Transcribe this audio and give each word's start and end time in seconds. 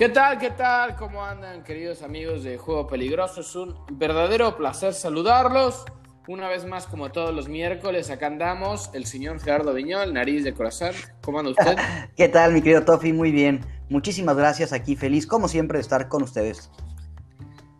¿Qué 0.00 0.08
tal? 0.08 0.38
¿Qué 0.38 0.48
tal? 0.48 0.96
¿Cómo 0.96 1.22
andan, 1.22 1.62
queridos 1.62 2.00
amigos 2.00 2.42
de 2.42 2.56
Juego 2.56 2.86
Peligroso? 2.86 3.42
Es 3.42 3.54
un 3.54 3.74
verdadero 3.92 4.56
placer 4.56 4.94
saludarlos. 4.94 5.84
Una 6.26 6.48
vez 6.48 6.64
más, 6.64 6.86
como 6.86 7.12
todos 7.12 7.34
los 7.34 7.50
miércoles, 7.50 8.08
acá 8.08 8.28
andamos 8.28 8.88
el 8.94 9.04
señor 9.04 9.38
Gerardo 9.40 9.74
Viñol, 9.74 10.14
nariz 10.14 10.42
de 10.42 10.54
corazón. 10.54 10.92
¿Cómo 11.20 11.40
anda 11.40 11.50
usted? 11.50 11.76
¿Qué 12.16 12.30
tal, 12.30 12.54
mi 12.54 12.62
querido 12.62 12.82
Tofi? 12.82 13.12
Muy 13.12 13.30
bien. 13.30 13.60
Muchísimas 13.90 14.38
gracias 14.38 14.72
aquí, 14.72 14.96
feliz 14.96 15.26
como 15.26 15.48
siempre 15.48 15.76
de 15.76 15.82
estar 15.82 16.08
con 16.08 16.22
ustedes. 16.22 16.70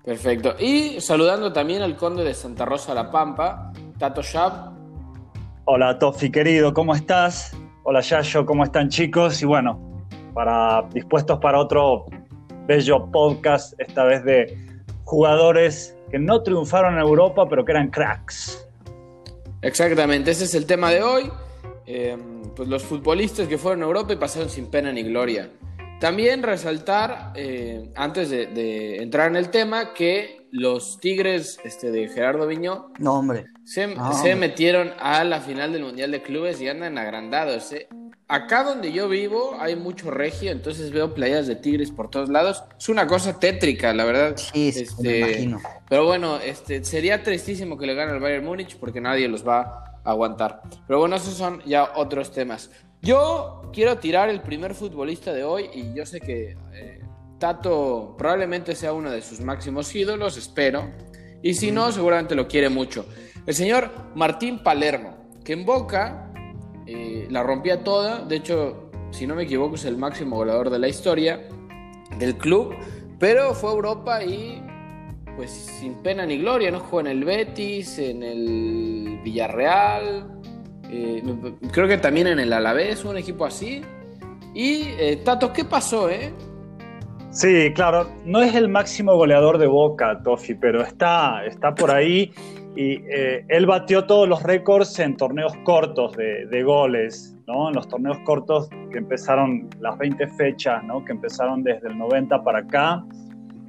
Perfecto. 0.04 0.56
Y 0.58 1.00
saludando 1.00 1.54
también 1.54 1.80
al 1.80 1.96
conde 1.96 2.22
de 2.22 2.34
Santa 2.34 2.66
Rosa 2.66 2.92
La 2.92 3.10
Pampa, 3.10 3.72
Tato 3.98 4.20
Shab. 4.20 4.74
Hola, 5.64 5.98
Tofi, 5.98 6.30
querido, 6.30 6.74
¿cómo 6.74 6.94
estás? 6.94 7.56
Hola, 7.82 8.02
Yayo, 8.02 8.44
¿cómo 8.44 8.64
están, 8.64 8.90
chicos? 8.90 9.40
Y 9.40 9.46
bueno, 9.46 9.89
para, 10.32 10.82
dispuestos 10.92 11.38
para 11.38 11.58
otro 11.58 12.06
bello 12.66 13.10
podcast, 13.10 13.74
esta 13.80 14.04
vez 14.04 14.24
de 14.24 14.56
jugadores 15.04 15.96
que 16.10 16.18
no 16.18 16.42
triunfaron 16.42 16.94
en 16.94 17.00
Europa, 17.00 17.48
pero 17.48 17.64
que 17.64 17.72
eran 17.72 17.90
cracks. 17.90 18.66
Exactamente, 19.62 20.30
ese 20.30 20.44
es 20.44 20.54
el 20.54 20.66
tema 20.66 20.90
de 20.90 21.02
hoy. 21.02 21.30
Eh, 21.86 22.16
pues 22.54 22.68
los 22.68 22.82
futbolistas 22.82 23.48
que 23.48 23.58
fueron 23.58 23.82
a 23.82 23.86
Europa 23.86 24.12
y 24.12 24.16
pasaron 24.16 24.48
sin 24.48 24.66
pena 24.66 24.92
ni 24.92 25.02
gloria. 25.02 25.50
También 26.00 26.42
resaltar, 26.42 27.32
eh, 27.36 27.90
antes 27.94 28.30
de, 28.30 28.96
entrar 29.02 29.28
en 29.28 29.36
el 29.36 29.50
tema, 29.50 29.92
que 29.94 30.48
los 30.50 30.98
Tigres 30.98 31.60
este, 31.62 31.92
de 31.92 32.08
Gerardo 32.08 32.46
Viñó 32.46 32.90
no, 32.98 33.14
hombre. 33.14 33.44
Se, 33.64 33.94
se 34.20 34.34
metieron 34.34 34.92
a 34.98 35.22
la 35.22 35.40
final 35.40 35.72
del 35.72 35.84
Mundial 35.84 36.10
de 36.10 36.22
Clubes 36.22 36.60
y 36.60 36.68
andan 36.68 36.98
agrandados. 36.98 37.70
¿eh? 37.72 37.86
acá 38.30 38.62
donde 38.62 38.92
yo 38.92 39.08
vivo 39.08 39.56
hay 39.58 39.74
mucho 39.76 40.10
regio, 40.10 40.52
entonces 40.52 40.92
veo 40.92 41.12
playas 41.14 41.46
de 41.48 41.56
tigres 41.56 41.90
por 41.90 42.08
todos 42.10 42.28
lados. 42.28 42.62
Es 42.78 42.88
una 42.88 43.06
cosa 43.06 43.38
tétrica, 43.38 43.92
la 43.92 44.04
verdad. 44.04 44.36
Sí, 44.36 44.68
este, 44.68 45.02
me 45.02 45.18
imagino. 45.18 45.60
Pero 45.88 46.06
bueno, 46.06 46.38
este, 46.38 46.84
sería 46.84 47.22
tristísimo 47.22 47.76
que 47.76 47.86
le 47.86 47.94
gane 47.94 48.12
al 48.12 48.20
Bayern 48.20 48.44
Múnich 48.44 48.76
porque 48.78 49.00
nadie 49.00 49.28
los 49.28 49.46
va 49.46 49.60
a 50.04 50.10
aguantar. 50.10 50.62
Pero 50.86 51.00
bueno, 51.00 51.16
esos 51.16 51.34
son 51.34 51.60
ya 51.66 51.92
otros 51.96 52.32
temas. 52.32 52.70
Yo 53.02 53.70
quiero 53.72 53.98
tirar 53.98 54.28
el 54.28 54.42
primer 54.42 54.74
futbolista 54.74 55.32
de 55.32 55.42
hoy 55.42 55.70
y 55.72 55.94
yo 55.94 56.04
sé 56.04 56.20
que 56.20 56.56
eh, 56.74 57.00
Tato 57.38 58.14
probablemente 58.18 58.74
sea 58.74 58.92
uno 58.92 59.10
de 59.10 59.22
sus 59.22 59.40
máximos 59.40 59.94
ídolos, 59.94 60.36
espero. 60.36 60.90
Y 61.42 61.54
si 61.54 61.70
no, 61.70 61.90
seguramente 61.92 62.34
lo 62.34 62.46
quiere 62.46 62.68
mucho. 62.68 63.06
El 63.46 63.54
señor 63.54 63.90
Martín 64.14 64.62
Palermo, 64.62 65.16
que 65.42 65.54
en 65.54 65.64
Boca 65.64 66.30
eh, 66.86 67.26
la 67.30 67.42
rompía 67.42 67.82
toda. 67.82 68.20
De 68.20 68.36
hecho, 68.36 68.90
si 69.10 69.26
no 69.26 69.34
me 69.34 69.44
equivoco, 69.44 69.76
es 69.76 69.86
el 69.86 69.96
máximo 69.96 70.36
goleador 70.36 70.68
de 70.68 70.78
la 70.78 70.88
historia 70.88 71.48
del 72.18 72.36
club. 72.36 72.74
Pero 73.18 73.54
fue 73.54 73.70
a 73.70 73.72
Europa 73.72 74.22
y, 74.22 74.62
pues, 75.36 75.50
sin 75.50 75.94
pena 76.02 76.26
ni 76.26 76.36
gloria, 76.36 76.70
¿no? 76.70 76.80
Jugó 76.80 77.00
en 77.00 77.06
el 77.06 77.24
Betis, 77.24 77.98
en 77.98 78.22
el 78.22 79.20
Villarreal. 79.24 80.39
Eh, 80.92 81.22
creo 81.72 81.88
que 81.88 81.98
también 81.98 82.26
en 82.26 82.38
el 82.38 82.52
Alavés, 82.52 83.04
un 83.04 83.16
equipo 83.16 83.44
así. 83.44 83.82
Y, 84.54 84.82
eh, 84.98 85.20
Tato, 85.24 85.52
¿qué 85.52 85.64
pasó, 85.64 86.10
eh? 86.10 86.32
Sí, 87.30 87.72
claro, 87.74 88.10
no 88.24 88.42
es 88.42 88.56
el 88.56 88.68
máximo 88.68 89.14
goleador 89.14 89.58
de 89.58 89.68
Boca, 89.68 90.20
Tofi, 90.24 90.54
pero 90.54 90.82
está, 90.82 91.44
está 91.46 91.72
por 91.72 91.92
ahí 91.92 92.32
y 92.76 93.02
eh, 93.08 93.44
él 93.48 93.66
batió 93.66 94.04
todos 94.06 94.28
los 94.28 94.42
récords 94.42 94.98
en 94.98 95.16
torneos 95.16 95.52
cortos 95.64 96.16
de, 96.16 96.62
goles, 96.62 97.36
¿no? 97.46 97.68
En 97.68 97.74
los 97.74 97.88
torneos 97.88 98.18
cortos 98.24 98.68
que 98.90 98.98
empezaron 98.98 99.68
las 99.80 99.98
20 99.98 100.26
fechas, 100.28 100.82
¿no? 100.84 101.04
Que 101.04 101.12
empezaron 101.12 101.62
desde 101.62 101.88
el 101.88 101.98
90 101.98 102.42
para 102.42 102.60
acá. 102.60 103.04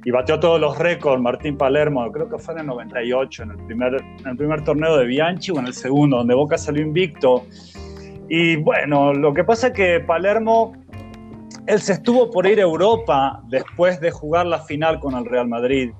Y 0.04 0.10
batió 0.10 0.40
todos 0.40 0.60
los 0.60 0.78
récords 0.78 1.22
Martín 1.22 1.56
Palermo, 1.56 2.10
creo 2.10 2.28
que 2.28 2.38
fue 2.38 2.54
en 2.54 2.60
el 2.60 2.66
98, 2.66 3.44
en 3.44 3.50
el 3.52 3.56
primer, 3.58 3.94
en 3.94 4.26
el 4.26 4.36
primer 4.36 4.64
torneo 4.64 4.96
de 4.96 5.06
Bianchi 5.06 5.52
o 5.52 5.58
en 5.58 5.66
el 5.66 5.74
segundo, 5.74 6.18
donde 6.18 6.34
Boca 6.34 6.58
salió 6.58 6.82
invicto. 6.82 7.44
Y 8.28 8.56
bueno, 8.56 9.12
lo 9.12 9.32
que 9.32 9.44
pasa 9.44 9.68
es 9.68 9.72
que 9.74 10.00
Palermo, 10.00 10.72
él 11.66 11.80
se 11.80 11.92
estuvo 11.92 12.30
por 12.30 12.46
ir 12.46 12.58
a 12.58 12.62
Europa 12.62 13.42
después 13.48 14.00
de 14.00 14.10
jugar 14.10 14.46
la 14.46 14.60
final 14.60 14.98
con 14.98 15.14
el 15.14 15.24
Real 15.24 15.48
Madrid 15.48 15.92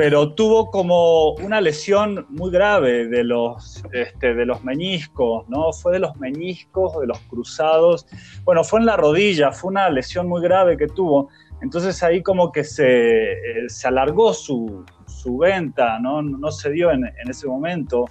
pero 0.00 0.32
tuvo 0.32 0.70
como 0.70 1.32
una 1.34 1.60
lesión 1.60 2.24
muy 2.30 2.50
grave 2.50 3.06
de 3.06 3.22
los, 3.22 3.84
este, 3.92 4.32
de 4.32 4.46
los 4.46 4.64
meniscos, 4.64 5.46
¿no? 5.50 5.74
Fue 5.74 5.92
de 5.92 5.98
los 5.98 6.16
meniscos, 6.16 6.98
de 7.02 7.06
los 7.06 7.18
cruzados. 7.28 8.06
Bueno, 8.44 8.64
fue 8.64 8.80
en 8.80 8.86
la 8.86 8.96
rodilla, 8.96 9.52
fue 9.52 9.68
una 9.68 9.90
lesión 9.90 10.26
muy 10.26 10.40
grave 10.40 10.78
que 10.78 10.86
tuvo. 10.86 11.28
Entonces 11.62 12.02
ahí 12.02 12.22
como 12.22 12.52
que 12.52 12.64
se, 12.64 13.32
eh, 13.32 13.68
se 13.68 13.88
alargó 13.88 14.32
su, 14.32 14.84
su, 15.06 15.38
venta, 15.38 15.98
¿no? 15.98 16.22
No 16.22 16.50
se 16.50 16.70
dio 16.70 16.90
en, 16.90 17.04
en, 17.04 17.30
ese 17.30 17.46
momento. 17.46 18.06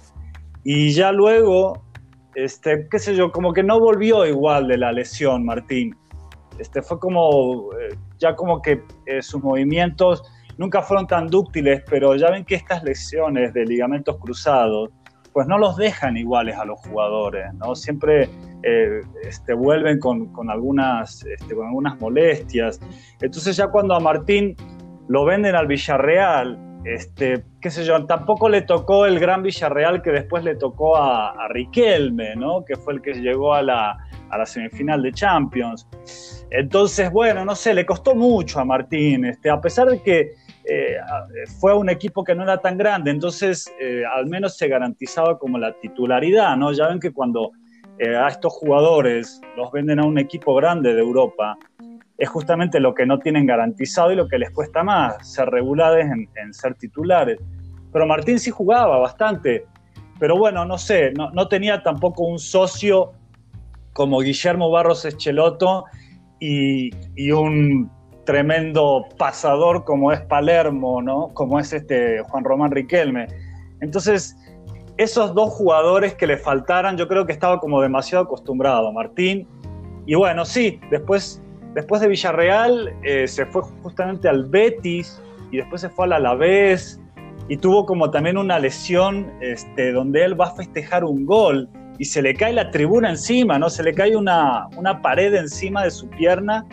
Y 0.62 0.92
ya 0.92 1.10
luego, 1.10 1.82
este, 2.34 2.86
qué 2.88 2.98
sé 2.98 3.16
yo, 3.16 3.32
como 3.32 3.52
que 3.52 3.62
no 3.62 3.80
volvió 3.80 4.24
igual 4.26 4.68
de 4.68 4.78
la 4.78 4.92
lesión, 4.92 5.44
Martín. 5.44 5.96
Este, 6.58 6.82
fue 6.82 6.98
como, 7.00 7.70
eh, 7.80 7.96
ya 8.18 8.36
como 8.36 8.60
que 8.60 8.82
eh, 9.06 9.22
sus 9.22 9.42
movimientos 9.42 10.22
nunca 10.58 10.82
fueron 10.82 11.06
tan 11.06 11.26
dúctiles, 11.26 11.82
pero 11.88 12.14
ya 12.16 12.30
ven 12.30 12.44
que 12.44 12.54
estas 12.54 12.84
lesiones 12.84 13.54
de 13.54 13.64
ligamentos 13.64 14.18
cruzados, 14.18 14.90
pues 15.32 15.46
no 15.46 15.58
los 15.58 15.76
dejan 15.76 16.16
iguales 16.16 16.56
a 16.56 16.64
los 16.64 16.80
jugadores, 16.80 17.52
¿no? 17.54 17.74
Siempre 17.74 18.28
eh, 18.62 19.00
este, 19.22 19.54
vuelven 19.54 19.98
con, 19.98 20.50
algunas, 20.50 21.24
este, 21.24 21.54
con 21.54 21.66
algunas 21.66 22.00
molestias. 22.00 22.80
Entonces 23.20 23.56
ya 23.56 23.68
cuando 23.68 23.94
a 23.94 24.00
Martín 24.00 24.56
lo 25.08 25.24
venden 25.24 25.54
al 25.54 25.66
Villarreal, 25.66 26.58
este, 26.84 27.44
qué 27.60 27.70
sé 27.70 27.84
yo, 27.84 28.06
tampoco 28.06 28.48
le 28.48 28.62
tocó 28.62 29.06
el 29.06 29.20
gran 29.20 29.42
Villarreal 29.42 30.02
que 30.02 30.10
después 30.10 30.44
le 30.44 30.56
tocó 30.56 30.96
a, 30.96 31.48
Riquelme, 31.48 32.36
¿no? 32.36 32.64
Que 32.64 32.76
fue 32.76 32.94
el 32.94 33.02
que 33.02 33.14
llegó 33.14 33.54
a 33.54 33.62
la, 33.62 33.98
a 34.30 34.38
la 34.38 34.46
semifinal 34.46 35.02
de 35.02 35.12
Champions. 35.12 35.88
Entonces, 36.50 37.10
bueno, 37.10 37.44
no 37.44 37.54
sé, 37.54 37.74
le 37.74 37.86
costó 37.86 38.14
mucho 38.14 38.60
a 38.60 38.64
Martín, 38.64 39.24
este, 39.24 39.50
a 39.50 39.60
pesar 39.60 39.88
de 39.88 40.02
que 40.02 40.34
eh, 40.72 41.00
fue 41.58 41.76
un 41.76 41.90
equipo 41.90 42.22
que 42.22 42.32
no 42.32 42.44
era 42.44 42.58
tan 42.58 42.78
grande, 42.78 43.10
entonces 43.10 43.74
eh, 43.80 44.04
al 44.04 44.26
menos 44.26 44.56
se 44.56 44.68
garantizaba 44.68 45.36
como 45.36 45.58
la 45.58 45.72
titularidad, 45.80 46.56
¿no? 46.56 46.72
Ya 46.72 46.86
ven 46.86 47.00
que 47.00 47.10
cuando 47.10 47.50
eh, 47.98 48.14
a 48.14 48.28
estos 48.28 48.52
jugadores 48.52 49.40
los 49.56 49.72
venden 49.72 49.98
a 49.98 50.04
un 50.04 50.16
equipo 50.16 50.54
grande 50.54 50.94
de 50.94 51.00
Europa, 51.00 51.58
es 52.16 52.28
justamente 52.28 52.78
lo 52.78 52.94
que 52.94 53.04
no 53.04 53.18
tienen 53.18 53.46
garantizado 53.46 54.12
y 54.12 54.14
lo 54.14 54.28
que 54.28 54.38
les 54.38 54.52
cuesta 54.52 54.84
más, 54.84 55.34
ser 55.34 55.48
regulares 55.48 56.06
en, 56.08 56.54
ser 56.54 56.76
titulares. 56.76 57.40
Pero 57.92 58.06
Martín 58.06 58.38
sí 58.38 58.52
jugaba 58.52 58.98
bastante, 58.98 59.66
pero 60.20 60.38
bueno, 60.38 60.64
no 60.64 60.78
sé, 60.78 61.12
no, 61.14 61.48
tenía 61.48 61.82
tampoco 61.82 62.22
un 62.22 62.38
socio 62.38 63.10
como 63.92 64.20
Guillermo 64.20 64.70
Barros 64.70 65.04
Escheloto 65.04 65.86
y, 66.38 66.90
y 67.16 67.32
un 67.32 67.90
tremendo 68.24 69.06
pasador 69.16 69.84
como 69.84 70.12
es 70.12 70.20
Palermo, 70.20 71.02
¿no? 71.02 71.28
Como 71.34 71.58
es 71.58 71.72
este 71.72 72.22
Juan 72.22 72.44
Román 72.44 72.70
Riquelme. 72.70 73.26
Entonces, 73.80 74.36
esos 74.96 75.34
dos 75.34 75.50
jugadores 75.50 76.14
que 76.14 76.26
le 76.26 76.36
faltaran, 76.36 76.96
yo 76.98 77.08
creo 77.08 77.24
que 77.26 77.32
estaba 77.32 77.58
como 77.58 77.80
demasiado 77.80 78.24
acostumbrado, 78.24 78.92
Martín. 78.92 79.48
Y 80.06 80.14
bueno, 80.14 80.44
sí, 80.44 80.80
después, 80.90 81.42
después 81.74 82.00
de 82.02 82.08
Villarreal 82.08 82.92
eh, 83.02 83.26
se 83.26 83.46
fue 83.46 83.62
justamente 83.82 84.28
al 84.28 84.44
Betis 84.44 85.20
y 85.50 85.58
después 85.58 85.80
se 85.80 85.88
fue 85.88 86.04
al 86.06 86.12
Alavés 86.12 87.00
y 87.48 87.56
tuvo 87.56 87.86
como 87.86 88.10
también 88.10 88.36
una 88.36 88.58
lesión 88.58 89.32
este, 89.40 89.92
donde 89.92 90.24
él 90.24 90.40
va 90.40 90.46
a 90.46 90.54
festejar 90.54 91.04
un 91.04 91.26
gol 91.26 91.68
y 91.98 92.04
se 92.04 92.22
le 92.22 92.34
cae 92.34 92.52
la 92.52 92.70
tribuna 92.70 93.10
encima, 93.10 93.58
¿no? 93.58 93.68
Se 93.68 93.82
le 93.82 93.92
cae 93.92 94.16
una, 94.16 94.68
una 94.76 95.02
pared 95.02 95.34
encima 95.34 95.84
de 95.84 95.90
su 95.90 96.08
pierna 96.08 96.66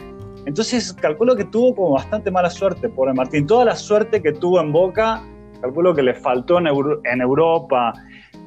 entonces 0.48 0.94
calculo 0.94 1.36
que 1.36 1.44
tuvo 1.44 1.76
como 1.76 1.92
bastante 1.92 2.32
mala 2.32 2.50
suerte, 2.50 2.88
pobre 2.88 3.14
Martín. 3.14 3.46
Toda 3.46 3.66
la 3.66 3.76
suerte 3.76 4.22
que 4.22 4.32
tuvo 4.32 4.62
en 4.62 4.72
Boca, 4.72 5.22
calculo 5.60 5.94
que 5.94 6.02
le 6.02 6.14
faltó 6.14 6.58
en, 6.58 7.22
Europa. 7.22 7.94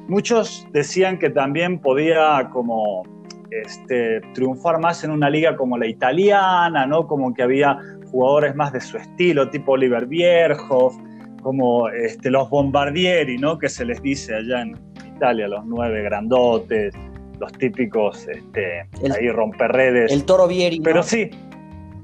Muchos 0.07 0.67
decían 0.73 1.19
que 1.19 1.29
también 1.29 1.77
podía 1.77 2.49
como 2.51 3.03
este, 3.51 4.19
triunfar 4.33 4.79
más 4.79 5.03
en 5.03 5.11
una 5.11 5.29
liga 5.29 5.55
como 5.55 5.77
la 5.77 5.85
italiana, 5.85 6.87
¿no? 6.87 7.05
Como 7.05 7.35
que 7.35 7.43
había 7.43 7.77
jugadores 8.09 8.55
más 8.55 8.73
de 8.73 8.81
su 8.81 8.97
estilo, 8.97 9.51
tipo 9.51 9.73
Oliver 9.73 10.07
Bierhoff, 10.07 10.95
como 11.43 11.87
este, 11.89 12.31
los 12.31 12.49
bombardieri, 12.49 13.37
¿no? 13.37 13.59
Que 13.59 13.69
se 13.69 13.85
les 13.85 14.01
dice 14.01 14.33
allá 14.37 14.63
en 14.63 14.75
Italia, 15.15 15.47
los 15.47 15.63
nueve 15.67 16.01
grandotes, 16.01 16.95
los 17.39 17.51
típicos 17.53 18.27
este, 18.27 18.87
ahí 19.15 19.29
romperredes. 19.29 20.11
El 20.11 20.25
toro 20.25 20.47
Vieri. 20.47 20.79
Pero 20.79 21.03
sí, 21.03 21.29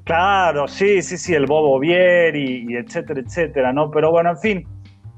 Claro, 0.07 0.69
sí, 0.69 1.01
sí, 1.01 1.17
sí, 1.17 1.33
el 1.33 1.45
Bobo 1.45 1.77
Vieri 1.79 2.65
y 2.69 2.77
etcétera, 2.77 3.19
etcétera, 3.19 3.73
¿no? 3.73 3.91
Pero 3.91 4.09
bueno, 4.09 4.29
en 4.29 4.37
fin, 4.37 4.67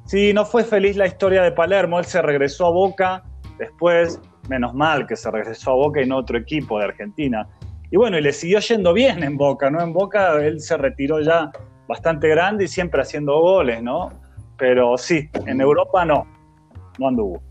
sí, 0.05 0.33
no 0.33 0.45
fue 0.45 0.63
feliz 0.63 0.97
la 0.97 1.05
historia 1.05 1.43
de 1.43 1.51
Palermo, 1.51 1.99
él 1.99 2.05
se 2.05 2.23
regresó 2.23 2.65
a 2.65 2.71
Boca, 2.71 3.23
después, 3.59 4.19
menos 4.49 4.73
mal 4.73 5.05
que 5.05 5.15
se 5.15 5.29
regresó 5.29 5.71
a 5.71 5.75
Boca 5.75 6.01
y 6.01 6.07
no 6.07 6.17
otro 6.17 6.39
equipo 6.39 6.79
de 6.79 6.85
Argentina. 6.85 7.47
y 7.91 7.97
bueno, 7.97 8.17
y 8.17 8.21
le 8.21 8.33
siguió 8.33 8.59
yendo 8.61 8.91
bien 8.91 9.23
en 9.23 9.37
Boca, 9.37 9.69
¿no? 9.69 9.79
En 9.79 9.93
Boca 9.93 10.33
él 10.43 10.59
se 10.59 10.75
retiró 10.75 11.21
ya 11.21 11.51
bastante 11.87 12.27
grande 12.27 12.63
y 12.63 12.67
siempre 12.67 13.03
haciendo 13.03 13.39
goles, 13.39 13.83
¿no? 13.83 14.09
Pero 14.57 14.97
sí, 14.97 15.29
en 15.45 15.61
Europa 15.61 16.03
no, 16.03 16.25
no 16.97 17.07
anduvo 17.07 17.48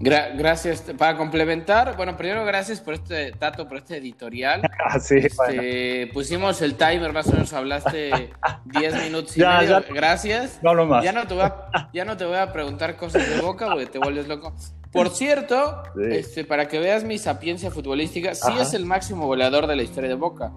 gracias. 0.00 0.82
Para 0.98 1.16
complementar, 1.16 1.96
bueno, 1.96 2.16
primero 2.16 2.44
gracias 2.44 2.80
por 2.80 2.94
este 2.94 3.32
dato, 3.38 3.68
por 3.68 3.78
este 3.78 3.98
editorial. 3.98 4.62
Ah, 4.92 4.98
sí, 4.98 5.16
este, 5.18 6.10
Pusimos 6.12 6.60
el 6.62 6.74
timer, 6.74 7.12
más 7.12 7.28
o 7.28 7.32
menos 7.32 7.52
hablaste 7.52 8.30
10 8.64 9.04
minutos 9.04 9.36
y 9.36 9.40
medio. 9.40 9.84
gracias. 9.94 10.58
No 10.62 10.74
lo 10.74 10.86
más. 10.86 11.04
Ya 11.04 11.12
no, 11.12 11.26
te 11.26 11.34
voy 11.34 11.44
a, 11.44 11.90
ya 11.92 12.04
no 12.04 12.16
te 12.16 12.24
voy 12.24 12.38
a 12.38 12.52
preguntar 12.52 12.96
cosas 12.96 13.28
de 13.28 13.40
boca 13.40 13.68
porque 13.70 13.86
te 13.86 13.98
vuelves 13.98 14.26
loco. 14.26 14.54
Por 14.90 15.10
cierto, 15.10 15.82
este, 16.10 16.44
para 16.44 16.66
que 16.66 16.80
veas 16.80 17.04
mi 17.04 17.18
sapiencia 17.18 17.70
futbolística, 17.70 18.34
sí 18.34 18.52
es 18.58 18.74
el 18.74 18.84
máximo 18.84 19.26
goleador 19.26 19.68
de 19.68 19.76
la 19.76 19.82
historia 19.82 20.08
de 20.08 20.16
Boca. 20.16 20.50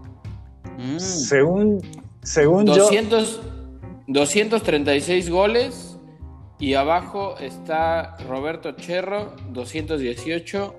Mm. 0.78 0.98
Según, 0.98 1.82
según 2.24 2.66
200, 2.66 3.42
236 4.08 5.30
goles 5.30 5.93
y 6.64 6.76
abajo 6.76 7.36
está 7.42 8.16
Roberto 8.30 8.72
Cherro, 8.72 9.34
218, 9.50 10.76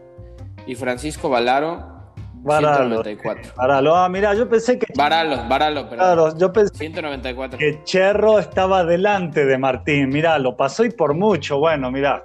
y 0.67 0.77
Francisco 0.77 1.29
Valaro, 1.29 2.15
194. 2.43 3.53
Varalo, 3.55 3.95
ah, 3.95 4.09
mira, 4.09 4.33
yo 4.33 4.49
pensé 4.49 4.79
que. 4.79 4.87
Varalo, 4.97 5.47
Varalo, 5.47 5.83
perdón. 5.83 5.99
Claro, 5.99 6.39
yo 6.39 6.51
pensé 6.55 6.75
194. 6.75 7.59
que 7.59 7.85
Cherro 7.85 8.39
estaba 8.39 8.83
delante 8.83 9.45
de 9.45 9.59
Martín. 9.59 10.09
Mira, 10.09 10.39
lo 10.39 10.57
pasó 10.57 10.87
y 10.87 10.91
por 10.91 11.13
mucho. 11.13 11.59
Bueno, 11.59 11.91
mira. 11.91 12.25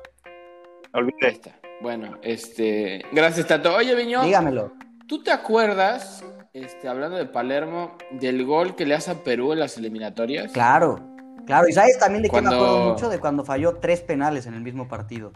Olvidé. 0.94 1.42
Bueno, 1.82 2.18
este. 2.22 3.04
Gracias, 3.12 3.46
Tato. 3.46 3.76
Oye, 3.76 3.94
Viñón. 3.94 4.24
Dígamelo. 4.24 4.72
¿Tú 5.06 5.22
te 5.22 5.32
acuerdas, 5.32 6.24
este, 6.54 6.88
hablando 6.88 7.18
de 7.18 7.26
Palermo, 7.26 7.98
del 8.12 8.46
gol 8.46 8.78
que 8.78 8.86
le 8.86 8.96
hace 8.96 9.12
a 9.12 9.16
Perú 9.16 9.52
en 9.52 9.60
las 9.60 9.78
eliminatorias? 9.78 10.54
Claro. 10.54 11.09
Claro, 11.50 11.68
y 11.68 11.74
sabes 11.74 11.98
también 11.98 12.22
de 12.22 12.30
qué 12.30 12.44
me 12.44 12.54
acuerdo 12.54 12.92
mucho 12.92 13.10
de 13.10 13.20
cuando 13.20 13.44
falló 13.44 13.78
tres 13.78 14.02
penales 14.02 14.46
en 14.46 14.54
el 14.54 14.62
mismo 14.62 14.88
partido. 14.88 15.32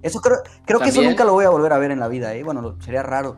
Eso 0.00 0.22
creo, 0.22 0.38
creo 0.64 0.80
que 0.80 0.88
eso 0.88 1.02
nunca 1.02 1.22
lo 1.22 1.34
voy 1.34 1.44
a 1.44 1.50
volver 1.50 1.74
a 1.74 1.78
ver 1.78 1.90
en 1.90 2.00
la 2.00 2.08
vida, 2.08 2.34
¿eh? 2.34 2.42
Bueno, 2.42 2.78
sería 2.80 3.02
raro. 3.02 3.36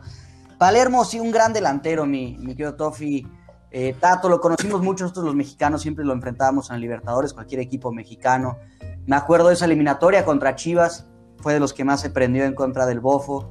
Palermo, 0.57 1.03
sí, 1.03 1.19
un 1.19 1.31
gran 1.31 1.51
delantero, 1.51 2.05
mi, 2.05 2.37
mi 2.39 2.55
querido 2.55 2.75
Tofi. 2.75 3.27
Eh, 3.71 3.93
Tato, 3.99 4.29
lo 4.29 4.39
conocimos 4.39 4.81
mucho 4.81 5.03
nosotros 5.03 5.25
los 5.25 5.35
mexicanos, 5.35 5.81
siempre 5.81 6.05
lo 6.05 6.13
enfrentábamos 6.13 6.71
en 6.71 6.79
Libertadores, 6.79 7.33
cualquier 7.33 7.59
equipo 7.59 7.91
mexicano. 7.91 8.57
Me 9.05 9.17
acuerdo 9.17 9.49
de 9.49 9.55
esa 9.55 9.65
eliminatoria 9.65 10.23
contra 10.23 10.55
Chivas, 10.55 11.05
fue 11.41 11.51
de 11.51 11.59
los 11.59 11.73
que 11.73 11.83
más 11.83 11.99
se 11.99 12.09
prendió 12.09 12.45
en 12.45 12.55
contra 12.55 12.85
del 12.85 13.01
Bofo. 13.01 13.49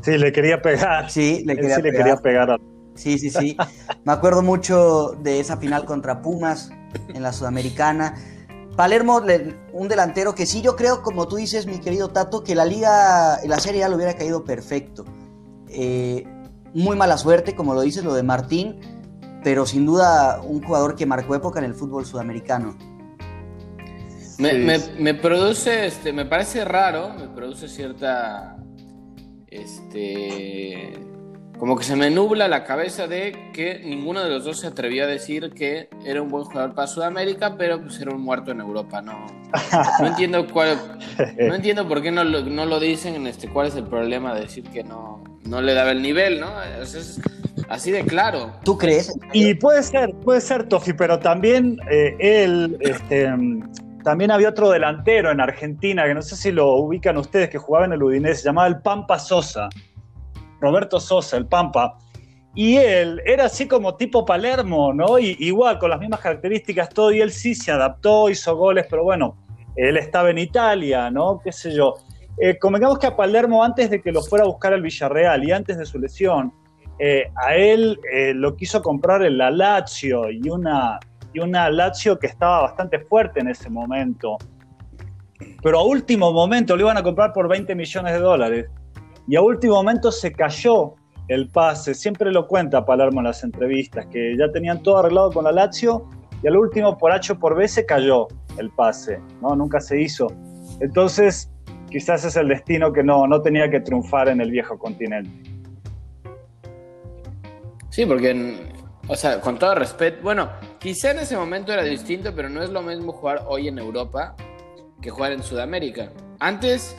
Sí, 0.00 0.18
le 0.18 0.32
quería 0.32 0.60
pegar. 0.60 1.08
Sí, 1.08 1.44
le 1.46 1.54
quería, 1.54 1.76
sí, 1.76 1.82
Le 1.82 1.92
quería 1.92 2.16
pegar. 2.16 2.58
Sí, 2.96 3.16
sí, 3.16 3.30
sí. 3.30 3.56
Me 4.04 4.12
acuerdo 4.12 4.42
mucho 4.42 5.12
de 5.22 5.38
esa 5.38 5.56
final 5.56 5.84
contra 5.84 6.20
Pumas, 6.20 6.72
en 7.08 7.22
la 7.22 7.32
Sudamericana. 7.32 8.14
Palermo, 8.76 9.20
un 9.72 9.88
delantero 9.88 10.34
que 10.34 10.46
sí, 10.46 10.62
yo 10.62 10.76
creo, 10.76 11.02
como 11.02 11.28
tú 11.28 11.36
dices, 11.36 11.66
mi 11.66 11.78
querido 11.78 12.08
Tato, 12.08 12.42
que 12.42 12.54
la 12.54 12.64
liga, 12.64 13.38
la 13.46 13.58
serie 13.58 13.80
ya 13.80 13.88
lo 13.88 13.96
hubiera 13.96 14.14
caído 14.14 14.44
perfecto. 14.44 15.04
Eh, 15.68 16.24
muy 16.72 16.96
mala 16.96 17.18
suerte, 17.18 17.54
como 17.54 17.74
lo 17.74 17.82
dices, 17.82 18.02
lo 18.02 18.14
de 18.14 18.22
Martín, 18.22 18.80
pero 19.44 19.66
sin 19.66 19.84
duda 19.84 20.40
un 20.42 20.62
jugador 20.62 20.96
que 20.96 21.04
marcó 21.04 21.34
época 21.34 21.58
en 21.58 21.66
el 21.66 21.74
fútbol 21.74 22.06
sudamericano. 22.06 22.76
Me, 24.38 25.14
produce, 25.14 25.86
este, 25.86 26.12
me 26.12 26.24
parece 26.24 26.64
raro, 26.64 27.10
me 27.10 27.28
produce 27.28 27.68
cierta, 27.68 28.56
este, 29.46 30.98
como 31.62 31.76
que 31.76 31.84
se 31.84 31.94
me 31.94 32.10
nubla 32.10 32.48
la 32.48 32.64
cabeza 32.64 33.06
de 33.06 33.50
que 33.52 33.78
ninguno 33.84 34.24
de 34.24 34.30
los 34.30 34.44
dos 34.44 34.58
se 34.58 34.66
atrevió 34.66 35.04
a 35.04 35.06
decir 35.06 35.52
que 35.52 35.88
era 36.04 36.20
un 36.20 36.28
buen 36.28 36.42
jugador 36.42 36.74
para 36.74 36.88
Sudamérica, 36.88 37.54
pero 37.56 37.80
pues 37.80 38.00
era 38.00 38.10
un 38.10 38.20
muerto 38.20 38.50
en 38.50 38.58
Europa. 38.58 39.00
No, 39.00 39.28
no 40.00 40.06
entiendo 40.08 40.44
cuál, 40.52 40.98
no 41.38 41.54
entiendo 41.54 41.86
por 41.86 42.02
qué 42.02 42.10
no 42.10 42.24
lo, 42.24 42.42
no 42.42 42.66
lo 42.66 42.80
dicen, 42.80 43.28
este, 43.28 43.48
cuál 43.48 43.68
es 43.68 43.76
el 43.76 43.84
problema 43.84 44.34
de 44.34 44.40
decir 44.40 44.64
que 44.70 44.82
no, 44.82 45.22
no 45.44 45.62
le 45.62 45.72
daba 45.72 45.92
el 45.92 46.02
nivel, 46.02 46.40
¿no? 46.40 46.50
Es, 46.80 47.20
así 47.68 47.92
de 47.92 48.04
claro. 48.06 48.54
¿Tú 48.64 48.76
crees? 48.76 49.14
Y 49.32 49.54
puede 49.54 49.84
ser, 49.84 50.12
puede 50.24 50.40
ser, 50.40 50.66
Tofi, 50.66 50.94
pero 50.94 51.20
también 51.20 51.78
eh, 51.88 52.16
él, 52.18 52.76
este, 52.80 53.30
también 54.02 54.32
había 54.32 54.48
otro 54.48 54.68
delantero 54.68 55.30
en 55.30 55.40
Argentina, 55.40 56.06
que 56.06 56.14
no 56.14 56.22
sé 56.22 56.34
si 56.34 56.50
lo 56.50 56.74
ubican 56.74 57.16
ustedes, 57.18 57.50
que 57.50 57.58
jugaba 57.58 57.84
en 57.84 57.92
el 57.92 58.02
Udinese, 58.02 58.42
se 58.42 58.44
llamaba 58.46 58.66
el 58.66 58.80
Pampa 58.80 59.20
Sosa. 59.20 59.68
Roberto 60.62 61.00
Sosa, 61.00 61.36
el 61.36 61.46
Pampa. 61.46 61.98
Y 62.54 62.76
él 62.76 63.20
era 63.26 63.46
así 63.46 63.66
como 63.66 63.96
tipo 63.96 64.24
Palermo, 64.24 64.94
¿no? 64.94 65.18
Y, 65.18 65.36
igual, 65.40 65.78
con 65.78 65.90
las 65.90 65.98
mismas 65.98 66.20
características, 66.20 66.88
todo. 66.90 67.10
Y 67.12 67.20
él 67.20 67.32
sí 67.32 67.54
se 67.54 67.72
adaptó, 67.72 68.30
hizo 68.30 68.56
goles, 68.56 68.86
pero 68.88 69.02
bueno, 69.04 69.36
él 69.74 69.96
estaba 69.96 70.30
en 70.30 70.38
Italia, 70.38 71.10
¿no? 71.10 71.40
¿Qué 71.42 71.50
sé 71.50 71.74
yo? 71.74 71.94
Eh, 72.38 72.58
convengamos 72.58 72.98
que 72.98 73.06
a 73.06 73.16
Palermo, 73.16 73.62
antes 73.64 73.90
de 73.90 74.00
que 74.00 74.12
lo 74.12 74.22
fuera 74.22 74.44
a 74.44 74.46
buscar 74.46 74.72
al 74.72 74.82
Villarreal 74.82 75.44
y 75.44 75.52
antes 75.52 75.76
de 75.76 75.84
su 75.84 75.98
lesión, 75.98 76.52
eh, 76.98 77.30
a 77.36 77.56
él 77.56 77.98
eh, 78.12 78.32
lo 78.34 78.54
quiso 78.54 78.80
comprar 78.80 79.22
el 79.22 79.38
la 79.38 79.50
Lazio 79.50 80.30
y 80.30 80.48
una, 80.48 81.00
y 81.32 81.40
una 81.40 81.68
Lazio 81.70 82.18
que 82.18 82.28
estaba 82.28 82.62
bastante 82.62 83.00
fuerte 83.00 83.40
en 83.40 83.48
ese 83.48 83.68
momento. 83.68 84.36
Pero 85.62 85.80
a 85.80 85.84
último 85.84 86.32
momento 86.32 86.76
lo 86.76 86.82
iban 86.82 86.96
a 86.96 87.02
comprar 87.02 87.32
por 87.32 87.48
20 87.48 87.74
millones 87.74 88.12
de 88.12 88.20
dólares 88.20 88.66
y 89.26 89.36
a 89.36 89.42
último 89.42 89.74
momento 89.74 90.10
se 90.10 90.32
cayó 90.32 90.94
el 91.28 91.48
pase. 91.48 91.94
Siempre 91.94 92.30
lo 92.30 92.46
cuenta 92.46 92.84
Palermo 92.84 93.20
en 93.20 93.26
las 93.26 93.44
entrevistas, 93.44 94.06
que 94.06 94.36
ya 94.36 94.50
tenían 94.50 94.82
todo 94.82 94.98
arreglado 94.98 95.30
con 95.30 95.44
la 95.44 95.52
Lazio 95.52 96.08
y 96.42 96.48
al 96.48 96.56
último 96.56 96.98
por 96.98 97.12
H 97.12 97.34
por 97.36 97.56
B 97.56 97.68
se 97.68 97.86
cayó 97.86 98.28
el 98.58 98.70
pase, 98.70 99.20
¿no? 99.40 99.54
Nunca 99.54 99.80
se 99.80 100.00
hizo. 100.00 100.26
Entonces, 100.80 101.50
quizás 101.88 102.24
es 102.24 102.36
el 102.36 102.48
destino 102.48 102.92
que 102.92 103.02
no, 103.02 103.26
no 103.26 103.40
tenía 103.40 103.70
que 103.70 103.80
triunfar 103.80 104.28
en 104.28 104.40
el 104.40 104.50
viejo 104.50 104.78
continente. 104.78 105.30
Sí, 107.90 108.06
porque, 108.06 108.72
o 109.06 109.14
sea, 109.14 109.40
con 109.40 109.58
todo 109.58 109.74
respeto, 109.74 110.18
bueno, 110.22 110.48
quizá 110.78 111.10
en 111.10 111.20
ese 111.20 111.36
momento 111.36 111.72
era 111.72 111.84
distinto, 111.84 112.34
pero 112.34 112.48
no 112.48 112.62
es 112.62 112.70
lo 112.70 112.82
mismo 112.82 113.12
jugar 113.12 113.44
hoy 113.46 113.68
en 113.68 113.78
Europa 113.78 114.34
que 115.00 115.10
jugar 115.10 115.32
en 115.32 115.42
Sudamérica. 115.42 116.10
Antes 116.38 116.96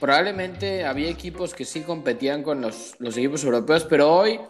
probablemente 0.00 0.84
había 0.84 1.10
equipos 1.10 1.54
que 1.54 1.64
sí 1.64 1.82
competían 1.82 2.42
con 2.42 2.62
los, 2.62 2.96
equipos 3.00 3.44
europeos, 3.44 3.86
pero 3.88 4.10
hoy, 4.10 4.40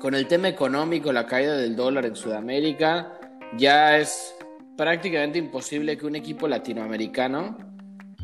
con 0.00 0.14
el 0.14 0.28
tema 0.28 0.48
económico, 0.48 1.10
la 1.12 1.26
caída 1.26 1.56
del 1.56 1.74
dólar 1.74 2.04
en 2.04 2.14
Sudamérica, 2.14 3.18
ya 3.56 3.96
es 3.96 4.34
prácticamente 4.76 5.38
imposible 5.38 5.96
que 5.96 6.06
un 6.06 6.16
equipo 6.16 6.46
latinoamericano 6.46 7.56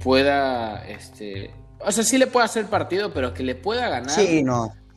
pueda, 0.03 0.87
este, 0.87 1.51
o 1.81 1.91
sea, 1.91 2.05
sí 2.05 2.19
le 2.19 2.27
pueda 2.27 2.45
hacer 2.45 2.67
partido, 2.67 3.13
pero 3.13 3.33
que 3.33 3.43
le 3.43 3.55
pueda 3.55 3.89
ganar 3.89 4.15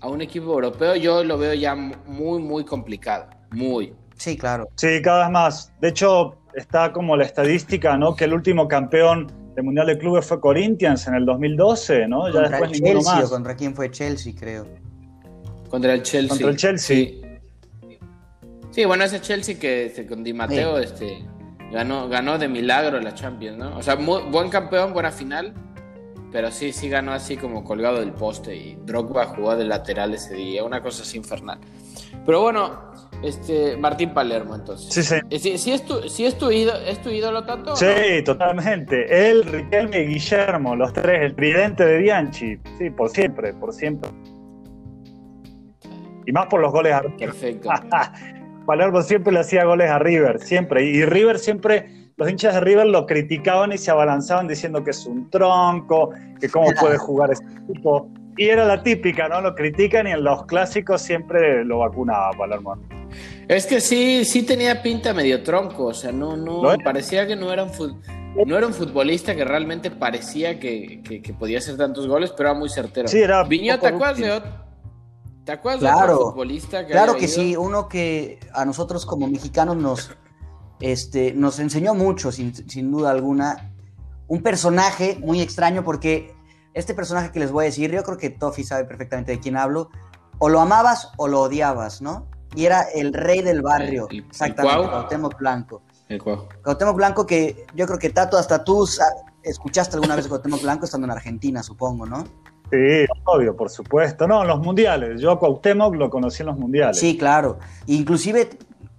a 0.01 0.07
un 0.07 0.21
equipo 0.21 0.51
europeo, 0.53 0.95
yo 0.95 1.23
lo 1.23 1.37
veo 1.37 1.53
ya 1.53 1.75
muy, 1.75 2.41
muy 2.41 2.65
complicado, 2.65 3.29
muy. 3.51 3.93
Sí, 4.17 4.37
claro. 4.37 4.67
Sí, 4.75 5.01
cada 5.01 5.23
vez 5.25 5.31
más. 5.31 5.73
De 5.79 5.89
hecho, 5.89 6.35
está 6.53 6.91
como 6.91 7.15
la 7.15 7.23
estadística, 7.23 7.97
¿no? 7.97 8.15
Que 8.15 8.25
el 8.25 8.33
último 8.33 8.67
campeón 8.67 9.40
el 9.55 9.63
Mundial 9.63 9.87
de 9.87 9.97
Clubes 9.97 10.25
fue 10.25 10.39
Corinthians 10.39 11.07
en 11.07 11.15
el 11.15 11.25
2012, 11.25 12.07
¿no? 12.07 12.31
Ya 12.33 12.47
después 12.47 12.71
ninguno 12.71 13.01
más. 13.01 13.29
contra 13.29 13.55
quién 13.55 13.75
fue 13.75 13.91
Chelsea, 13.91 14.33
creo. 14.37 14.65
Contra 15.69 15.93
el 15.93 16.03
Chelsea. 16.03 16.29
Contra 16.29 16.49
el 16.49 16.57
Chelsea. 16.57 17.07
Sí, 18.71 18.85
bueno, 18.85 19.03
ese 19.03 19.19
Chelsea 19.19 19.59
que 19.59 19.87
este, 19.87 20.05
con 20.05 20.23
Di 20.23 20.33
Matteo 20.33 20.77
este, 20.77 21.25
ganó, 21.71 22.07
ganó 22.07 22.37
de 22.37 22.47
milagro 22.47 22.99
la 23.01 23.13
Champions, 23.13 23.57
¿no? 23.57 23.77
O 23.77 23.83
sea, 23.83 23.95
buen 23.95 24.49
campeón, 24.49 24.93
buena 24.93 25.11
final, 25.11 25.53
pero 26.31 26.49
sí, 26.51 26.71
sí 26.71 26.87
ganó 26.87 27.11
así 27.11 27.35
como 27.35 27.65
colgado 27.65 27.99
del 27.99 28.13
poste 28.13 28.55
y 28.55 28.77
Drogba 28.85 29.25
jugó 29.25 29.57
de 29.57 29.65
lateral 29.65 30.13
ese 30.13 30.35
día, 30.35 30.63
una 30.63 30.81
cosa 30.81 31.03
así 31.03 31.17
infernal. 31.17 31.59
Pero 32.25 32.41
bueno, 32.41 32.90
este, 33.23 33.77
Martín 33.77 34.13
Palermo, 34.13 34.55
entonces. 34.55 34.93
Sí, 34.93 35.03
sí. 35.03 35.15
Eh, 35.29 35.57
¿Sí, 35.57 35.71
es, 35.71 35.85
tu, 35.85 35.99
es, 35.99 37.01
tu 37.01 37.09
ídolo, 37.09 37.43
tanto? 37.43 37.75
Sí, 37.75 38.23
totalmente. 38.25 39.29
Él, 39.29 39.43
Riquelme 39.43 40.01
y 40.01 40.07
Guillermo, 40.07 40.75
los 40.75 40.91
tres, 40.93 41.21
el 41.21 41.35
tridente 41.35 41.85
de 41.85 41.97
Bianchi. 41.99 42.57
Sí, 42.77 42.89
por 42.89 43.09
siempre, 43.09 43.53
por 43.53 43.73
siempre. 43.73 44.09
Y 46.25 46.31
más 46.31 46.47
por 46.47 46.61
los 46.61 46.71
goles 46.71 46.93
a 46.93 47.03
Perfecto. 47.17 47.69
Palermo 48.65 49.01
siempre 49.01 49.33
le 49.33 49.39
hacía 49.39 49.65
goles 49.65 49.89
a 49.89 49.99
River, 49.99 50.39
siempre. 50.39 50.83
Y 50.83 51.03
River 51.05 51.39
siempre, 51.39 51.89
los 52.17 52.29
hinchas 52.29 52.55
de 52.55 52.61
River 52.61 52.87
lo 52.87 53.05
criticaban 53.05 53.71
y 53.71 53.77
se 53.77 53.91
abalanzaban 53.91 54.47
diciendo 54.47 54.83
que 54.83 54.91
es 54.91 55.05
un 55.05 55.29
tronco, 55.29 56.11
que 56.39 56.49
cómo 56.49 56.67
puede 56.79 56.97
jugar 56.97 57.31
este 57.31 57.45
tipo. 57.67 58.09
Y 58.37 58.47
era 58.47 58.65
la 58.65 58.81
típica, 58.81 59.27
¿no? 59.27 59.41
Lo 59.41 59.55
critican 59.55 60.07
y 60.07 60.11
en 60.11 60.23
los 60.23 60.45
clásicos 60.45 61.01
siempre 61.01 61.65
lo 61.65 61.79
vacunaba 61.79 62.31
Palermo. 62.31 62.77
Es 63.51 63.65
que 63.65 63.81
sí, 63.81 64.23
sí 64.23 64.43
tenía 64.43 64.81
pinta 64.81 65.13
medio 65.13 65.43
tronco, 65.43 65.87
o 65.87 65.93
sea, 65.93 66.13
no, 66.13 66.37
no, 66.37 66.61
parecía 66.85 67.27
que 67.27 67.35
no 67.35 67.51
era, 67.51 67.65
un 67.65 68.01
no 68.45 68.57
era 68.57 68.65
un 68.65 68.73
futbolista 68.73 69.35
que 69.35 69.43
realmente 69.43 69.91
parecía 69.91 70.57
que, 70.57 71.33
podía 71.37 71.57
hacer 71.57 71.75
tantos 71.75 72.07
goles, 72.07 72.31
pero 72.31 72.51
era 72.51 72.57
muy 72.57 72.69
certero. 72.69 73.09
Sí, 73.09 73.19
era 73.19 73.43
Viñota, 73.43 73.81
¿te 73.81 73.87
acuerdas, 73.87 74.17
de, 74.19 74.41
¿Te 75.43 75.51
acuerdas 75.51 75.81
claro, 75.81 76.07
de 76.07 76.13
otro 76.13 76.31
futbolista 76.31 76.85
que 76.87 76.93
Claro 76.93 77.15
que 77.17 77.27
sí, 77.27 77.57
uno 77.57 77.89
que 77.89 78.39
a 78.53 78.63
nosotros 78.63 79.05
como 79.05 79.27
mexicanos 79.27 79.75
nos, 79.75 80.11
este, 80.79 81.33
nos 81.33 81.59
enseñó 81.59 81.93
mucho, 81.93 82.31
sin, 82.31 82.55
sin 82.55 82.89
duda 82.89 83.11
alguna. 83.11 83.73
Un 84.29 84.41
personaje 84.43 85.17
muy 85.19 85.41
extraño 85.41 85.83
porque 85.83 86.33
este 86.73 86.93
personaje 86.93 87.33
que 87.33 87.39
les 87.41 87.51
voy 87.51 87.65
a 87.65 87.65
decir, 87.65 87.91
yo 87.91 88.01
creo 88.03 88.17
que 88.17 88.29
Toffy 88.29 88.63
sabe 88.63 88.85
perfectamente 88.85 89.33
de 89.33 89.41
quién 89.41 89.57
hablo. 89.57 89.89
O 90.39 90.47
lo 90.47 90.61
amabas 90.61 91.09
o 91.17 91.27
lo 91.27 91.41
odiabas, 91.41 92.01
¿no? 92.01 92.31
Y 92.55 92.65
era 92.65 92.81
el 92.93 93.13
rey 93.13 93.41
del 93.41 93.61
barrio, 93.61 94.07
exactamente, 94.11 94.89
Cuauhtémoc 94.89 95.37
Blanco. 95.37 95.81
El 96.09 96.21
Cuau. 96.21 96.47
Cuauhtémoc 96.63 96.95
Blanco 96.95 97.25
que 97.25 97.65
yo 97.73 97.85
creo 97.87 97.97
que 97.97 98.09
Tato, 98.09 98.37
hasta 98.37 98.63
tú 98.63 98.85
escuchaste 99.43 99.95
alguna 99.95 100.15
vez 100.15 100.27
Cuauhtémoc 100.27 100.61
Blanco 100.61 100.85
estando 100.85 101.05
en 101.05 101.11
Argentina, 101.11 101.63
supongo, 101.63 102.05
¿no? 102.05 102.25
Sí, 102.71 103.05
obvio, 103.25 103.55
por 103.55 103.69
supuesto. 103.69 104.27
No, 104.27 104.41
en 104.41 104.47
los 104.47 104.59
mundiales. 104.59 105.19
Yo 105.19 105.31
a 105.31 105.39
Cuauhtémoc 105.39 105.95
lo 105.95 106.09
conocí 106.09 106.41
en 106.41 106.47
los 106.47 106.57
mundiales. 106.57 106.97
Sí, 106.97 107.17
claro. 107.17 107.59
Inclusive 107.87 108.49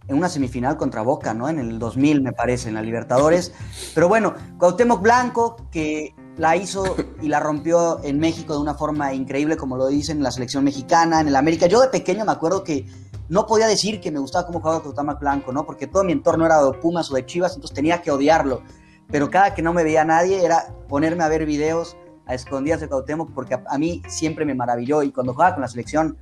en 0.09 0.16
una 0.16 0.28
semifinal 0.28 0.76
contra 0.76 1.02
Boca, 1.02 1.32
¿no? 1.32 1.49
En 1.49 1.59
el 1.59 1.78
2000, 1.78 2.23
me 2.23 2.32
parece, 2.32 2.68
en 2.68 2.75
la 2.75 2.82
Libertadores. 2.82 3.54
Pero 3.94 4.09
bueno, 4.09 4.35
Cuauhtémoc 4.59 5.00
Blanco, 5.00 5.56
que 5.71 6.14
la 6.37 6.56
hizo 6.56 6.97
y 7.21 7.28
la 7.28 7.40
rompió 7.40 8.02
en 8.02 8.18
México 8.18 8.54
de 8.54 8.61
una 8.61 8.75
forma 8.75 9.14
increíble, 9.14 9.56
como 9.56 9.76
lo 9.76 9.87
dicen 9.87 10.18
en 10.18 10.23
la 10.23 10.30
selección 10.30 10.64
mexicana, 10.64 11.21
en 11.21 11.28
el 11.28 11.37
América. 11.37 11.66
Yo 11.66 11.80
de 11.80 11.88
pequeño 11.88 12.25
me 12.25 12.32
acuerdo 12.32 12.64
que 12.64 12.87
no 13.29 13.47
podía 13.47 13.67
decir 13.67 14.00
que 14.00 14.11
me 14.11 14.19
gustaba 14.19 14.47
cómo 14.47 14.61
jugaba 14.61 14.83
Cuauhtémoc 14.83 15.21
Blanco, 15.21 15.52
¿no? 15.52 15.64
Porque 15.64 15.87
todo 15.87 16.05
mi 16.05 16.12
entorno 16.12 16.47
era 16.47 16.62
de 16.62 16.73
Pumas 16.73 17.11
o 17.11 17.14
de 17.14 17.25
Chivas, 17.25 17.55
entonces 17.55 17.75
tenía 17.75 18.02
que 18.02 18.11
odiarlo. 18.11 18.62
Pero 19.11 19.31
cada 19.31 19.55
que 19.55 19.62
no 19.62 19.73
me 19.73 19.85
veía 19.85 20.05
nadie 20.05 20.45
era 20.45 20.75
ponerme 20.88 21.25
a 21.25 21.29
ver 21.29 21.47
videos 21.47 21.97
a 22.26 22.35
escondidas 22.35 22.81
de 22.81 22.88
Cuauhtémoc 22.88 23.33
porque 23.33 23.59
a, 23.67 23.79
mí 23.79 24.02
siempre 24.09 24.45
me 24.45 24.55
maravilló 24.55 25.02
y 25.02 25.12
cuando 25.12 25.33
jugaba 25.33 25.55
con 25.55 25.62
la 25.62 25.69
selección 25.69 26.19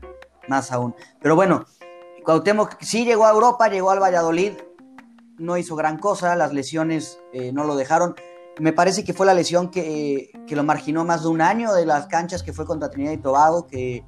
más 0.49 0.73
aún. 0.73 0.95
Pero 1.21 1.37
bueno, 1.37 1.64
Cuauhtémoc 2.25 2.80
sí 2.80 3.04
llegó 3.04 3.26
a 3.26 3.30
Europa, 3.30 3.69
llegó 3.69 3.90
al 3.90 4.00
Valladolid, 4.00 4.52
no 5.38 5.57
hizo 5.57 5.76
gran 5.76 5.99
cosa, 5.99 6.37
las 6.37 6.52
lesiones 6.52 7.19
eh, 7.33 7.52
no 7.52 7.64
lo 7.64 7.76
dejaron. 7.76 8.14
Me 8.59 8.73
parece 8.73 9.04
que 9.04 9.14
fue 9.14 9.25
la 9.25 9.35
lesión 9.35 9.71
que, 9.71 10.30
que, 10.47 10.54
lo 10.54 10.64
marginó 10.64 11.04
más 11.04 11.23
de 11.23 11.28
un 11.28 11.40
año 11.40 11.73
de 11.73 11.87
las 11.87 12.07
canchas, 12.09 12.42
que 12.42 12.52
fue 12.52 12.66
contra 12.66 12.90
Trinidad 12.90 13.12
y 13.12 13.19
Tobago, 13.19 13.66
que 13.66 14.04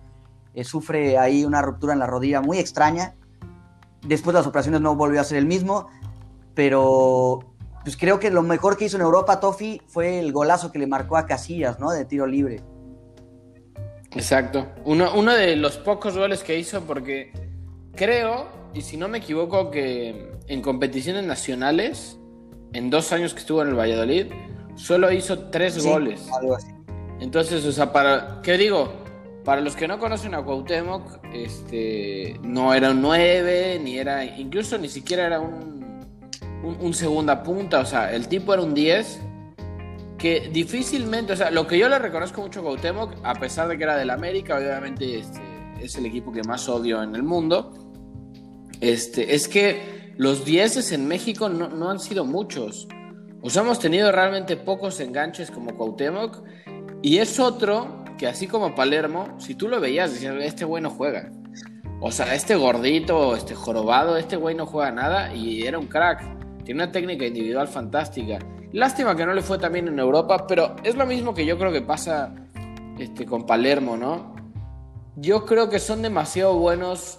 eh, 0.55 0.65
sufre 0.65 1.19
ahí 1.19 1.45
una 1.45 1.63
ruptura 1.63 1.93
en 1.93 1.99
la 1.99 2.07
rodilla 2.07 2.41
muy 2.41 2.59
extraña. 2.59 3.15
Después 4.03 4.35
de 4.35 4.41
las 4.41 4.47
operaciones 4.47 4.81
no 4.81 4.97
volvió 4.97 5.21
a 5.21 5.25
ser 5.25 5.39
el 5.39 5.47
mismo, 5.47 5.89
pero 6.55 7.41
pues 7.85 7.97
creo 7.97 8.19
que 8.19 8.31
lo 8.31 8.43
mejor 8.43 8.77
que 8.77 8.85
hizo 8.85 8.97
en 8.97 9.03
Europa, 9.03 9.41
Tofi, 9.41 9.81
fue 9.87 10.19
el 10.19 10.33
golazo 10.33 10.71
que 10.71 10.79
le 10.79 10.87
marcó 10.87 11.17
a 11.17 11.27
Casillas, 11.27 11.81
¿no? 11.81 11.91
De 11.91 12.05
tiro 12.05 12.27
libre. 12.27 12.63
Exacto. 14.13 14.67
Uno, 14.85 15.11
uno 15.15 15.33
de 15.35 15.57
los 15.57 15.79
pocos 15.79 16.17
goles 16.17 16.43
que 16.43 16.59
hizo 16.59 16.83
porque 16.83 17.33
creo, 17.95 18.47
y 18.75 18.83
si 18.83 18.97
no 18.97 19.09
me 19.09 19.19
equivoco, 19.19 19.71
que 19.71 20.33
en 20.49 20.63
competiciones 20.63 21.25
nacionales, 21.25 22.19
en 22.73 22.91
dos 22.91 23.13
años 23.13 23.35
que 23.35 23.41
estuvo 23.41 23.63
en 23.63 23.69
el 23.69 23.75
Valladolid, 23.75 24.27
solo 24.75 25.11
hizo 25.11 25.51
tres 25.51 25.75
Sí, 25.75 25.89
goles. 25.89 26.29
Algo 26.41 26.57
así. 26.57 26.69
Entonces, 27.21 27.65
o 27.65 27.73
sea, 27.73 27.93
para. 27.93 28.41
¿Qué 28.43 28.59
digo? 28.59 28.93
Para 29.45 29.61
los 29.61 29.75
que 29.75 29.89
no 29.89 29.99
conocen 29.99 30.35
a 30.35 30.43
Cuauhtémoc, 30.43 31.25
este. 31.33 32.39
No 32.43 32.75
era 32.75 32.93
un 32.93 33.03
9, 33.03 33.81
ni 33.83 33.99
era. 33.99 34.25
Incluso 34.25 34.79
ni 34.79 34.89
siquiera 34.89 35.27
era 35.27 35.41
un. 35.41 35.83
Un, 36.63 36.77
un 36.81 36.95
segunda 36.95 37.43
punta. 37.43 37.81
O 37.81 37.87
sea, 37.87 38.13
el 38.13 38.29
tipo 38.29 38.55
era 38.55 38.63
un 38.63 38.73
10. 38.73 39.21
Que 40.17 40.49
difícilmente. 40.53 41.33
O 41.33 41.37
sea, 41.37 41.51
lo 41.51 41.67
que 41.67 41.77
yo 41.77 41.89
le 41.89 41.99
reconozco 41.99 42.41
mucho 42.41 42.61
a 42.61 42.63
Cuauhtémoc, 42.63 43.15
a 43.25 43.35
pesar 43.35 43.67
de 43.67 43.77
que 43.77 43.83
era 43.83 43.97
del 43.97 44.11
América, 44.11 44.57
obviamente 44.57 45.19
este, 45.19 45.41
es 45.81 45.97
el 45.97 46.07
equipo 46.07 46.31
que 46.31 46.43
más 46.45 46.69
odio 46.69 47.03
en 47.03 47.17
el 47.17 47.25
mundo. 47.25 47.75
Este, 48.81 49.35
es 49.35 49.49
que 49.49 50.15
los 50.19 50.45
10 50.45 50.93
en 50.93 51.09
México 51.09 51.49
no, 51.49 51.69
no 51.69 51.91
han 51.91 51.99
sido 51.99 52.25
muchos. 52.25 52.87
O 53.41 53.51
sea, 53.51 53.63
hemos 53.63 53.81
tenido 53.81 54.13
realmente 54.13 54.57
pocos 54.57 55.01
enganches 55.01 55.51
como 55.51 55.75
Cuauhtémoc. 55.77 56.45
Y 57.03 57.19
es 57.19 57.41
otro 57.41 58.02
que 58.23 58.29
así 58.29 58.47
como 58.47 58.73
Palermo, 58.77 59.35
si 59.41 59.57
tú 59.57 59.67
lo 59.67 59.81
veías, 59.81 60.13
decías, 60.13 60.37
este 60.43 60.65
güey 60.65 60.81
no 60.81 60.91
juega. 60.91 61.33
O 62.01 62.13
sea, 62.13 62.37
este 62.37 62.55
gordito, 62.55 63.35
este 63.35 63.57
jorobado, 63.57 64.17
este 64.17 64.37
güey 64.37 64.55
no 64.55 64.65
juega 64.65 64.93
nada 64.93 65.35
y 65.35 65.65
era 65.65 65.77
un 65.77 65.89
crack. 65.89 66.23
Tiene 66.63 66.85
una 66.85 66.93
técnica 66.93 67.27
individual 67.27 67.67
fantástica. 67.67 68.39
Lástima 68.71 69.17
que 69.17 69.27
no 69.27 69.35
le 69.35 69.43
fue 69.43 69.59
también 69.59 69.89
en 69.89 69.99
Europa, 69.99 70.47
pero 70.47 70.77
es 70.85 70.95
lo 70.95 71.05
mismo 71.05 71.35
que 71.35 71.45
yo 71.45 71.59
creo 71.59 71.73
que 71.73 71.83
pasa 71.83 72.33
este, 72.97 73.27
con 73.27 73.45
Palermo, 73.45 73.97
¿no? 73.97 74.37
Yo 75.17 75.45
creo 75.45 75.69
que 75.69 75.81
son 75.81 76.01
demasiado 76.01 76.57
buenos 76.57 77.19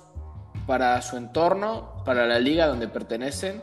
para 0.66 1.02
su 1.02 1.18
entorno, 1.18 2.02
para 2.06 2.26
la 2.26 2.40
liga 2.40 2.66
donde 2.66 2.88
pertenecen, 2.88 3.62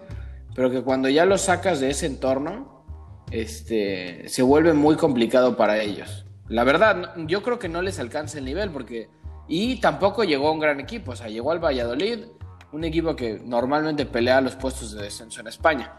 pero 0.55 0.71
que 0.71 0.83
cuando 0.83 1.09
ya 1.09 1.25
los 1.25 1.41
sacas 1.41 1.81
de 1.81 1.89
ese 1.89 2.05
entorno, 2.05 2.85
este, 3.31 4.29
se 4.29 4.43
vuelve 4.43 4.75
muy 4.75 4.97
complicado 4.97 5.57
para 5.57 5.81
ellos. 5.81 6.27
La 6.51 6.65
verdad, 6.65 7.15
yo 7.27 7.43
creo 7.43 7.59
que 7.59 7.69
no 7.69 7.81
les 7.81 7.99
alcanza 7.99 8.37
el 8.39 8.45
nivel 8.45 8.71
porque... 8.71 9.09
Y 9.49 9.81
tampoco 9.81 10.23
llegó 10.25 10.49
a 10.49 10.53
un 10.53 10.61
gran 10.61 10.79
equipo, 10.79 11.13
o 11.13 11.17
sea, 11.17 11.29
llegó 11.29 11.51
al 11.51 11.59
Valladolid, 11.59 12.25
un 12.73 12.85
equipo 12.85 13.17
que 13.17 13.41
normalmente 13.45 14.05
pelea 14.07 14.41
los 14.41 14.55
puestos 14.57 14.93
de 14.95 15.03
descenso 15.03 15.41
en 15.41 15.47
España. 15.49 15.93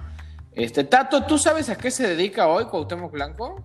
Este, 0.53 0.83
Tato, 0.85 1.23
¿tú 1.23 1.37
sabes 1.37 1.69
a 1.69 1.75
qué 1.77 1.89
se 1.91 2.07
dedica 2.07 2.47
hoy 2.47 2.65
Cuauhtémoc 2.65 3.11
Blanco? 3.11 3.61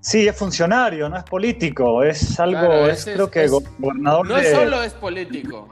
Sí, 0.00 0.26
es 0.28 0.36
funcionario, 0.36 1.08
no 1.08 1.16
es 1.16 1.24
político, 1.24 2.02
es 2.02 2.38
algo, 2.40 2.58
Claro, 2.60 2.86
es, 2.88 3.04
creo 3.04 3.30
que 3.30 3.44
es- 3.44 3.50
gobernador 3.50 4.26
No 4.28 4.34
de... 4.36 4.50
solo 4.52 4.82
es 4.82 4.92
político, 4.94 5.68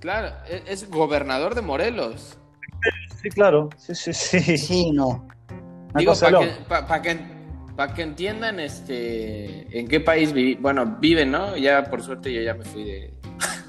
claro, 0.00 0.34
es, 0.48 0.62
es 0.66 0.90
gobernador 0.90 1.54
de 1.54 1.62
Morelos. 1.62 2.38
Sí, 3.22 3.28
claro, 3.30 3.68
sí, 3.76 3.94
sí, 3.94 4.12
sí. 4.12 4.58
Sí, 4.58 4.90
no. 4.90 5.26
Digo, 5.94 6.12
para 6.18 6.38
que, 6.40 6.46
pa- 6.68 6.86
pa' 6.86 7.00
que, 7.02 7.18
pa' 7.76 7.94
que 7.94 8.02
entiendan 8.02 8.60
este, 8.60 9.78
en 9.78 9.88
qué 9.88 10.00
país 10.00 10.32
vi- 10.32 10.54
bueno, 10.56 10.96
viven, 11.00 11.30
¿no? 11.30 11.56
Ya 11.56 11.84
por 11.84 12.02
suerte 12.02 12.32
yo 12.32 12.40
ya 12.42 12.54
me 12.54 12.64
fui 12.64 12.84
de... 12.84 13.14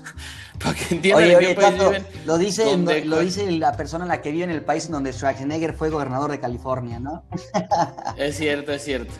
para 0.59 0.75
que 0.75 0.95
entiendan 0.95 1.23
Oye, 1.23 1.33
en 1.33 1.39
qué 1.39 1.45
oye, 1.47 1.55
país 1.55 1.71
Tato, 1.77 1.89
viven. 1.89 2.05
lo 2.25 2.37
dice, 2.37 2.63
donde- 2.65 3.05
lo 3.05 3.19
dice 3.19 3.49
la 3.51 3.75
persona 3.77 4.05
en 4.05 4.09
la 4.09 4.21
que 4.21 4.31
vive 4.31 4.43
en 4.45 4.49
el 4.51 4.63
país 4.63 4.85
en 4.87 4.91
donde 4.93 5.13
Schwarzenegger 5.13 5.73
fue 5.73 5.89
gobernador 5.89 6.31
de 6.31 6.39
California, 6.39 6.99
¿no? 6.99 7.25
Es 8.17 8.37
cierto, 8.37 8.71
es 8.73 8.83
cierto. 8.83 9.13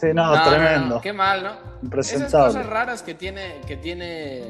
Sí, 0.00 0.06
no, 0.14 0.34
No, 0.34 0.36
no, 0.36 0.48
tremendo. 0.50 0.94
no, 0.96 1.00
qué 1.02 1.12
mal, 1.12 1.42
¿no? 1.42 2.00
Esas 2.00 2.32
cosas 2.32 2.64
raras 2.66 3.02
que 3.02 3.14
tiene, 3.14 3.60
que 3.66 3.76
tiene, 3.76 4.44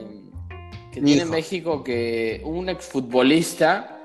que 0.92 1.00
Mi 1.00 1.06
tiene 1.12 1.22
hijo. 1.22 1.32
México, 1.32 1.82
que 1.84 2.40
un 2.44 2.68
exfutbolista 2.68 3.96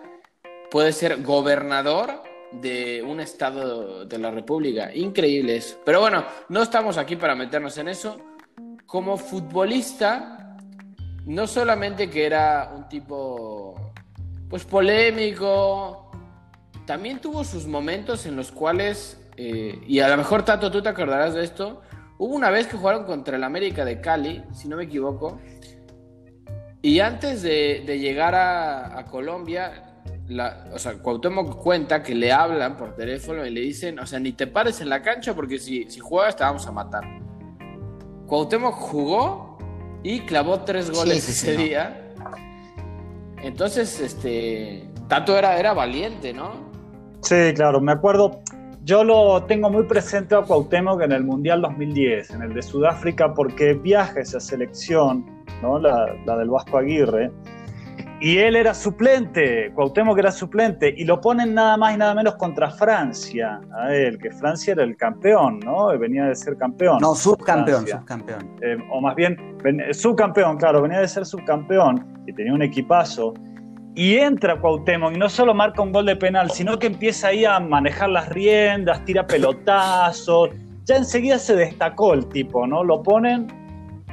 puede 0.72 0.92
ser 0.92 1.22
gobernador 1.22 2.24
de 2.52 3.02
un 3.04 3.20
estado 3.20 4.06
de 4.06 4.18
la 4.18 4.32
República. 4.32 4.94
Increíble 4.94 5.58
eso. 5.58 5.80
Pero 5.86 6.00
bueno, 6.00 6.26
no 6.50 6.62
estamos 6.62 6.98
aquí 6.98 7.16
para 7.16 7.36
meternos 7.36 7.78
en 7.78 7.90
eso. 7.90 8.20
Como 8.86 9.18
futbolista, 9.18 10.58
no 11.26 11.48
solamente 11.48 12.10
que 12.10 12.26
era 12.26 12.72
un 12.76 12.88
tipo, 12.88 13.94
pues 14.50 14.64
polémico, 14.64 16.12
también 16.86 17.20
tuvo 17.20 17.44
sus 17.44 17.66
momentos 17.66 18.26
en 18.26 18.36
los 18.36 18.52
cuales, 18.52 19.20
eh, 19.38 19.82
y 19.88 20.00
a 20.00 20.08
lo 20.08 20.18
mejor 20.18 20.46
Tato, 20.46 20.72
tú 20.72 20.82
te 20.82 20.90
acordarás 20.90 21.34
de 21.34 21.44
esto, 21.44 21.82
hubo 22.20 22.36
una 22.36 22.52
vez 22.52 22.68
que 22.68 22.78
jugaron 22.78 23.06
contra 23.06 23.38
el 23.38 23.44
América 23.44 23.84
de 23.84 24.00
Cali, 24.02 24.44
si 24.54 24.68
no 24.68 24.78
me 24.78 24.84
equivoco, 24.84 25.40
y 26.82 27.00
antes 27.00 27.42
de, 27.42 27.84
llegar 27.98 28.36
a 28.36 29.06
Colombia, 29.10 29.95
la, 30.28 30.66
o 30.74 30.80
sea, 30.80 30.94
Cuauhtémoc 30.94 31.56
cuenta 31.62 32.02
que 32.02 32.16
le 32.16 32.32
hablan 32.32 32.78
por 32.78 32.96
teléfono 32.96 33.46
y 33.46 33.52
le 33.52 33.62
dicen, 33.62 34.00
o 34.00 34.06
sea, 34.06 34.20
ni 34.20 34.32
te 34.32 34.48
pares 34.48 34.82
en 34.82 34.90
la 34.90 35.02
cancha 35.02 35.34
porque 35.36 35.60
si, 35.60 35.90
si 35.90 36.00
juegas 36.00 36.36
te 36.36 36.44
vamos 36.44 36.66
a 36.68 36.72
matar. 36.72 37.04
Cuauhtémoc 38.28 38.74
jugó 38.74 39.58
y 40.04 40.22
clavó 40.22 40.62
tres 40.62 40.90
goles 40.90 41.24
sí, 41.24 41.32
sí, 41.32 41.48
ese 41.50 41.58
no. 41.58 41.64
día. 41.64 42.02
Entonces, 43.44 44.00
este, 44.00 44.90
Tato 45.08 45.38
era, 45.38 45.60
era 45.60 45.74
valiente, 45.74 46.34
¿no? 46.34 46.66
Sí, 47.22 47.54
claro, 47.56 47.80
me 47.80 47.92
acuerdo. 47.92 48.42
Yo 48.84 49.04
lo 49.04 49.44
tengo 49.44 49.70
muy 49.70 49.84
presente 49.84 50.36
a 50.36 50.42
Cuauhtémoc 50.42 51.02
en 51.02 51.12
el 51.12 51.24
Mundial 51.24 51.62
2010, 51.62 52.32
en 52.32 52.42
el 52.44 52.54
de 52.54 52.62
Sudáfrica, 52.62 53.34
porque 53.34 53.74
viaja 53.74 54.20
esa 54.20 54.40
selección, 54.40 55.26
¿no? 55.62 55.80
la, 55.80 56.16
la 56.26 56.38
del 56.38 56.50
Vasco 56.50 56.78
Aguirre, 56.78 57.32
y 58.22 58.38
él 58.38 58.56
era 58.56 58.74
suplente, 58.74 59.72
Cuauhtémoc 59.76 60.18
era 60.18 60.32
suplente, 60.32 60.94
y 60.96 61.04
lo 61.04 61.20
ponen 61.20 61.54
nada 61.54 61.76
más 61.78 61.94
y 61.96 61.98
nada 61.98 62.16
menos 62.16 62.36
contra 62.36 62.70
Francia, 62.72 63.60
a 63.78 63.94
él, 63.94 64.18
que 64.18 64.32
Francia 64.32 64.74
era 64.74 64.84
el 64.84 64.96
campeón, 64.96 65.60
¿no? 65.60 65.88
Venía 65.98 66.26
de 66.26 66.36
ser 66.36 66.56
campeón. 66.58 67.00
No, 67.02 67.14
subcampeón, 67.14 67.86
Francia. 67.86 68.00
subcampeón. 68.00 68.56
Eh, 68.62 68.78
o 68.92 69.02
más 69.02 69.16
bien, 69.16 69.58
ven- 69.64 69.94
subcampeón, 69.94 70.58
claro, 70.58 70.82
venía 70.82 71.00
de 71.00 71.08
ser 71.08 71.26
subcampeón 71.26 72.06
y 72.26 72.34
tenía 72.34 72.54
un 72.54 72.62
equipazo. 72.62 73.34
Y 73.96 74.16
entra 74.16 74.60
Cuauhtémoc 74.60 75.14
y 75.14 75.18
no 75.18 75.30
solo 75.30 75.54
marca 75.54 75.82
un 75.82 75.92
gol 75.92 76.06
de 76.06 76.16
penal, 76.16 76.52
sino 76.52 76.78
que 76.80 76.88
empieza 76.88 77.28
ahí 77.30 77.46
a 77.46 77.60
manejar 77.60 78.10
las 78.10 78.28
riendas, 78.30 79.04
tira 79.06 79.26
pelotazos. 79.26 80.50
Ya 80.86 80.98
enseguida 80.98 81.40
se 81.40 81.56
destacó 81.56 82.14
el 82.14 82.28
tipo, 82.28 82.68
¿no? 82.68 82.84
Lo 82.84 83.02
ponen 83.04 83.48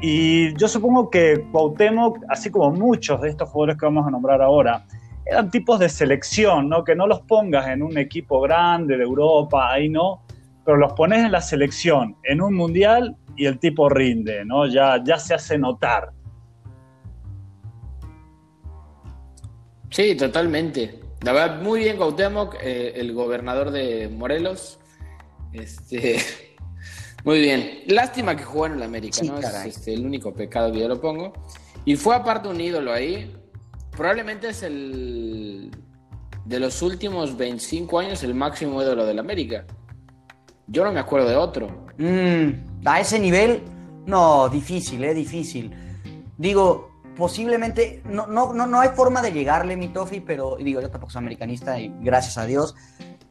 Y 0.04 0.52
yo 0.56 0.66
supongo 0.66 1.08
que 1.08 1.46
Cuauhtémoc, 1.52 2.18
así 2.28 2.50
como 2.50 2.72
muchos 2.72 3.20
de 3.20 3.28
estos 3.28 3.48
jugadores 3.48 3.78
que 3.78 3.86
vamos 3.86 4.04
a 4.04 4.10
nombrar 4.10 4.42
ahora, 4.42 4.84
eran 5.24 5.48
tipos 5.48 5.78
de 5.78 5.88
selección, 5.88 6.68
¿no? 6.68 6.82
Que 6.82 6.96
no 6.96 7.06
los 7.06 7.20
pongas 7.20 7.68
en 7.68 7.84
un 7.84 7.96
equipo 7.96 8.40
grande 8.40 8.96
de 8.96 9.04
Europa, 9.04 9.70
ahí 9.70 9.88
no, 9.88 10.24
pero 10.64 10.76
los 10.76 10.92
pones 10.94 11.24
en 11.24 11.30
la 11.30 11.40
selección, 11.40 12.16
en 12.24 12.42
un 12.42 12.54
mundial 12.54 13.16
y 13.36 13.46
el 13.46 13.60
tipo 13.60 13.88
rinde, 13.88 14.44
¿no? 14.44 14.66
Ya, 14.66 15.00
ya 15.04 15.18
se 15.18 15.34
hace 15.34 15.56
notar. 15.56 16.10
Sí, 19.90 20.16
totalmente. 20.16 20.98
La 21.22 21.32
verdad, 21.32 21.62
muy 21.62 21.80
bien 21.80 21.96
Cuauhtémoc, 21.96 22.56
eh, 22.60 22.94
el 22.96 23.12
gobernador 23.12 23.70
de 23.70 24.08
Morelos. 24.08 24.80
Este, 25.52 26.18
muy 27.24 27.40
bien. 27.40 27.82
Lástima 27.86 28.36
que 28.36 28.44
jugó 28.44 28.66
en 28.66 28.74
el 28.74 28.82
América, 28.82 29.18
¿no? 29.24 29.38
Es 29.38 29.54
este, 29.64 29.94
el 29.94 30.04
único 30.04 30.34
pecado 30.34 30.72
que 30.72 30.80
yo 30.80 30.88
lo 30.88 31.00
pongo. 31.00 31.32
Y 31.84 31.96
fue 31.96 32.14
aparte 32.14 32.48
un 32.48 32.60
ídolo 32.60 32.92
ahí. 32.92 33.34
Probablemente 33.90 34.48
es 34.48 34.62
el 34.62 35.70
de 36.44 36.60
los 36.60 36.82
últimos 36.82 37.36
25 37.36 37.98
años 37.98 38.22
el 38.22 38.34
máximo 38.34 38.82
ídolo 38.82 39.06
del 39.06 39.18
América. 39.18 39.64
Yo 40.66 40.84
no 40.84 40.92
me 40.92 41.00
acuerdo 41.00 41.28
de 41.28 41.36
otro. 41.36 41.86
Mm, 41.98 42.86
a 42.86 43.00
ese 43.00 43.18
nivel, 43.18 43.62
no, 44.06 44.48
difícil, 44.48 45.04
eh, 45.04 45.14
difícil. 45.14 45.72
Digo, 46.38 46.92
posiblemente, 47.16 48.02
no, 48.04 48.26
no, 48.26 48.52
no, 48.52 48.66
no 48.66 48.80
hay 48.80 48.90
forma 48.90 49.22
de 49.22 49.32
llegarle, 49.32 49.76
mi 49.76 49.88
Tofi, 49.88 50.20
pero 50.20 50.56
digo, 50.56 50.80
yo 50.80 50.90
tampoco 50.90 51.12
soy 51.12 51.20
americanista 51.20 51.78
y 51.78 51.94
gracias 52.00 52.38
a 52.38 52.46
Dios, 52.46 52.74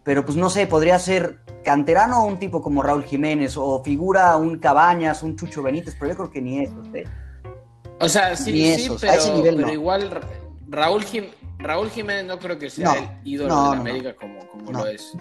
pero 0.03 0.25
pues 0.25 0.37
no 0.37 0.49
sé, 0.49 0.67
podría 0.67 0.97
ser 0.99 1.39
canterano 1.63 2.25
un 2.25 2.39
tipo 2.39 2.61
como 2.61 2.81
Raúl 2.81 3.03
Jiménez 3.03 3.55
o 3.57 3.83
figura 3.83 4.35
un 4.37 4.57
Cabañas, 4.57 5.23
un 5.23 5.35
Chucho 5.35 5.61
Benítez, 5.61 5.95
pero 5.99 6.11
yo 6.11 6.17
creo 6.17 6.31
que 6.31 6.41
ni 6.41 6.63
eso, 6.63 6.81
¿eh? 6.93 7.05
O 7.99 8.09
sea, 8.09 8.35
sí, 8.35 8.75
sí 8.77 8.89
pero, 8.99 9.71
igual 9.71 10.09
Raúl, 10.67 11.05
Raúl 11.59 11.89
Jiménez 11.91 12.25
no 12.25 12.39
creo 12.39 12.57
que 12.57 12.69
sea 12.69 12.93
el 12.93 13.27
ídolo 13.27 13.71
de 13.71 13.77
América 13.77 14.15
como, 14.15 14.39
como 14.47 14.71
lo 14.71 14.87
es. 14.87 15.13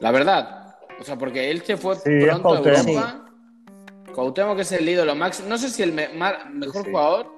La 0.00 0.10
verdad. 0.10 0.76
O 1.00 1.04
sea, 1.04 1.18
porque 1.18 1.50
él 1.50 1.62
se 1.62 1.76
fue 1.76 1.96
pronto 1.96 2.54
a 2.54 2.58
Europa. 2.58 3.24
Cuauhtémoc 4.14 4.56
que 4.56 4.62
es 4.62 4.72
el 4.72 4.88
ídolo 4.88 5.14
máximo. 5.14 5.48
No 5.48 5.58
sé 5.58 5.68
si 5.68 5.82
el 5.82 5.92
mejor 5.92 6.84
jugador, 6.84 7.32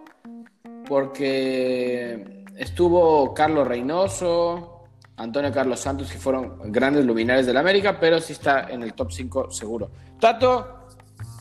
porque 0.87 2.45
estuvo 2.57 3.33
Carlos 3.35 3.67
Reynoso, 3.67 4.74
Antonio 5.17 5.53
Carlos 5.53 5.81
Santos, 5.81 6.11
que 6.11 6.19
fueron 6.19 6.73
grandes 6.73 7.05
luminares 7.05 7.47
del 7.47 7.57
América, 7.57 7.99
pero 8.01 8.21
sí 8.21 8.33
está 8.33 8.69
en 8.69 8.83
el 8.83 8.95
top 8.95 9.13
5 9.13 9.51
seguro. 9.51 9.91
Tato, 10.21 10.87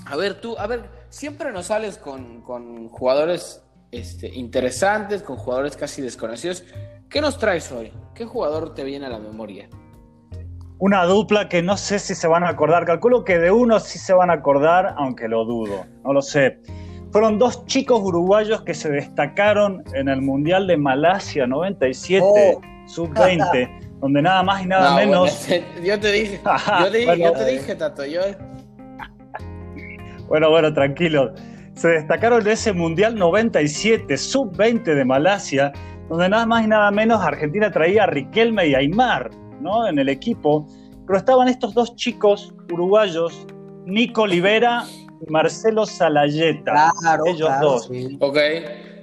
a 0.05 0.15
ver, 0.15 0.39
tú, 0.39 0.55
a 0.57 0.67
ver, 0.67 0.89
siempre 1.09 1.51
nos 1.51 1.67
sales 1.67 1.97
con, 1.97 2.41
jugadores 2.89 3.63
este, 3.91 4.27
interesantes, 4.27 5.23
con 5.23 5.37
jugadores 5.37 5.75
casi 5.75 6.01
desconocidos. 6.01 6.63
¿Qué 7.09 7.21
nos 7.21 7.37
traes 7.37 7.71
hoy? 7.71 7.91
¿Qué 8.13 8.25
jugador 8.25 8.73
te 8.73 8.83
viene 8.83 9.05
a 9.05 9.09
la 9.09 9.19
memoria? 9.19 9.69
Una 10.79 11.05
dupla 11.05 11.47
que 11.47 11.61
no 11.61 11.77
sé 11.77 11.99
si 11.99 12.13
se 12.13 12.27
van 12.27 12.43
a 12.43 12.49
acordar. 12.49 12.85
Calculo 12.85 13.23
que 13.23 13.39
de 13.39 13.51
uno 13.51 13.79
sí 13.79 13.99
se 13.99 14.13
van 14.13 14.29
a 14.29 14.33
acordar, 14.33 14.95
aunque 14.97 15.27
lo 15.27 15.45
dudo. 15.45 15.85
No 16.03 16.13
lo 16.13 16.21
sé. 16.21 16.59
Fueron 17.11 17.37
dos 17.37 17.65
chicos 17.67 18.01
uruguayos 18.01 18.63
que 18.63 18.73
se 18.73 18.89
destacaron 18.89 19.83
en 19.93 20.09
el 20.09 20.21
Mundial 20.21 20.65
de 20.65 20.77
Malasia 20.77 21.45
97, 21.45 22.57
sub-20, 22.93 23.99
donde 23.99 24.21
nada 24.21 24.43
más 24.43 24.63
y 24.63 24.67
nada 24.67 24.95
menos. 24.95 25.47
yo 25.83 25.99
te 25.99 26.11
dije, 26.11 26.41
yo 26.79 26.91
te, 26.91 27.19
yo 27.19 27.31
te 27.33 27.45
dije, 27.45 27.75
Tato, 27.75 28.05
yo. 28.05 28.21
Bueno, 30.27 30.49
bueno, 30.49 30.73
tranquilo. 30.73 31.33
Se 31.75 31.87
destacaron 31.89 32.43
de 32.43 32.53
ese 32.53 32.71
Mundial 32.71 33.15
97, 33.15 34.15
sub-20 34.17 34.83
de 34.83 35.05
Malasia, 35.05 35.73
donde 36.09 36.29
nada 36.29 36.45
más 36.45 36.63
y 36.63 36.67
nada 36.67 36.91
menos 36.91 37.21
Argentina 37.21 37.71
traía 37.71 38.03
a 38.03 38.07
Riquelme 38.07 38.67
y 38.67 38.75
Aymar, 38.75 39.31
¿no? 39.59 39.87
En 39.87 39.97
el 39.97 40.09
equipo. 40.09 40.67
Pero 41.07 41.17
estaban 41.17 41.47
estos 41.47 41.73
dos 41.73 41.95
chicos 41.95 42.53
uruguayos, 42.71 43.47
Nico 43.85 44.21
Olivera 44.21 44.85
Marcelo 45.29 45.85
Salayeta. 45.85 46.91
Claro, 46.99 47.25
ellos 47.25 47.49
dos. 47.61 47.87
Sí. 47.87 48.17
Ok. 48.19 48.37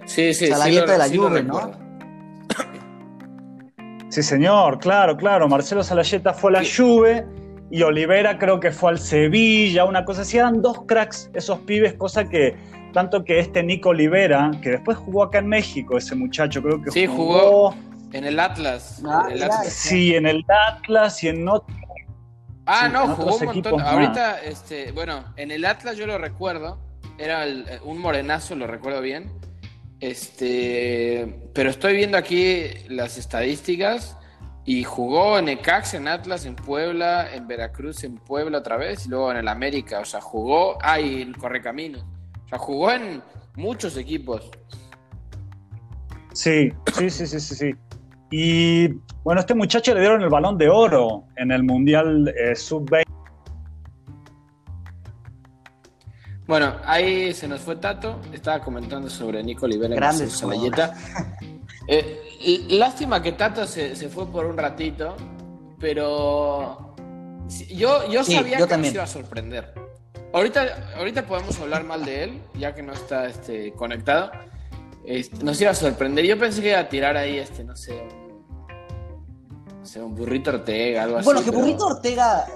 Sí, 0.07 0.35
sí, 0.35 0.49
Salayeta 0.49 0.93
de 0.93 0.99
la 0.99 1.09
Juve, 1.09 1.43
¿no? 1.43 1.90
Sí, 4.11 4.23
señor, 4.23 4.79
claro, 4.79 5.17
claro. 5.17 5.49
Marcelo 5.49 5.83
Salayeta 5.83 6.35
fue 6.35 6.51
a 6.51 6.61
la 6.61 6.63
Juve 6.65 7.25
y 7.71 7.83
Olivera 7.83 8.39
creo 8.39 8.61
que 8.61 8.73
fue 8.73 8.91
al 8.91 8.99
Sevilla, 8.99 9.85
una 9.85 10.05
cosa 10.05 10.23
así. 10.23 10.37
Eran 10.37 10.61
dos 10.61 10.83
cracks 10.87 11.31
esos 11.33 11.61
pibes, 11.61 11.95
cosa 11.95 12.29
que 12.29 12.57
tanto 12.93 13.25
que 13.25 13.39
este 13.39 13.63
Nico 13.63 13.91
Olivera, 13.91 14.51
que 14.63 14.71
después 14.71 14.99
jugó 14.99 15.23
acá 15.23 15.39
en 15.39 15.47
México, 15.47 15.97
ese 15.97 16.17
muchacho, 16.17 16.61
creo 16.61 16.83
que 16.83 16.91
sí, 16.91 17.07
jugó, 17.07 17.73
en 18.13 18.25
el 18.25 18.41
Atlas. 18.41 19.01
Ah, 19.07 19.27
en 19.29 19.37
el 19.37 19.43
Atlas. 19.45 19.73
Sí, 19.73 20.15
en 20.15 20.27
el 20.27 20.45
Atlas 20.49 21.23
y 21.23 21.29
en 21.29 21.49
otro 21.49 21.75
Ah, 22.67 22.89
no, 22.89 23.09
jugó 23.17 23.37
un 23.37 23.45
montón. 23.47 23.81
Ahorita, 23.81 24.41
este, 24.43 24.93
bueno, 24.93 25.25
en 25.37 25.51
el 25.51 25.65
Atlas 25.65 25.97
yo 25.97 26.07
lo 26.07 26.19
recuerdo. 26.19 26.79
Era 27.19 27.45
un 27.85 27.99
morenazo, 27.99 28.55
lo 28.55 28.67
recuerdo 28.67 29.01
bien. 29.01 29.31
Este, 30.01 31.41
pero 31.53 31.69
estoy 31.69 31.95
viendo 31.95 32.17
aquí 32.17 32.65
las 32.89 33.19
estadísticas 33.19 34.17
y 34.65 34.85
jugó 34.85 35.39
en 35.39 35.49
Ecax, 35.49 35.95
en 35.95 36.09
Atlas, 36.09 36.47
en 36.47 36.57
Puebla, 36.57 37.35
en 37.35 37.47
Veracruz, 37.47 38.05
en 38.05 38.17
Puebla 38.17 38.59
otra 38.59 38.77
vez, 38.77 39.07
y 39.07 39.11
luego 39.11 39.31
en 39.31 39.39
el 39.39 39.49
América. 39.49 40.01
O 40.01 40.05
sea, 40.05 40.21
jugó, 40.21 40.79
ah, 40.83 41.01
y 41.01 41.23
en 41.23 41.33
Correcaminos. 41.35 42.05
O 42.45 42.49
sea, 42.49 42.59
jugó 42.59 42.91
en 42.93 43.23
muchos 43.57 43.97
equipos. 43.97 44.51
Sí, 46.33 46.73
sí, 46.97 47.11
sí, 47.11 47.27
sí, 47.27 47.41
sí, 47.41 47.55
sí. 47.55 47.75
Y 48.31 48.89
bueno, 49.25 49.41
a 49.41 49.43
este 49.43 49.55
muchacho 49.55 49.93
le 49.93 50.01
dieron 50.01 50.23
el 50.23 50.29
balón 50.29 50.57
de 50.57 50.69
oro 50.69 51.25
en 51.37 51.51
el 51.51 51.65
Mundial 51.65 52.33
eh, 52.39 52.55
Sub-20. 52.55 53.10
Bueno, 56.51 56.75
ahí 56.85 57.33
se 57.33 57.47
nos 57.47 57.61
fue 57.61 57.77
Tato. 57.77 58.21
Estaba 58.33 58.59
comentando 58.59 59.09
sobre 59.09 59.41
Nico 59.41 59.67
Olivera 59.67 59.95
Grande 59.95 60.29
Salayeta. 60.29 60.95
Eh, 61.93 62.67
lástima 62.69 63.21
que 63.21 63.33
Tato 63.33 63.67
se, 63.67 63.97
fue 64.09 64.25
por 64.31 64.47
un 64.47 64.57
ratito, 64.57 65.17
pero 65.81 66.95
yo, 67.69 68.09
yo 68.09 68.23
sabía 68.23 68.65
que 68.65 68.77
nos 68.77 68.95
iba 68.95 69.03
a 69.03 69.09
sorprender. 69.09 69.75
Ahorita, 70.33 70.93
ahorita 70.97 71.27
podemos 71.27 71.59
hablar 71.59 71.83
mal 71.83 72.05
de 72.05 72.25
él, 72.25 72.43
ya 72.55 72.73
que 72.73 72.85
no 72.85 72.93
está 72.93 73.27
este, 73.27 73.73
conectado. 73.73 74.31
Este, 75.05 75.43
nos 75.43 75.61
iba 75.61 75.73
a 75.73 75.75
sorprender. 75.75 76.25
Yo 76.25 76.39
pensé 76.39 76.63
que 76.63 76.69
iba 76.69 76.79
a 76.79 76.89
tirar 76.89 77.17
ahí, 77.17 77.39
este, 77.39 77.65
no 77.65 77.75
sé, 77.75 78.01
un 79.97 80.15
burrito 80.15 80.51
Ortega, 80.51 81.05
algo 81.05 81.17
así. 81.17 81.25
Bueno, 81.25 81.43
que 81.43 81.51
burrito 81.51 81.87
Ortega, 81.87 82.47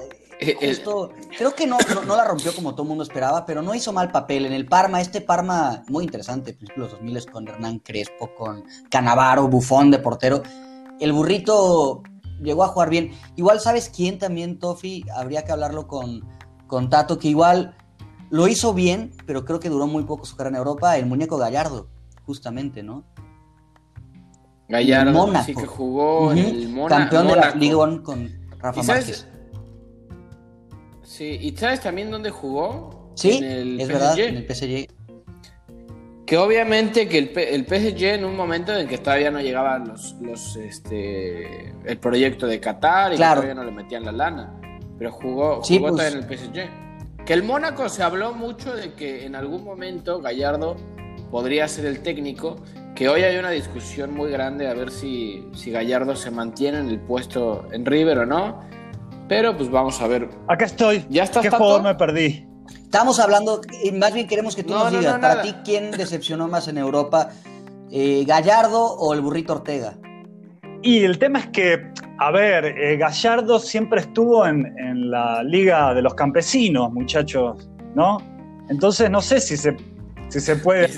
justo, 0.60 1.12
creo 1.36 1.54
que 1.54 1.66
no, 1.66 1.78
no, 2.06 2.16
la 2.16 2.24
rompió 2.24 2.54
como 2.54 2.72
todo 2.72 2.82
el 2.82 2.88
mundo 2.88 3.04
esperaba, 3.04 3.46
pero 3.46 3.62
no 3.62 3.74
hizo 3.74 3.92
mal 3.92 4.10
papel. 4.10 4.46
En 4.46 4.52
el 4.52 4.66
Parma, 4.66 5.00
este 5.00 5.20
Parma 5.20 5.82
muy 5.88 6.04
interesante, 6.04 6.52
principios 6.52 6.78
los 6.78 6.92
2000 6.92 7.26
con 7.30 7.48
Hernán 7.48 7.78
Crespo, 7.78 8.34
con 8.34 8.64
Canavaro, 8.90 9.48
Bufón 9.48 9.90
de 9.90 9.98
portero. 9.98 10.42
El 11.00 11.12
burrito 11.12 12.02
llegó 12.42 12.64
a 12.64 12.68
jugar 12.68 12.90
bien. 12.90 13.12
Igual, 13.36 13.60
¿sabes 13.60 13.90
quién 13.94 14.18
también, 14.18 14.58
Tofi? 14.58 15.04
Habría 15.14 15.44
que 15.44 15.52
hablarlo 15.52 15.86
con, 15.86 16.22
con 16.66 16.90
Tato, 16.90 17.18
que 17.18 17.28
igual 17.28 17.76
lo 18.30 18.48
hizo 18.48 18.74
bien, 18.74 19.12
pero 19.26 19.44
creo 19.44 19.60
que 19.60 19.68
duró 19.68 19.86
muy 19.86 20.04
poco 20.04 20.24
su 20.24 20.36
carrera 20.36 20.56
en 20.56 20.58
Europa, 20.58 20.96
el 20.96 21.06
muñeco 21.06 21.36
Gallardo, 21.36 21.88
justamente, 22.26 22.82
¿no? 22.82 23.04
Gallardo, 24.68 25.32
sí 25.44 25.54
que 25.54 25.66
jugó 25.66 26.32
en 26.32 26.38
el 26.38 26.68
Mónaco. 26.70 26.88
Campeón 26.88 27.26
de 27.28 27.36
la 27.36 27.54
Liga 27.54 28.02
con 28.02 28.32
Rafa 28.58 28.82
Márquez. 28.82 29.28
Sí, 31.14 31.38
¿y 31.40 31.56
sabes 31.56 31.80
también 31.80 32.10
dónde 32.10 32.30
jugó? 32.30 33.12
Sí, 33.14 33.38
es 33.78 33.86
verdad, 33.86 34.18
en 34.18 34.36
el 34.36 34.52
PSG. 34.52 34.88
Que 36.26 36.36
obviamente 36.36 37.08
que 37.08 37.18
el, 37.18 37.64
PSG 37.64 38.02
en 38.14 38.24
un 38.24 38.34
momento 38.34 38.76
en 38.76 38.88
que 38.88 38.98
todavía 38.98 39.30
no 39.30 39.40
llegaban 39.40 39.86
los, 39.86 40.16
los 40.20 40.56
este, 40.56 41.72
el 41.84 41.98
proyecto 41.98 42.48
de 42.48 42.58
Qatar 42.58 43.12
y 43.12 43.16
todavía 43.16 43.54
no 43.54 43.62
le 43.62 43.70
metían 43.70 44.04
la 44.04 44.10
lana. 44.10 44.60
Pero 44.98 45.12
jugó, 45.12 45.62
jugó 45.62 45.90
pues. 45.90 46.12
en 46.12 46.18
el 46.18 46.24
PSG. 46.24 47.24
Que 47.24 47.32
el 47.32 47.44
Mónaco 47.44 47.88
se 47.88 48.02
habló 48.02 48.34
mucho 48.34 48.74
de 48.74 48.94
que 48.94 49.24
en 49.24 49.36
algún 49.36 49.62
momento 49.62 50.20
Gallardo 50.20 50.74
podría 51.30 51.68
ser 51.68 51.86
el 51.86 52.00
técnico 52.00 52.56
que 52.96 53.08
hoy 53.08 53.22
hay 53.22 53.36
una 53.36 53.50
discusión 53.50 54.12
muy 54.12 54.32
grande 54.32 54.66
a 54.66 54.74
ver 54.74 54.90
si, 54.90 55.46
si 55.54 55.70
Gallardo 55.70 56.16
se 56.16 56.32
mantiene 56.32 56.78
en 56.78 56.88
el 56.88 56.98
puesto 56.98 57.68
en 57.70 57.86
River 57.86 58.18
o 58.18 58.26
no. 58.26 58.73
Pero 59.28 59.56
pues 59.56 59.70
vamos 59.70 60.00
a 60.00 60.06
ver. 60.06 60.28
Acá 60.48 60.64
estoy. 60.64 61.04
¿Ya 61.08 61.24
estás, 61.24 61.42
¿Qué 61.42 61.50
jugador 61.50 61.82
me 61.82 61.94
perdí? 61.94 62.46
Estamos 62.94 63.18
hablando, 63.18 63.60
y 63.82 63.90
más 63.90 64.14
bien 64.14 64.28
queremos 64.28 64.54
que 64.54 64.62
tú 64.62 64.72
nos 64.72 64.90
digas, 64.90 65.18
para 65.18 65.42
ti, 65.42 65.52
¿quién 65.64 65.90
decepcionó 65.90 66.46
más 66.46 66.68
en 66.68 66.78
Europa? 66.78 67.30
Eh, 67.90 68.24
¿Gallardo 68.24 68.84
o 68.84 69.12
el 69.14 69.20
burrito 69.20 69.54
Ortega? 69.54 69.94
Y 70.80 71.02
el 71.02 71.18
tema 71.18 71.40
es 71.40 71.46
que, 71.48 71.92
a 72.18 72.30
ver, 72.30 72.66
eh, 72.66 72.96
Gallardo 72.96 73.58
siempre 73.58 74.02
estuvo 74.02 74.46
en, 74.46 75.10
la 75.10 75.42
Liga 75.42 75.92
de 75.94 76.02
los 76.02 76.14
Campesinos, 76.14 76.92
muchachos, 76.92 77.68
¿no? 77.94 78.18
Entonces 78.68 79.10
no 79.10 79.20
sé 79.20 79.40
si 79.40 79.56
se 79.56 79.76
si 80.28 80.40
se 80.40 80.56
puede 80.56 80.88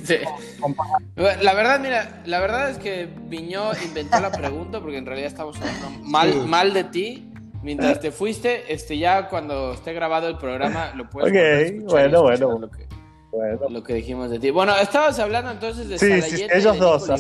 La 1.17 1.55
verdad, 1.55 1.81
mira, 1.81 2.23
la 2.25 2.41
verdad 2.41 2.71
es 2.71 2.79
que 2.79 3.09
Viñó 3.27 3.73
inventó 3.85 4.21
la 4.21 4.31
pregunta 4.31 4.81
porque 4.81 4.99
en 4.99 5.07
realidad 5.07 5.29
estamos 5.29 5.57
hablando 5.57 5.91
mal, 6.03 6.47
mal 6.47 6.73
de 6.73 6.85
ti. 6.85 7.29
Mientras 7.67 7.99
te 7.99 8.13
fuiste, 8.13 8.73
este, 8.73 8.97
ya 8.97 9.29
cuando 9.29 9.73
esté 9.73 9.93
grabado 9.93 10.29
el 10.29 10.39
programa 10.39 10.93
lo 10.95 11.11
puedes 11.11 11.33
Ok, 11.33 11.91
bueno, 11.91 12.23
bueno. 12.23 12.59
Lo 12.61 12.71
que, 12.71 12.87
bueno. 13.33 13.69
Lo 13.69 13.83
que 13.83 13.95
dijimos 13.95 14.31
de 14.31 14.39
ti. 14.39 14.51
Bueno, 14.51 14.77
estabas 14.77 15.19
hablando 15.19 15.51
entonces 15.51 15.89
de 15.89 15.99
sí, 15.99 16.23
sí, 16.23 16.47
ellos 16.49 16.79
dos. 16.79 17.11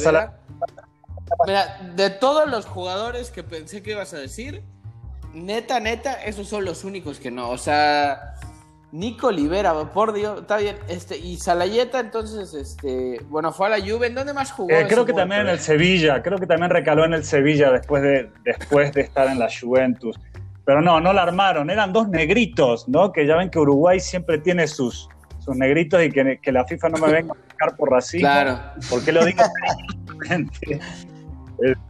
Mira, 1.49 1.81
de 1.97 2.11
todos 2.11 2.49
los 2.49 2.65
jugadores 2.65 3.33
que 3.33 3.43
pensé 3.43 3.83
que 3.83 3.91
ibas 3.91 4.15
a 4.15 4.19
decir, 4.19 4.63
neta, 5.35 5.81
neta, 5.81 6.13
esos 6.23 6.47
son 6.47 6.65
los 6.65 6.85
únicos 6.85 7.19
que 7.19 7.33
no. 7.33 7.51
O 7.51 7.59
sea, 7.59 8.35
Nico 8.93 9.27
Olivera, 9.27 9.75
por 9.93 10.13
Dios, 10.13 10.43
está 10.43 10.59
bien. 10.59 10.77
Este, 10.87 11.19
y 11.19 11.39
Salayeta, 11.39 11.99
entonces, 11.99 12.55
este, 12.55 13.21
bueno, 13.29 13.53
fue 13.53 13.67
a 13.67 13.71
la 13.71 13.81
Juve. 13.81 14.07
¿En 14.07 14.15
dónde 14.15 14.33
más 14.33 14.53
jugó? 14.53 14.71
Eh, 14.71 14.87
creo 14.89 15.05
que 15.05 15.13
también 15.13 15.41
en 15.41 15.49
el 15.49 15.59
Sevilla, 15.59 16.23
creo 16.23 16.39
que 16.39 16.47
también 16.47 16.71
recaló 16.71 17.05
en 17.05 17.15
el 17.15 17.25
Sevilla 17.25 17.73
después 17.73 18.05
de, 18.05 18.31
después 18.45 18.93
de 18.93 19.01
estar 19.01 19.27
en 19.27 19.41
la 19.41 19.49
Juventus. 19.49 20.17
Pero 20.67 20.83
no, 20.83 21.01
no 21.01 21.13
la 21.13 21.23
armaron, 21.23 21.71
eran 21.71 21.93
dos 21.93 22.09
negritos, 22.09 22.89
¿no? 22.89 23.13
Que 23.13 23.25
ya 23.27 23.37
ven 23.37 23.49
que 23.51 23.59
Uruguay 23.61 24.01
siempre 24.01 24.39
tiene 24.39 24.67
sus, 24.67 25.09
sus 25.39 25.57
negritos 25.57 26.03
y 26.03 26.11
que, 26.11 26.41
que 26.43 26.53
la 26.53 26.65
FIFA 26.67 26.89
no 26.89 26.99
me 26.99 27.13
venga 27.13 27.33
a 27.33 27.37
buscar 27.37 27.77
por 27.77 27.91
racismo. 27.93 28.29
Claro. 28.29 28.59
Porque 28.91 29.13
lo 29.13 29.25
digo 29.25 29.43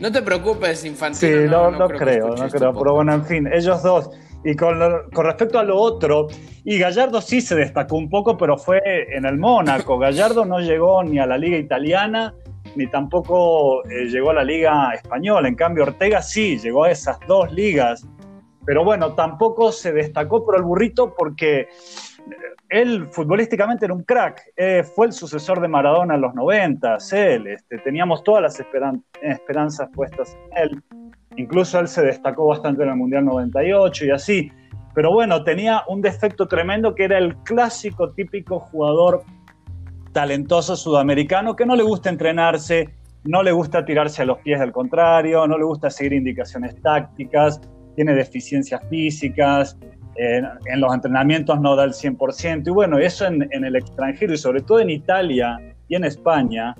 No 0.00 0.12
te 0.12 0.22
preocupes, 0.22 0.84
infantil. 0.84 1.18
Sí, 1.18 1.34
no, 1.50 1.70
no, 1.70 1.88
creo, 1.88 2.28
no 2.36 2.48
creo. 2.48 2.72
Pero 2.72 2.94
bueno, 2.94 3.14
en 3.14 3.24
fin, 3.24 3.48
ellos 3.52 3.82
dos. 3.82 4.10
Y 4.44 4.54
con, 4.54 4.78
con, 5.12 5.26
respecto 5.26 5.58
a 5.58 5.64
lo 5.64 5.76
otro, 5.76 6.28
y 6.64 6.78
Gallardo 6.78 7.20
sí 7.20 7.40
se 7.40 7.54
destacó 7.54 7.96
un 7.96 8.10
poco, 8.10 8.36
pero 8.36 8.58
fue 8.58 8.80
en 9.16 9.24
el 9.24 9.38
Mónaco. 9.38 9.98
Gallardo 9.98 10.44
no 10.44 10.60
llegó 10.60 11.02
ni 11.02 11.18
a 11.18 11.26
la 11.26 11.38
liga 11.38 11.56
italiana, 11.56 12.34
ni 12.76 12.86
tampoco 12.86 13.84
eh, 13.88 14.06
llegó 14.06 14.30
a 14.30 14.34
la 14.34 14.44
liga 14.44 14.92
española. 14.94 15.48
En 15.48 15.54
cambio, 15.54 15.84
Ortega 15.84 16.22
sí 16.22 16.58
llegó 16.58 16.84
a 16.84 16.90
esas 16.90 17.18
dos 17.26 17.52
ligas. 17.52 18.06
Pero 18.66 18.84
bueno, 18.84 19.14
tampoco 19.14 19.72
se 19.72 19.92
destacó 19.92 20.44
por 20.44 20.56
el 20.56 20.62
burrito 20.62 21.14
porque 21.14 21.68
él 22.68 23.06
futbolísticamente 23.10 23.84
era 23.84 23.94
un 23.94 24.02
crack, 24.02 24.42
eh, 24.56 24.82
fue 24.82 25.06
el 25.06 25.12
sucesor 25.12 25.60
de 25.60 25.68
Maradona 25.68 26.14
en 26.14 26.20
los 26.22 26.34
90, 26.34 26.96
él, 27.12 27.46
este, 27.46 27.78
teníamos 27.78 28.24
todas 28.24 28.42
las 28.42 28.60
esperanzas 29.22 29.88
puestas 29.94 30.36
en 30.50 30.62
él, 30.62 30.82
incluso 31.36 31.78
él 31.78 31.88
se 31.88 32.02
destacó 32.02 32.46
bastante 32.46 32.82
en 32.82 32.88
el 32.88 32.96
Mundial 32.96 33.26
98 33.26 34.06
y 34.06 34.10
así, 34.10 34.52
pero 34.94 35.12
bueno, 35.12 35.44
tenía 35.44 35.82
un 35.88 36.00
defecto 36.00 36.46
tremendo 36.46 36.94
que 36.94 37.04
era 37.04 37.18
el 37.18 37.36
clásico 37.38 38.12
típico 38.12 38.60
jugador 38.60 39.22
talentoso 40.14 40.76
sudamericano 40.76 41.54
que 41.56 41.66
no 41.66 41.76
le 41.76 41.82
gusta 41.82 42.08
entrenarse, 42.08 42.88
no 43.24 43.42
le 43.42 43.52
gusta 43.52 43.84
tirarse 43.84 44.22
a 44.22 44.24
los 44.24 44.38
pies 44.38 44.60
del 44.60 44.72
contrario, 44.72 45.46
no 45.46 45.58
le 45.58 45.64
gusta 45.64 45.90
seguir 45.90 46.14
indicaciones 46.14 46.80
tácticas, 46.80 47.60
tiene 47.96 48.14
deficiencias 48.14 48.80
físicas, 48.88 49.76
en, 50.16 50.80
los 50.80 50.94
entrenamientos 50.94 51.60
no 51.60 51.74
da 51.74 51.84
el 51.84 51.92
100%, 51.92 52.68
y 52.68 52.70
bueno, 52.70 52.98
eso 52.98 53.26
en, 53.26 53.42
el 53.52 53.76
extranjero 53.76 54.32
y 54.32 54.38
sobre 54.38 54.60
todo 54.62 54.78
en 54.80 54.90
Italia 54.90 55.58
y 55.88 55.96
en 55.96 56.04
España, 56.04 56.74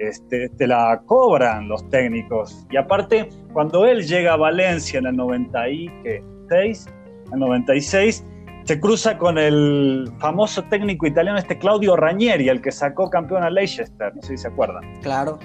este, 0.00 0.48
te 0.48 0.66
la 0.66 1.00
cobran 1.06 1.68
los 1.68 1.88
técnicos. 1.90 2.66
Y 2.70 2.76
aparte, 2.76 3.28
cuando 3.52 3.86
él 3.86 4.04
llega 4.06 4.32
a 4.32 4.36
Valencia 4.36 4.98
en 4.98 5.06
el 5.06 5.16
96, 5.16 6.86
el 7.32 7.38
96 7.38 8.24
se 8.70 8.78
cruza 8.78 9.18
con 9.18 9.36
el 9.36 10.08
famoso 10.20 10.62
técnico 10.66 11.04
italiano 11.04 11.36
este 11.36 11.58
Claudio 11.58 11.96
Ranieri, 11.96 12.48
el 12.48 12.62
que 12.62 12.70
sacó 12.70 13.10
campeón 13.10 13.42
a 13.42 13.50
Leicester, 13.50 14.14
no 14.14 14.22
sé 14.22 14.28
si 14.28 14.36
se 14.36 14.46
acuerdan. 14.46 14.84
Claro. 15.02 15.40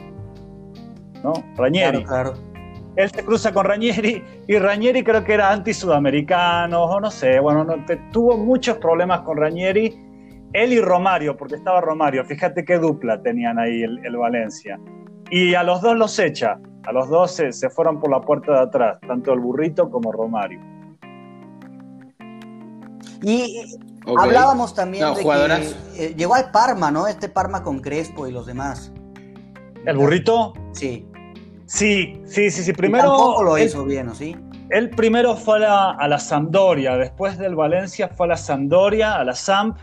¿No? 1.24 1.34
Ranieri. 1.58 2.04
Claro, 2.04 2.34
claro 2.34 2.56
él 2.98 3.10
se 3.10 3.26
cruza 3.26 3.52
con 3.52 3.66
Rañeri 3.66 4.24
y 4.48 4.60
Rañeri 4.60 5.04
creo 5.04 5.24
que 5.24 5.34
era 5.34 5.52
anti-sudamericano 5.52 6.84
o 6.84 7.00
no 7.00 7.10
sé, 7.10 7.40
bueno, 7.40 7.66
tuvo 8.12 8.38
muchos 8.38 8.78
problemas 8.78 9.22
con 9.22 9.38
Rañeri, 9.38 9.92
él 10.54 10.74
y 10.74 10.80
Romario, 10.80 11.36
porque 11.36 11.56
estaba 11.56 11.82
Romario, 11.82 12.24
fíjate 12.26 12.64
qué 12.64 12.78
dupla 12.78 13.24
tenían 13.24 13.58
ahí 13.58 13.82
el, 13.82 14.18
Valencia. 14.18 14.80
Y 15.32 15.56
a 15.56 15.64
los 15.64 15.82
dos 15.82 15.98
los 15.98 16.20
echa, 16.20 16.60
a 16.84 16.92
los 16.92 17.10
dos 17.10 17.32
se, 17.32 17.70
fueron 17.72 18.00
por 18.00 18.12
la 18.12 18.22
puerta 18.22 18.52
de 18.54 18.60
atrás, 18.60 19.00
tanto 19.08 19.34
el 19.34 19.40
burrito 19.40 19.90
como 19.90 20.12
Romario. 20.12 20.75
Y 23.22 23.78
hablábamos 24.18 24.74
también 24.74 25.14
de 25.14 25.24
que 25.24 26.06
eh, 26.06 26.14
llegó 26.16 26.36
al 26.36 26.52
Parma, 26.52 26.92
¿no? 26.92 27.08
Este 27.08 27.30
Parma 27.30 27.64
con 27.64 27.80
Crespo 27.80 28.28
y 28.28 28.32
los 28.32 28.46
demás. 28.46 28.92
¿El 29.86 29.98
burrito? 29.98 30.54
Sí. 30.74 31.08
Sí, 31.66 32.22
sí, 32.26 32.52
sí, 32.52 32.64
sí. 32.64 32.74
Primero. 32.74 33.10
tampoco 33.10 33.44
lo 33.44 33.58
hizo 33.58 33.86
bien, 33.86 34.10
¿o 34.10 34.16
sí? 34.16 34.36
Él 34.70 34.90
primero 34.90 35.36
fue 35.36 35.64
a 35.66 36.08
la, 36.08 36.20
Sampdoria, 36.20 36.98
después 36.98 37.38
del 37.38 37.56
Valencia 37.56 38.10
fue 38.10 38.26
a 38.26 38.30
la 38.30 38.38
Sampdoria, 38.38 39.16
a 39.16 39.24
la 39.24 39.36
Samp. 39.36 39.78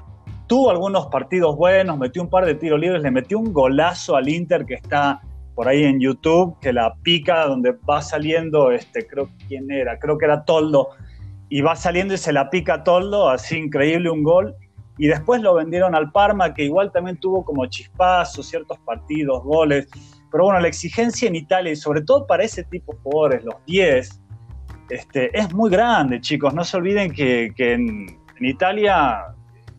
Tuvo 0.49 0.71
algunos 0.71 1.07
partidos 1.07 1.57
buenos, 1.57 1.99
metió 1.99 2.21
un 2.21 2.29
par 2.29 2.45
de 2.45 2.57
tiros 2.57 2.81
libres, 2.81 3.03
le 3.03 3.11
metió 3.11 3.39
un 3.39 3.53
golazo 3.53 4.17
al 4.17 4.29
Inter 4.29 4.67
que 4.67 4.75
está 4.75 5.21
por 5.55 5.69
ahí 5.69 5.85
en 5.85 6.01
YouTube, 6.01 6.59
que 6.61 6.73
la 6.73 6.95
pica 7.03 7.47
donde 7.47 7.73
va 7.89 8.03
saliendo, 8.03 8.71
este, 8.71 9.07
creo 9.07 9.29
quién 9.49 9.71
era, 9.71 9.99
creo 9.99 10.19
que 10.19 10.25
era 10.25 10.45
Toldo, 10.45 10.91
y 11.53 11.61
va 11.61 11.77
saliendo 11.77 12.15
y 12.15 12.17
se 12.17 12.33
la 12.33 12.49
pica 12.49 12.83
Toldo, 12.83 13.29
así 13.29 13.59
increíble 13.59 14.09
un 14.09 14.23
gol. 14.23 14.57
Y 14.97 15.07
después 15.07 15.43
lo 15.43 15.53
vendieron 15.53 15.95
al 15.95 16.11
Parma, 16.11 16.55
que 16.55 16.65
igual 16.65 16.91
también 16.91 17.19
tuvo 17.19 17.45
como 17.45 17.67
chispazos, 17.67 18.47
ciertos 18.47 18.79
partidos, 18.87 19.45
goles. 19.45 19.87
Pero 20.31 20.45
bueno, 20.45 20.61
la 20.61 20.69
exigencia 20.69 21.29
en 21.29 21.37
Italia, 21.37 21.71
y 21.71 21.77
sobre 21.77 22.01
todo 22.01 22.27
para 22.27 22.43
ese 22.43 22.65
tipo 22.65 22.95
de 22.95 22.99
jugadores, 23.01 23.45
los 23.45 23.57
10, 23.67 24.23
este, 24.89 25.39
es 25.39 25.53
muy 25.53 25.71
grande, 25.71 26.23
chicos. 26.23 26.55
No 26.55 26.65
se 26.65 26.79
olviden 26.79 27.13
que, 27.13 27.53
en, 27.59 28.07
Italia 28.41 29.23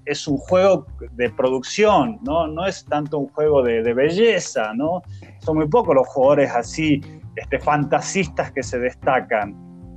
es 0.06 0.28
un 0.28 0.38
juego 0.38 0.86
de 1.14 1.32
producción, 1.32 2.20
¿no? 2.22 2.46
No 2.46 2.68
es 2.68 2.86
tanto 2.86 3.18
un 3.18 3.30
juego 3.30 3.64
de, 3.64 3.82
belleza, 3.96 4.76
¿no? 4.76 5.02
Son 5.40 5.58
muy 5.58 5.68
pocos 5.68 5.96
los 5.96 6.08
jugadores 6.08 6.52
así, 6.52 7.02
este, 7.36 7.58
fantasistas 7.58 8.52
que 8.52 8.62
se 8.62 8.78
destacan. 8.78 9.56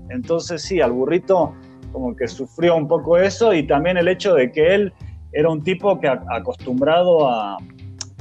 Entonces 0.09 0.63
sí, 0.63 0.81
al 0.81 0.93
burrito 0.93 1.55
como 1.97 2.15
que 2.15 2.29
sufrió 2.29 2.77
un 2.77 2.87
poco 2.87 3.17
eso 3.17 3.55
y 3.55 3.67
también 3.67 3.97
el 3.97 4.07
hecho 4.07 4.35
de 4.35 4.53
que 4.53 4.75
él 4.75 4.93
era 5.33 5.49
un 5.49 5.63
tipo 5.63 5.99
que 5.99 6.07
acostumbrado 6.07 7.27
a, 7.27 7.57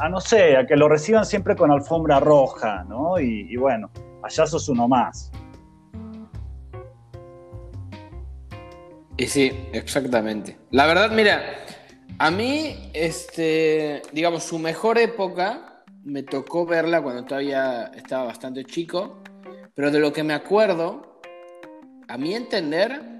no 0.09 0.21
sé, 0.21 0.55
a 0.55 0.65
que 0.65 0.77
lo 0.77 0.87
reciban 0.87 1.25
siempre 1.25 1.57
con 1.57 1.69
alfombra 1.71 2.21
roja, 2.21 2.85
¿no? 2.87 3.19
Y, 3.19 3.53
bueno, 3.57 3.91
allá 4.23 4.47
sos 4.47 4.69
uno 4.69 4.87
más. 4.87 5.29
Y 9.17 9.25
sí, 9.25 9.51
exactamente. 9.73 10.57
La 10.71 10.85
verdad, 10.85 11.11
mira, 11.11 11.41
a 12.17 12.31
mí, 12.31 12.91
este, 12.93 14.03
digamos, 14.13 14.43
su 14.43 14.57
mejor 14.57 14.97
época 14.99 15.83
me 16.05 16.23
tocó 16.23 16.65
verla 16.65 17.01
cuando 17.01 17.25
todavía 17.25 17.91
estaba 17.93 18.23
bastante 18.23 18.63
chico, 18.63 19.21
pero 19.73 19.91
de 19.91 19.99
lo 19.99 20.13
que 20.13 20.23
me 20.23 20.33
acuerdo, 20.33 21.19
a 22.07 22.17
mi 22.17 22.35
entender, 22.35 23.14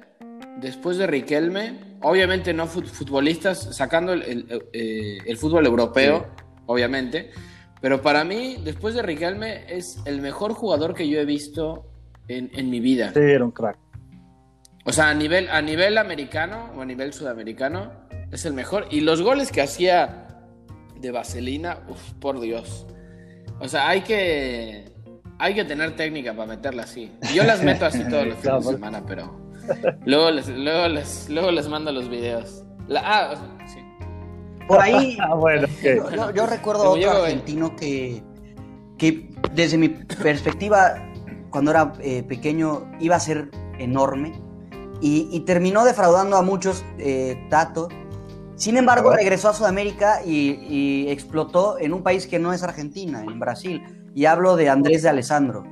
después 0.58 0.98
de 0.98 1.08
Riquelme, 1.08 1.98
obviamente 2.02 2.54
no 2.54 2.68
futbolistas, 2.68 3.76
sacando 3.76 4.14
el, 4.14 4.68
eh, 4.74 5.36
fútbol 5.38 5.66
europeo, 5.66 6.28
obviamente. 6.66 7.32
Pero 7.82 8.02
para 8.02 8.24
mí, 8.24 8.58
después 8.64 8.96
de 8.96 9.02
Riquelme, 9.02 9.66
es 9.68 10.00
el 10.06 10.22
mejor 10.22 10.54
jugador 10.54 10.94
que 10.94 11.08
yo 11.08 11.20
he 11.20 11.26
visto 11.26 11.86
en, 12.28 12.70
mi 12.70 12.80
vida. 12.80 13.12
Sí, 13.14 13.20
era 13.20 13.44
un 13.44 13.52
crack. 13.52 13.78
O 14.86 14.92
sea, 14.92 15.10
a 15.10 15.14
nivel, 15.14 15.50
a 15.50 15.62
nivel 15.62 15.98
americano 15.98 16.72
o 16.76 16.82
a 16.82 16.86
nivel 16.86 17.14
sudamericano, 17.14 17.92
es 18.32 18.46
el 18.46 18.54
mejor. 18.54 18.88
Y 18.92 19.02
los 19.02 19.22
goles 19.22 19.52
que 19.52 19.62
hacía 19.62 20.28
de 21.00 21.12
Vaselina, 21.12 21.80
uff, 21.88 22.14
por 22.14 22.40
Dios. 22.40 22.88
O 23.60 23.68
sea, 23.68 23.88
hay 23.88 24.02
que, 24.02 24.92
hay 25.38 25.54
que 25.54 25.66
tener 25.66 25.96
técnica 25.96 26.34
para 26.34 26.48
meterla 26.48 26.84
así. 26.84 27.12
Yo 27.34 27.44
las 27.44 27.64
meto 27.64 27.86
así 27.86 28.04
todos 28.10 28.28
los 28.28 28.38
fines 28.42 28.66
de 28.66 28.74
semana, 28.74 29.04
pero 29.06 29.45
luego 30.06 30.32
les, 30.32 30.48
luego 30.50 30.88
les, 30.88 31.30
luego 31.30 31.52
les 31.52 31.68
mando 31.68 31.92
los 31.92 32.10
videos. 32.10 32.64
La, 32.88 33.02
ah, 33.04 33.36
sí. 33.68 33.80
Por 34.68 34.80
ahí, 34.80 35.18
ah, 35.22 36.32
yo, 36.34 36.46
recuerdo 36.46 36.92
otro 36.92 37.12
argentino 37.24 37.76
que, 37.76 38.24
que 38.98 39.30
desde 39.54 39.78
mi 39.78 39.90
perspectiva, 39.90 40.96
cuando 41.50 41.72
era 41.72 41.94
eh, 42.00 42.24
pequeño, 42.24 42.90
iba 43.00 43.16
a 43.16 43.20
ser 43.20 43.50
enorme 43.80 44.34
y, 45.02 45.40
terminó 45.42 45.84
defraudando 45.84 46.38
a 46.38 46.42
muchos, 46.42 46.84
eh, 46.98 47.38
Tato. 47.50 47.90
Sin 48.56 48.78
embargo, 48.78 49.14
regresó 49.14 49.50
a 49.50 49.54
Sudamérica 49.54 50.22
y, 50.26 51.08
explotó 51.10 51.78
en 51.80 51.94
un 51.94 52.02
país 52.02 52.28
que 52.28 52.40
no 52.40 52.54
es 52.54 52.64
Argentina, 52.64 53.22
en 53.22 53.40
Brasil. 53.40 53.84
Y 54.14 54.26
hablo 54.26 54.56
de 54.56 54.70
Andrés 54.70 55.04
de 55.04 55.10
Alessandro. 55.10 55.64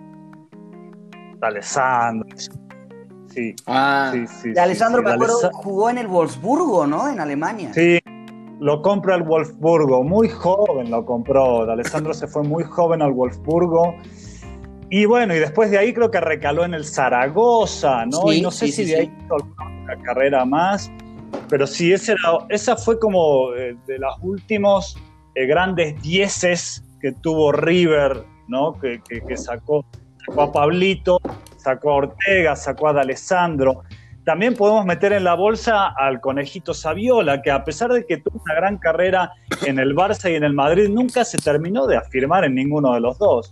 De 1.40 1.48
Alessandro. 1.48 2.28
Sí. 3.34 3.56
Ah. 3.66 4.12
sí, 4.14 4.28
sí. 4.28 4.50
De 4.52 4.60
Alessandro, 4.60 5.02
me 5.02 5.12
acuerdo, 5.12 5.38
jugó 5.54 5.90
en 5.90 5.98
el 5.98 6.08
Wolfsburgo, 6.08 6.86
¿no? 6.86 7.10
En 7.10 7.20
Alemania. 7.20 7.74
Sí, 7.74 8.00
lo 8.60 8.82
compra 8.82 9.16
el 9.16 9.24
Wolfsburgo, 9.24 10.04
muy 10.04 10.30
joven 10.30 10.90
lo 10.90 11.06
compró, 11.06 11.70
Alessandro 11.70 12.14
se 12.14 12.28
fue 12.28 12.44
muy 12.44 12.64
joven 12.64 13.02
al 13.02 13.12
Wolfsburgo. 13.12 13.96
Y 14.90 15.06
bueno, 15.06 15.36
y 15.36 15.40
después 15.40 15.72
de 15.72 15.80
ahí 15.80 15.94
creo 15.94 16.12
que 16.12 16.22
recaló 16.22 16.64
en 16.64 16.74
el 16.74 16.86
Zaragoza, 16.86 18.06
¿no? 18.06 18.32
y 18.32 18.42
no 18.42 18.52
sé 18.52 18.68
si 18.68 18.86
de 18.86 18.96
ahí 18.96 19.12
hizo 19.26 19.36
alguna 19.36 20.04
carrera 20.04 20.46
más, 20.46 20.92
pero 21.50 21.68
sí, 21.68 21.92
ese 21.92 22.16
esa 22.50 22.78
fue 22.78 23.00
como 23.00 23.54
eh, 23.56 23.76
de 23.88 24.00
los 24.00 24.16
últimos 24.22 24.98
eh, 25.36 25.46
grandes 25.46 26.02
dieces 26.02 26.84
que 27.02 27.12
tuvo 27.12 27.52
River, 27.52 28.24
¿no? 28.48 28.80
Que, 28.80 29.02
sacó, 29.36 29.84
sacó, 30.26 30.42
a 30.42 30.52
Pablito, 30.52 31.20
sacó 31.64 31.92
a 31.92 31.96
Ortega, 31.96 32.56
sacó 32.56 32.90
a 32.90 32.94
D'Alessandro. 32.94 33.84
También 34.26 34.56
podemos 34.56 34.86
meter 34.86 35.14
en 35.14 35.24
la 35.24 35.34
bolsa 35.34 35.88
al 35.88 36.22
conejito 36.22 36.74
Saviola, 36.74 37.42
que 37.42 37.52
a 37.52 37.64
pesar 37.64 37.92
de 37.92 38.06
que 38.06 38.18
tuvo 38.18 38.42
una 38.46 38.56
gran 38.56 38.78
carrera 38.78 39.34
en 39.66 39.80
el 39.80 39.96
Barça 39.96 40.32
y 40.32 40.36
en 40.36 40.44
el 40.44 40.54
Madrid, 40.54 40.90
nunca 40.90 41.26
se 41.26 41.38
terminó 41.38 41.88
de 41.88 41.98
afirmar 41.98 42.46
en 42.46 42.56
ninguno 42.56 42.94
de 42.94 43.02
los 43.02 43.18
dos. 43.18 43.52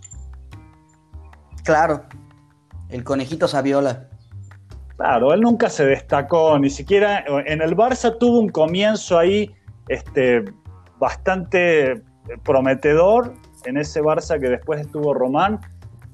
Claro, 1.64 2.04
el 2.88 3.04
conejito 3.04 3.48
Saviola. 3.48 4.08
Claro, 4.96 5.32
él 5.32 5.40
nunca 5.40 5.68
se 5.68 5.84
destacó, 5.84 6.58
ni 6.58 6.70
siquiera 6.70 7.24
en 7.26 7.60
el 7.60 7.76
Barça 7.76 8.16
tuvo 8.18 8.38
un 8.38 8.48
comienzo 8.48 9.18
ahí 9.18 9.50
este, 9.88 10.44
bastante 10.98 12.02
prometedor, 12.44 13.34
en 13.64 13.76
ese 13.76 14.00
Barça 14.00 14.40
que 14.40 14.48
después 14.48 14.80
estuvo 14.80 15.12
Román, 15.12 15.60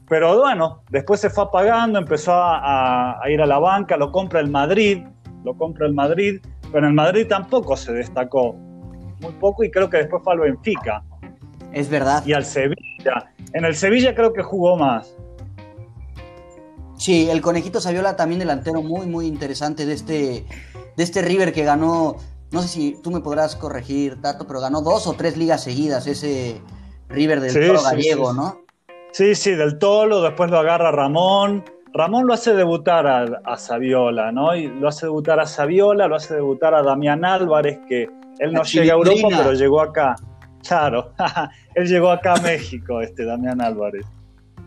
pero 0.09 0.39
bueno, 0.39 0.83
después 0.91 1.21
se 1.21 1.29
fue 1.29 1.45
apagando, 1.45 1.99
empezó 1.99 2.33
a, 2.35 3.21
ir 3.29 3.43
a 3.43 3.47
la 3.47 3.59
banca, 3.59 3.97
lo 3.97 4.11
compra 4.11 4.41
el 4.41 4.49
Madrid, 4.49 5.05
lo 5.45 5.55
compra 5.57 5.87
el 5.87 5.95
Madrid, 5.95 6.41
pero 6.73 6.79
en 6.79 6.85
el 6.87 6.95
Madrid 6.95 7.27
tampoco 7.29 7.77
se 7.77 7.93
destacó 7.93 8.55
muy 8.55 9.33
poco 9.41 9.65
y 9.65 9.71
creo 9.71 9.91
que 9.91 9.99
después 9.99 10.23
fue 10.23 10.33
al 10.33 10.41
Benfica. 10.41 11.03
Es 11.73 11.91
verdad. 11.91 12.25
Y 12.25 12.33
al 12.33 12.47
Sevilla. 12.47 13.33
En 13.53 13.65
el 13.65 13.75
Sevilla 13.77 14.15
creo 14.15 14.33
que 14.33 14.43
jugó 14.43 14.77
más. 14.77 15.15
Sí, 16.97 17.29
el 17.31 17.43
conejito 17.43 17.81
Saviola 17.81 18.17
también 18.17 18.39
delantero 18.39 18.83
muy, 18.83 19.07
muy 19.07 19.27
interesante 19.27 19.85
de 19.85 19.93
este, 19.93 20.47
de 20.97 21.03
este 21.03 21.23
River 21.23 21.53
que 21.53 21.65
ganó, 21.65 22.17
no 22.51 22.63
sé 22.63 22.69
si 22.69 22.99
tú 23.03 23.11
me 23.11 23.21
podrás 23.21 23.57
corregir, 23.57 24.21
Tato, 24.21 24.47
pero 24.47 24.61
ganó 24.61 24.81
dos 24.81 25.07
o 25.07 25.13
tres 25.13 25.37
ligas 25.37 25.63
seguidas 25.63 26.07
ese 26.07 26.61
River 27.09 27.41
del 27.41 27.53
Toro 27.53 27.83
Gallego, 27.83 28.33
¿no? 28.33 28.68
Sí, 29.13 29.35
sí, 29.35 29.53
del 29.53 29.79
Tolo, 29.79 30.23
después 30.23 30.51
lo 30.51 30.59
agarra 30.59 30.93
Ramón. 30.93 31.65
Ramón 31.93 32.27
lo 32.27 32.35
hace 32.35 32.55
debutar 32.55 33.07
a, 33.07 33.25
a, 33.45 33.57
Saviola, 33.57 34.31
¿no? 34.31 34.55
Y 34.55 34.69
lo 34.69 34.89
hace 34.89 35.07
debutar 35.07 35.41
a 35.41 35.47
Saviola, 35.47 36.07
lo 36.07 36.17
hace 36.17 36.35
debutar 36.35 36.75
a 36.75 36.83
Damián 36.83 37.25
Álvarez, 37.25 37.81
que 37.89 38.09
él 38.39 38.53
no 38.53 38.63
llega 38.63 38.93
a 38.93 38.97
Europa, 38.97 39.29
pero 39.37 39.53
llegó 39.55 39.81
acá. 39.81 40.15
Claro, 40.67 41.13
él 41.75 41.89
llegó 41.89 42.11
acá 42.11 42.35
a 42.35 42.41
México, 42.41 43.01
este 43.01 43.25
Damián 43.25 43.61
Álvarez. 43.61 44.05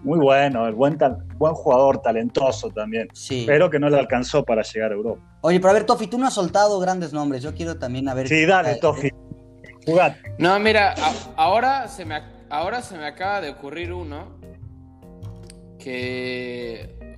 Muy 0.04 0.18
bueno, 0.18 0.68
el 0.68 0.74
buen, 0.74 0.98
buen 1.38 1.54
jugador, 1.54 2.02
talentoso 2.02 2.72
también. 2.72 3.08
Sí. 3.14 3.44
Pero 3.46 3.70
que 3.70 3.78
no 3.78 3.88
le 3.88 4.00
alcanzó 4.00 4.44
para 4.44 4.64
llegar 4.64 4.92
a 4.92 4.96
Europa. 4.96 5.22
Oye, 5.42 5.60
pero 5.60 5.70
a 5.70 5.74
ver, 5.74 5.86
Tofi, 5.86 6.08
tú 6.08 6.18
no 6.18 6.26
has 6.26 6.34
soltado 6.34 6.80
grandes 6.80 7.14
nombres. 7.14 7.44
Yo 7.44 7.54
quiero 7.54 7.78
también 7.78 8.10
a 8.10 8.16
ver. 8.16 8.28
Sí, 8.28 8.46
dale, 8.46 8.76
Tofi. 8.78 9.10
Jugad. 9.86 10.16
No, 10.40 10.60
mira, 10.60 10.96
ahora 11.36 11.88
se 11.88 12.06
me 12.06 12.16
ahora 12.52 12.82
se 12.82 12.98
me 12.98 13.06
acaba 13.06 13.42
de 13.42 13.50
ocurrir 13.50 13.94
uno 13.94 14.28
que, 15.80 17.18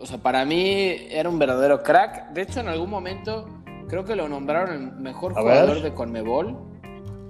o 0.00 0.06
sea, 0.06 0.18
para 0.18 0.44
mí 0.44 0.96
era 1.10 1.28
un 1.28 1.38
verdadero 1.38 1.82
crack. 1.82 2.30
De 2.30 2.42
hecho, 2.42 2.60
en 2.60 2.68
algún 2.68 2.90
momento 2.90 3.46
creo 3.88 4.04
que 4.04 4.16
lo 4.16 4.28
nombraron 4.28 4.74
el 4.74 4.92
mejor 4.92 5.34
jugador 5.34 5.82
de 5.82 5.94
Conmebol. 5.94 6.56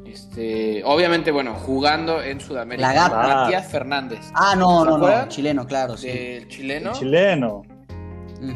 Este, 0.07 0.83
obviamente, 0.85 1.31
bueno, 1.31 1.55
jugando 1.55 2.23
en 2.23 2.41
Sudamérica. 2.41 3.09
Matías 3.09 3.69
Fernández. 3.69 4.31
Ah, 4.35 4.55
no, 4.57 4.85
no, 4.85 4.99
no, 4.99 5.29
chileno, 5.29 5.67
claro, 5.67 5.97
sí. 5.97 6.09
El 6.09 6.49
chileno. 6.49 6.93
chileno. 6.93 7.63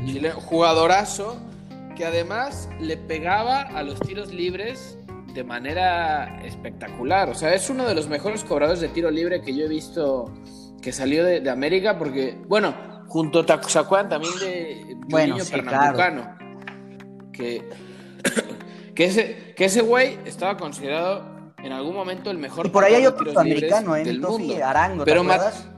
chileno. 0.07 0.41
Jugadorazo 0.41 1.37
que 1.95 2.05
además 2.05 2.69
le 2.81 2.97
pegaba 2.97 3.61
a 3.61 3.83
los 3.85 4.01
tiros 4.01 4.33
libres 4.33 4.99
de 5.35 5.45
manera 5.45 6.41
espectacular. 6.45 7.29
O 7.29 7.35
sea, 7.35 7.53
es 7.55 7.69
uno 7.69 7.87
de 7.87 7.95
los 7.95 8.09
mejores 8.09 8.45
cobradores 8.45 8.81
de 8.81 8.89
tiro 8.89 9.11
libre 9.11 9.43
que 9.43 9.55
yo 9.55 9.65
he 9.65 9.69
visto 9.69 10.33
que 10.81 10.93
salió 10.93 11.25
de, 11.25 11.49
América, 11.51 11.99
porque, 11.99 12.39
bueno, 12.47 12.75
junto 13.09 13.41
a 13.41 13.47
Tacuzacuán 13.47 14.09
también 14.09 14.33
de 14.39 14.97
bueno, 15.09 15.37
Pernambucano. 15.51 16.37
Que, 17.33 17.69
que 18.95 19.05
ese 19.05 19.45
que 19.55 19.65
ese 19.65 19.81
güey 19.81 20.19
estaba 20.25 20.57
considerado 20.57 21.53
en 21.63 21.73
algún 21.73 21.95
momento 21.95 22.31
el 22.31 22.39
mejor. 22.39 22.67
Y 22.67 22.71
por 22.71 22.85
ahí 22.85 22.95
hay 22.95 23.07
otro 23.07 23.39
americano, 23.39 23.97
¿eh? 23.97 24.05
Del 24.05 24.21
mundo. 24.21 24.55
Arango, 24.65 25.05
¿te 25.05 25.11
Pero 25.11 25.23
acuerdas? 25.23 25.69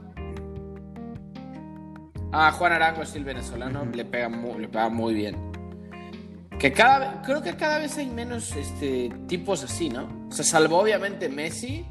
Ah, 2.32 2.50
Juan 2.52 2.72
Arango 2.72 3.02
es 3.02 3.14
el 3.14 3.24
venezolano, 3.24 3.86
le, 3.86 4.04
pega 4.04 4.28
muy, 4.28 4.60
le 4.60 4.68
pega 4.68 4.88
muy 4.88 5.14
bien. 5.14 5.45
Que 6.58 6.72
cada 6.72 7.22
creo 7.22 7.42
que 7.42 7.54
cada 7.56 7.78
vez 7.78 7.98
hay 7.98 8.06
menos 8.06 8.56
este, 8.56 9.10
tipos 9.26 9.62
así, 9.62 9.90
¿no? 9.90 10.08
O 10.28 10.32
sea, 10.32 10.44
salvo 10.44 10.78
obviamente 10.78 11.28
Messi, 11.28 11.86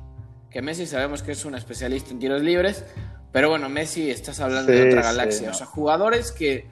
que 0.49 0.61
Messi 0.61 0.87
sabemos 0.87 1.21
que 1.21 1.33
es 1.33 1.45
un 1.45 1.55
especialista 1.55 2.11
en 2.11 2.19
tiros 2.19 2.41
libres, 2.41 2.83
pero 3.31 3.49
bueno, 3.49 3.69
Messi 3.69 4.09
estás 4.09 4.39
hablando 4.39 4.71
de 4.71 4.89
otra 4.89 5.03
galaxia. 5.03 5.51
O 5.51 5.53
sea, 5.53 5.67
jugadores 5.67 6.31
que, 6.31 6.67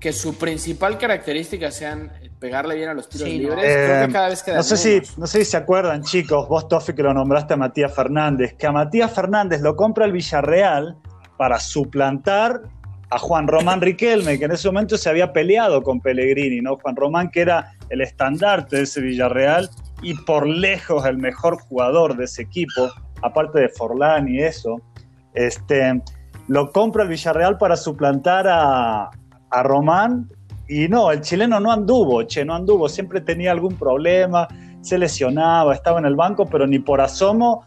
que 0.00 0.12
su 0.12 0.36
principal 0.36 0.98
característica 0.98 1.70
sean 1.70 2.12
pegarle 2.38 2.74
bien 2.76 2.90
a 2.90 2.94
los 2.94 3.08
tiros 3.08 3.26
libres, 3.28 3.64
creo 3.64 4.04
que 4.04 4.10
eh, 4.10 4.12
cada 4.12 4.28
vez 4.28 4.42
queda 4.42 4.56
no 4.56 4.62
sé 4.62 4.76
si 4.76 5.00
No 5.16 5.26
sé 5.26 5.44
si 5.44 5.52
se 5.52 5.56
acuerdan, 5.56 6.02
chicos, 6.02 6.46
vos, 6.46 6.68
Tofi, 6.68 6.92
que 6.92 7.02
lo 7.02 7.14
nombraste 7.14 7.54
a 7.54 7.56
Matías 7.56 7.94
Fernández, 7.94 8.54
que 8.58 8.66
a 8.66 8.72
Matías 8.72 9.10
Fernández 9.10 9.62
lo 9.62 9.76
compra 9.76 10.04
el 10.04 10.12
Villarreal 10.12 10.98
para 11.38 11.58
suplantar 11.58 12.60
a 13.14 13.18
Juan 13.18 13.46
Román 13.46 13.80
Riquelme, 13.80 14.40
que 14.40 14.46
en 14.46 14.50
ese 14.50 14.66
momento 14.68 14.98
se 14.98 15.08
había 15.08 15.32
peleado 15.32 15.84
con 15.84 16.00
Pellegrini, 16.00 16.60
¿no? 16.60 16.76
Juan 16.78 16.96
Román, 16.96 17.30
que 17.30 17.42
era 17.42 17.72
el 17.88 18.00
estandarte 18.00 18.78
de 18.78 18.82
ese 18.82 19.00
Villarreal 19.00 19.70
y 20.02 20.14
por 20.14 20.48
lejos 20.48 21.06
el 21.06 21.18
mejor 21.18 21.60
jugador 21.60 22.16
de 22.16 22.24
ese 22.24 22.42
equipo, 22.42 22.90
aparte 23.22 23.60
de 23.60 23.68
Forlán 23.68 24.28
y 24.28 24.40
eso, 24.40 24.80
este, 25.32 26.02
lo 26.48 26.72
compra 26.72 27.04
el 27.04 27.08
Villarreal 27.08 27.56
para 27.56 27.76
suplantar 27.76 28.48
a, 28.48 29.10
a 29.50 29.62
Román 29.62 30.28
y 30.68 30.88
no, 30.88 31.12
el 31.12 31.20
chileno 31.20 31.60
no 31.60 31.70
anduvo, 31.70 32.24
che, 32.24 32.44
no 32.44 32.56
anduvo, 32.56 32.88
siempre 32.88 33.20
tenía 33.20 33.52
algún 33.52 33.76
problema, 33.76 34.48
se 34.80 34.98
lesionaba, 34.98 35.72
estaba 35.72 36.00
en 36.00 36.06
el 36.06 36.16
banco, 36.16 36.46
pero 36.46 36.66
ni 36.66 36.80
por 36.80 37.00
asomo 37.00 37.62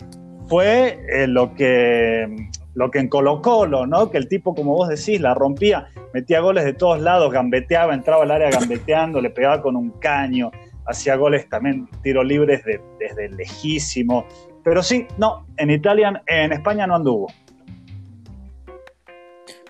fue 0.49 0.99
eh, 1.09 1.25
lo 1.25 1.55
que 1.55 2.49
lo 2.77 2.91
que 2.91 2.99
en 2.99 3.09
Colo 3.09 3.41
Colo, 3.41 3.87
¿no? 3.87 4.11
Que 4.11 4.19
el 4.19 4.27
tipo, 4.27 4.53
como 4.53 4.75
vos 4.75 4.87
decís, 4.87 5.19
la 5.19 5.33
rompía, 5.33 5.87
metía 6.13 6.41
goles 6.41 6.63
de 6.63 6.73
todos 6.73 7.01
lados, 7.01 7.33
gambeteaba, 7.33 7.91
entraba 7.91 8.21
al 8.21 8.29
área 8.29 8.51
gambeteando, 8.51 9.19
le 9.19 9.31
pegaba 9.31 9.63
con 9.63 9.75
un 9.75 9.89
caño, 9.99 10.51
hacía 10.85 11.15
goles 11.15 11.49
también, 11.49 11.89
tiros 12.03 12.23
libres 12.23 12.61
desde 12.99 13.29
lejísimo. 13.29 14.27
Pero 14.63 14.83
sí, 14.83 15.07
no, 15.17 15.47
en 15.57 15.71
Italia, 15.71 16.21
en 16.27 16.53
España 16.53 16.85
no 16.85 16.97
anduvo. 16.97 17.33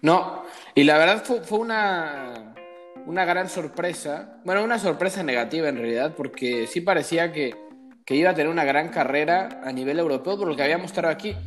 No, 0.02 0.44
y 0.76 0.84
la 0.84 0.98
verdad 0.98 1.24
fue, 1.24 1.60
una, 1.60 2.56
una 3.06 3.24
gran 3.24 3.48
sorpresa, 3.48 4.42
bueno, 4.44 4.66
una 4.66 4.80
sorpresa 4.80 5.24
negativa 5.24 5.70
en 5.70 5.78
realidad, 5.78 6.14
porque 6.14 6.68
sí 6.68 6.82
parecía 6.82 7.32
que, 7.32 7.56
que 8.04 8.16
iba 8.16 8.32
a 8.32 8.34
tener 8.34 8.52
una 8.52 8.66
gran 8.66 8.90
carrera 8.90 9.62
a 9.64 9.72
nivel 9.72 9.98
europeo 9.98 10.38
por 10.38 10.50
lo 10.50 10.58
que 10.58 10.64
había 10.64 10.78
mostrado 10.78 11.14
aquí 11.14 11.38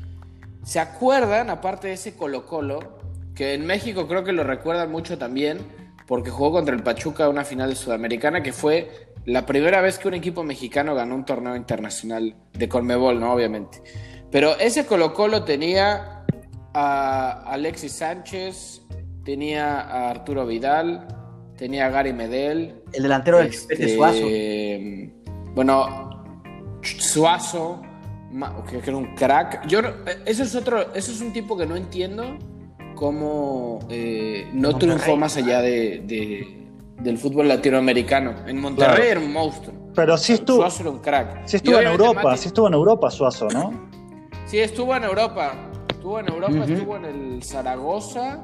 ¿Se 0.64 0.78
acuerdan, 0.78 1.50
aparte 1.50 1.88
de 1.88 1.94
ese 1.94 2.14
Colo 2.14 2.46
Colo, 2.46 2.98
que 3.34 3.54
en 3.54 3.66
México 3.66 4.06
creo 4.06 4.24
que 4.24 4.32
lo 4.32 4.44
recuerdan 4.44 4.90
mucho 4.90 5.18
también, 5.18 5.58
porque 6.06 6.30
jugó 6.30 6.52
contra 6.52 6.74
el 6.74 6.82
Pachuca 6.82 7.28
una 7.28 7.44
final 7.44 7.70
de 7.70 7.76
Sudamericana, 7.76 8.42
que 8.42 8.52
fue 8.52 9.10
la 9.24 9.46
primera 9.46 9.80
vez 9.80 9.98
que 9.98 10.08
un 10.08 10.14
equipo 10.14 10.42
mexicano 10.42 10.94
ganó 10.94 11.14
un 11.14 11.24
torneo 11.24 11.56
internacional 11.56 12.34
de 12.52 12.68
Conmebol, 12.68 13.20
¿no? 13.20 13.32
Obviamente. 13.32 13.82
Pero 14.30 14.58
ese 14.58 14.86
Colo 14.86 15.14
Colo 15.14 15.44
tenía 15.44 16.24
a 16.74 17.42
Alexis 17.46 17.92
Sánchez, 17.92 18.82
tenía 19.24 19.80
a 19.80 20.10
Arturo 20.10 20.46
Vidal, 20.46 21.06
tenía 21.56 21.86
a 21.86 21.90
Gary 21.90 22.12
Medel. 22.12 22.82
El 22.92 23.02
delantero 23.02 23.38
del 23.38 23.48
este, 23.48 23.96
Suazo. 23.96 24.26
Bueno, 25.54 26.24
Suazo, 26.82 27.82
que, 28.68 28.78
era 28.78 28.96
un 28.96 29.14
crack. 29.14 29.66
Yo, 29.66 29.80
eso 30.24 30.42
es 30.42 30.54
otro, 30.54 30.94
eso 30.94 31.12
es 31.12 31.20
un 31.20 31.32
tipo 31.32 31.56
que 31.56 31.66
no 31.66 31.76
entiendo 31.76 32.38
cómo 32.94 33.80
eh, 33.88 34.48
no 34.52 34.76
triunfó 34.76 35.16
más 35.16 35.36
allá 35.36 35.60
de, 35.60 36.66
del 37.00 37.18
fútbol 37.18 37.48
latinoamericano. 37.48 38.34
En 38.46 38.60
Monterrey 38.60 39.08
era 39.08 39.20
un 39.20 39.32
monstruo. 39.32 39.74
Pero 39.94 40.16
sí 40.16 40.34
estuvo. 40.34 40.58
Suazo 40.58 40.82
era 40.82 40.90
un 40.90 40.98
crack. 41.00 41.46
Sí 41.46 41.56
estuvo 41.56 41.78
en 41.78 41.88
Europa, 41.88 42.36
sí 42.36 42.48
estuvo 42.48 42.68
en 42.68 42.74
Europa 42.74 43.10
Suazo, 43.10 43.48
¿no? 43.48 43.88
Sí, 44.46 44.58
estuvo 44.58 44.94
en 44.94 45.04
Europa. 45.04 45.54
Estuvo 45.88 46.18
en 46.18 46.28
Europa, 46.28 46.64
estuvo 46.66 46.96
en 46.96 47.04
el 47.04 47.42
Zaragoza, 47.42 48.40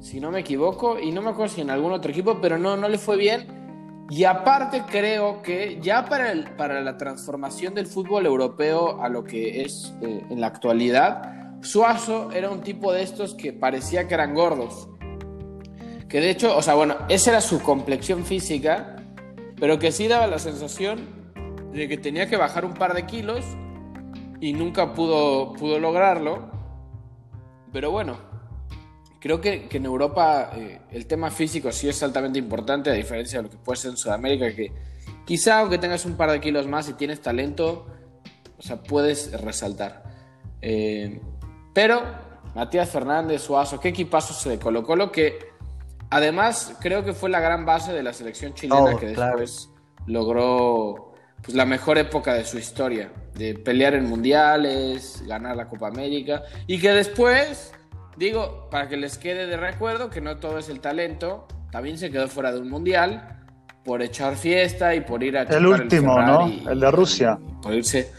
si 0.00 0.18
no 0.18 0.32
me 0.32 0.40
equivoco, 0.40 0.98
y 0.98 1.12
no 1.12 1.22
me 1.22 1.30
acuerdo 1.30 1.54
si 1.54 1.60
en 1.60 1.70
algún 1.70 1.92
otro 1.92 2.10
equipo, 2.10 2.40
pero 2.40 2.58
no, 2.58 2.76
no 2.76 2.88
le 2.88 2.98
fue 2.98 3.16
bien. 3.16 3.61
Y 4.10 4.24
aparte 4.24 4.82
creo 4.90 5.42
que 5.42 5.78
ya 5.80 6.04
para, 6.04 6.32
el, 6.32 6.44
para 6.56 6.80
la 6.80 6.96
transformación 6.96 7.74
del 7.74 7.86
fútbol 7.86 8.26
europeo 8.26 9.02
a 9.02 9.08
lo 9.08 9.24
que 9.24 9.62
es 9.62 9.94
eh, 10.02 10.24
en 10.28 10.40
la 10.40 10.48
actualidad, 10.48 11.60
Suazo 11.62 12.30
era 12.32 12.50
un 12.50 12.60
tipo 12.60 12.92
de 12.92 13.02
estos 13.02 13.34
que 13.34 13.52
parecía 13.52 14.08
que 14.08 14.14
eran 14.14 14.34
gordos. 14.34 14.88
Que 16.08 16.20
de 16.20 16.30
hecho, 16.30 16.56
o 16.56 16.60
sea, 16.60 16.74
bueno, 16.74 16.96
esa 17.08 17.30
era 17.30 17.40
su 17.40 17.62
complexión 17.62 18.24
física, 18.24 18.96
pero 19.58 19.78
que 19.78 19.92
sí 19.92 20.08
daba 20.08 20.26
la 20.26 20.38
sensación 20.38 21.06
de 21.72 21.88
que 21.88 21.96
tenía 21.96 22.28
que 22.28 22.36
bajar 22.36 22.64
un 22.64 22.74
par 22.74 22.94
de 22.94 23.06
kilos 23.06 23.44
y 24.40 24.52
nunca 24.52 24.92
pudo, 24.92 25.54
pudo 25.54 25.78
lograrlo. 25.78 26.50
Pero 27.72 27.90
bueno, 27.90 28.18
creo 29.22 29.40
que, 29.40 29.68
en 29.70 29.84
Europa 29.84 30.50
eh, 30.56 30.80
el 30.90 31.06
tema 31.06 31.30
físico 31.30 31.70
sí 31.70 31.88
es 31.88 32.02
altamente 32.02 32.40
importante, 32.40 32.90
a 32.90 32.94
diferencia 32.94 33.38
de 33.38 33.44
lo 33.44 33.50
que 33.50 33.56
puede 33.56 33.76
ser 33.78 33.92
en 33.92 33.96
Sudamérica, 33.96 34.52
que 34.52 34.72
quizá 35.24 35.60
aunque 35.60 35.78
tengas 35.78 36.04
un 36.04 36.16
par 36.16 36.32
de 36.32 36.40
kilos 36.40 36.66
más 36.66 36.88
y 36.88 36.94
tienes 36.94 37.22
talento, 37.22 37.86
o 38.58 38.62
sea, 38.62 38.82
puedes 38.82 39.40
resaltar. 39.40 40.02
Eh, 40.60 41.20
pero 41.72 42.02
Matías 42.56 42.90
Fernández, 42.90 43.42
Suazo, 43.42 43.78
qué 43.78 43.90
equipazo 43.90 44.34
se 44.34 44.58
colocó 44.58 44.96
lo 44.96 45.12
que 45.12 45.38
además 46.10 46.74
creo 46.80 47.04
que 47.04 47.12
fue 47.12 47.30
la 47.30 47.38
gran 47.38 47.64
base 47.64 47.92
de 47.92 48.02
la 48.02 48.12
selección 48.12 48.54
chilena 48.54 48.94
oh, 48.94 48.98
que 48.98 49.06
después 49.06 49.70
logró 50.06 51.14
pues, 51.42 51.54
la 51.54 51.64
mejor 51.64 51.96
época 51.96 52.34
de 52.34 52.44
su 52.44 52.58
historia, 52.58 53.12
de 53.34 53.54
pelear 53.54 53.94
en 53.94 54.08
mundiales, 54.08 55.22
ganar 55.28 55.56
la 55.56 55.68
Copa 55.68 55.86
América 55.86 56.42
y 56.66 56.80
que 56.80 56.90
después 56.90 57.72
Digo, 58.16 58.68
para 58.70 58.88
que 58.88 58.96
les 58.96 59.16
quede 59.18 59.46
de 59.46 59.56
recuerdo 59.56 60.10
que 60.10 60.20
no 60.20 60.36
todo 60.36 60.58
es 60.58 60.68
el 60.68 60.80
talento, 60.80 61.46
también 61.70 61.96
se 61.98 62.10
quedó 62.10 62.28
fuera 62.28 62.52
de 62.52 62.60
un 62.60 62.68
mundial 62.68 63.38
por 63.84 64.02
echar 64.02 64.36
fiesta 64.36 64.94
y 64.94 65.00
por 65.00 65.22
ir 65.22 65.36
a 65.36 65.42
el 65.42 65.66
último, 65.66 66.20
¿no? 66.20 66.46
el 66.70 66.78
de 66.78 66.90
Rusia. 66.90 67.38
Por 67.62 67.74
irse, 67.74 68.12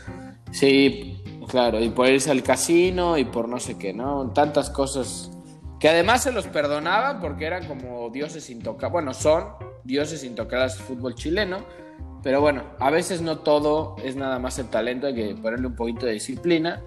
sí, 0.51 1.21
claro, 1.47 1.79
y 1.79 1.89
por 1.89 2.07
irse 2.07 2.31
al 2.31 2.43
casino 2.43 3.17
y 3.17 3.25
por 3.25 3.47
no 3.47 3.59
sé 3.59 3.77
qué, 3.77 3.93
¿no? 3.93 4.31
Tantas 4.31 4.69
cosas 4.69 5.31
que 5.79 5.89
además 5.89 6.23
se 6.23 6.31
los 6.31 6.47
perdonaban 6.47 7.19
porque 7.19 7.45
eran 7.45 7.67
como 7.67 8.09
dioses 8.09 8.49
intocables, 8.49 8.91
bueno, 8.91 9.13
son 9.13 9.45
dioses 9.83 10.23
intocables 10.23 10.77
del 10.77 10.85
fútbol 10.85 11.15
chileno, 11.15 11.59
pero 12.23 12.41
bueno, 12.41 12.63
a 12.79 12.89
veces 12.89 13.21
no 13.21 13.39
todo 13.39 13.95
es 14.03 14.15
nada 14.15 14.39
más 14.39 14.57
el 14.59 14.67
talento, 14.67 15.07
hay 15.07 15.15
que 15.15 15.35
ponerle 15.35 15.67
un 15.67 15.75
poquito 15.75 16.05
de 16.05 16.13
disciplina 16.13 16.81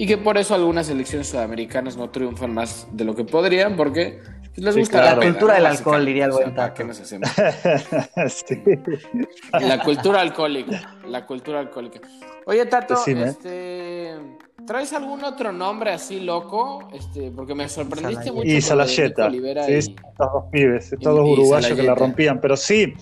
y 0.00 0.06
que 0.06 0.16
por 0.16 0.38
eso 0.38 0.54
algunas 0.54 0.86
selecciones 0.86 1.26
sudamericanas 1.26 1.96
no 1.96 2.08
triunfan 2.08 2.54
más 2.54 2.86
de 2.92 3.04
lo 3.04 3.16
que 3.16 3.24
podrían, 3.24 3.76
porque 3.76 4.20
pues, 4.54 4.64
les 4.64 4.76
gusta 4.76 5.16
la 5.16 5.20
cultura 5.20 5.54
del 5.54 5.66
alcohol, 5.66 6.06
diría 6.06 6.26
el 6.26 6.30
buen 6.30 6.54
taco. 6.54 6.84
La 9.60 9.82
cultura 9.82 10.20
alcohólica, 10.20 10.94
la 11.06 11.26
cultura 11.26 11.58
alcohólica. 11.58 12.00
Oye, 12.46 12.64
Tato, 12.66 12.94
este, 13.06 14.14
¿traes 14.66 14.92
algún 14.92 15.24
otro 15.24 15.50
nombre 15.52 15.90
así 15.90 16.20
loco? 16.20 16.88
Este, 16.92 17.32
porque 17.32 17.56
me 17.56 17.68
sorprendiste 17.68 18.30
mucho. 18.30 18.48
Y 18.48 18.60
Salayeta, 18.60 19.28
sí, 19.30 19.42
estos 19.68 20.32
dos 20.32 20.44
pibes, 20.52 20.92
estos 20.92 21.12
dos 21.12 21.28
uruguayos 21.28 21.76
que 21.76 21.82
la 21.82 21.96
rompían, 21.96 22.40
pero 22.40 22.56
sí, 22.56 22.94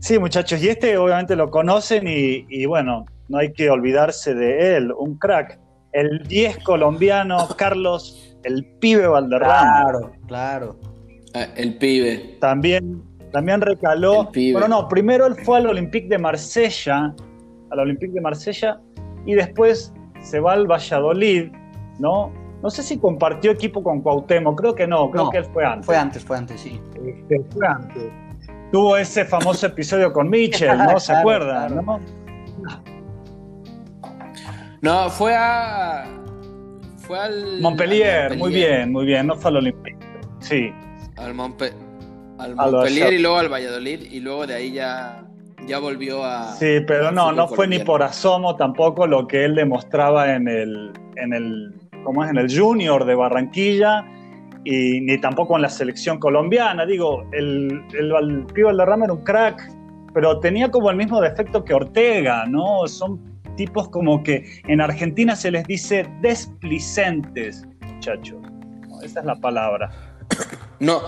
sí, 0.00 0.18
muchachos, 0.18 0.62
y 0.62 0.68
este 0.68 0.98
obviamente 0.98 1.34
lo 1.34 1.50
conocen 1.50 2.06
y, 2.06 2.44
y 2.50 2.66
bueno, 2.66 3.06
no 3.28 3.38
hay 3.38 3.54
que 3.54 3.70
olvidarse 3.70 4.34
de 4.34 4.76
él, 4.76 4.92
un 4.92 5.16
crack 5.16 5.58
el 5.92 6.22
10 6.26 6.58
colombiano 6.64 7.48
Carlos, 7.56 8.36
el 8.44 8.64
pibe 8.80 9.06
Valderrama. 9.06 9.82
Claro, 9.82 10.12
claro. 10.26 10.76
Ah, 11.34 11.46
el 11.56 11.78
pibe. 11.78 12.36
También, 12.40 13.02
también 13.32 13.60
recaló. 13.60 14.30
Bueno, 14.34 14.68
no, 14.68 14.88
primero 14.88 15.26
él 15.26 15.36
fue 15.44 15.58
al 15.58 15.66
Olympique 15.66 16.08
de 16.08 16.18
Marsella, 16.18 17.14
al 17.70 17.78
Olympique 17.78 18.12
de 18.12 18.20
Marsella, 18.20 18.80
y 19.26 19.34
después 19.34 19.92
se 20.20 20.40
va 20.40 20.54
al 20.54 20.66
Valladolid, 20.66 21.52
¿no? 21.98 22.32
No 22.62 22.70
sé 22.70 22.82
si 22.82 22.98
compartió 22.98 23.50
equipo 23.50 23.82
con 23.82 24.02
Cuauhtémoc, 24.02 24.60
creo 24.60 24.74
que 24.74 24.86
no, 24.86 25.10
creo 25.10 25.30
que 25.30 25.38
él 25.38 25.44
fue 25.46 25.64
antes. 25.64 25.86
Fue 25.86 25.96
antes, 25.96 26.24
fue 26.24 26.36
antes, 26.36 26.60
sí. 26.60 26.80
Este, 27.04 27.42
fue 27.50 27.66
antes. 27.66 28.04
Tuvo 28.70 28.96
ese 28.96 29.24
famoso 29.24 29.66
episodio 29.66 30.12
con 30.12 30.30
Mitchell, 30.30 30.78
¿no? 30.78 30.98
¿Se 31.00 31.12
acuerdan? 31.12 31.84
¿no? 31.84 32.00
No, 34.82 35.08
fue 35.10 35.32
a. 35.34 36.04
Fue 36.96 37.18
al. 37.18 37.60
Montpellier, 37.60 38.36
muy 38.36 38.52
bien, 38.52 38.90
muy 38.90 39.06
bien. 39.06 39.28
No 39.28 39.36
fue 39.36 39.52
al 39.52 39.58
Olímpico. 39.58 39.98
Sí. 40.40 40.72
Al, 41.16 41.26
al 41.26 41.34
Montpellier 42.56 43.12
y 43.12 43.18
luego 43.20 43.38
al 43.38 43.48
Valladolid 43.48 44.00
y 44.10 44.18
luego 44.18 44.44
de 44.44 44.54
ahí 44.54 44.72
ya, 44.72 45.24
ya 45.68 45.78
volvió 45.78 46.24
a. 46.24 46.52
Sí, 46.54 46.80
pero 46.84 47.12
no, 47.12 47.30
no 47.30 47.46
fue 47.46 47.68
ni 47.68 47.78
por 47.78 48.02
asomo 48.02 48.56
tampoco 48.56 49.06
lo 49.06 49.28
que 49.28 49.44
él 49.44 49.54
demostraba 49.54 50.34
en 50.34 50.48
el. 50.48 50.92
En 51.14 51.32
el 51.32 51.74
¿Cómo 52.02 52.24
es? 52.24 52.30
En 52.30 52.38
el 52.38 52.52
Junior 52.52 53.04
de 53.04 53.14
Barranquilla 53.14 54.04
y 54.64 55.00
ni 55.00 55.16
tampoco 55.20 55.54
en 55.54 55.62
la 55.62 55.68
selección 55.68 56.18
colombiana. 56.18 56.84
Digo, 56.84 57.24
el, 57.30 57.84
el, 57.96 58.12
el 58.12 58.46
Pío 58.46 58.66
Valderrama 58.66 59.04
era 59.04 59.14
un 59.14 59.22
crack, 59.22 59.62
pero 60.12 60.40
tenía 60.40 60.72
como 60.72 60.90
el 60.90 60.96
mismo 60.96 61.20
defecto 61.20 61.64
que 61.64 61.72
Ortega, 61.72 62.46
¿no? 62.46 62.88
Son 62.88 63.31
tipos 63.56 63.88
como 63.88 64.22
que 64.22 64.60
en 64.66 64.80
Argentina 64.80 65.36
se 65.36 65.50
les 65.50 65.66
dice 65.66 66.08
desplicentes, 66.20 67.66
muchachos. 67.86 68.38
Esa 69.02 69.20
es 69.20 69.26
la 69.26 69.36
palabra. 69.36 69.90
No. 70.80 71.00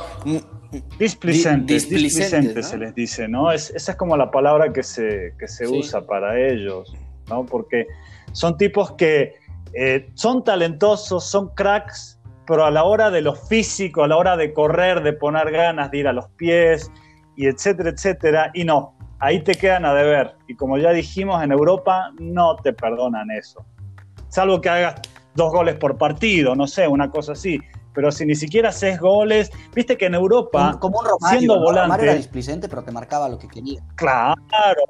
Displicentes, 1.00 1.88
displicentes, 1.88 2.68
se 2.68 2.78
les 2.78 2.94
dice, 2.94 3.26
¿no? 3.26 3.50
esa 3.50 3.74
es 3.74 3.96
como 3.96 4.16
la 4.16 4.30
palabra 4.30 4.72
que 4.72 4.84
se, 4.84 5.34
se 5.48 5.66
usa 5.66 6.06
para 6.06 6.38
ellos, 6.38 6.94
¿no? 7.28 7.44
Porque 7.44 7.88
son 8.30 8.56
tipos 8.56 8.92
que 8.92 9.34
eh, 9.72 10.08
son 10.14 10.44
talentosos, 10.44 11.24
son 11.24 11.48
cracks, 11.56 12.20
pero 12.46 12.64
a 12.64 12.70
la 12.70 12.84
hora 12.84 13.10
de 13.10 13.20
lo 13.20 13.34
físico, 13.34 14.04
a 14.04 14.08
la 14.08 14.16
hora 14.16 14.36
de 14.36 14.52
correr, 14.52 15.02
de 15.02 15.12
poner 15.12 15.50
ganas, 15.50 15.90
de 15.90 15.98
ir 15.98 16.06
a 16.06 16.12
los 16.12 16.28
pies, 16.30 16.90
y 17.36 17.46
etcétera, 17.46 17.90
etcétera, 17.90 18.50
y 18.54 18.64
no, 18.64 18.93
ahí 19.24 19.40
te 19.40 19.54
quedan 19.54 19.84
a 19.84 19.94
deber. 19.94 20.36
Y 20.46 20.54
como 20.54 20.76
ya 20.78 20.90
dijimos, 20.90 21.42
en 21.42 21.50
Europa 21.50 22.12
no 22.18 22.56
te 22.56 22.72
perdonan 22.72 23.30
eso. 23.30 23.64
Salvo 24.28 24.60
que 24.60 24.68
hagas 24.68 25.00
dos 25.34 25.50
goles 25.52 25.76
por 25.76 25.96
partido, 25.96 26.54
no 26.54 26.66
sé, 26.66 26.86
una 26.86 27.10
cosa 27.10 27.32
así. 27.32 27.58
Pero 27.94 28.10
si 28.10 28.26
ni 28.26 28.34
siquiera 28.34 28.70
haces 28.70 28.98
goles, 28.98 29.50
viste 29.74 29.96
que 29.96 30.06
en 30.06 30.14
Europa, 30.14 30.76
como 30.80 30.98
un 30.98 31.06
Romario, 31.06 31.38
siendo 31.38 31.60
volante. 31.60 32.02
era 32.02 32.14
displicente, 32.14 32.68
pero 32.68 32.82
te 32.82 32.90
marcaba 32.90 33.28
lo 33.28 33.38
que 33.38 33.46
quería. 33.46 33.80
Claro, 33.94 34.34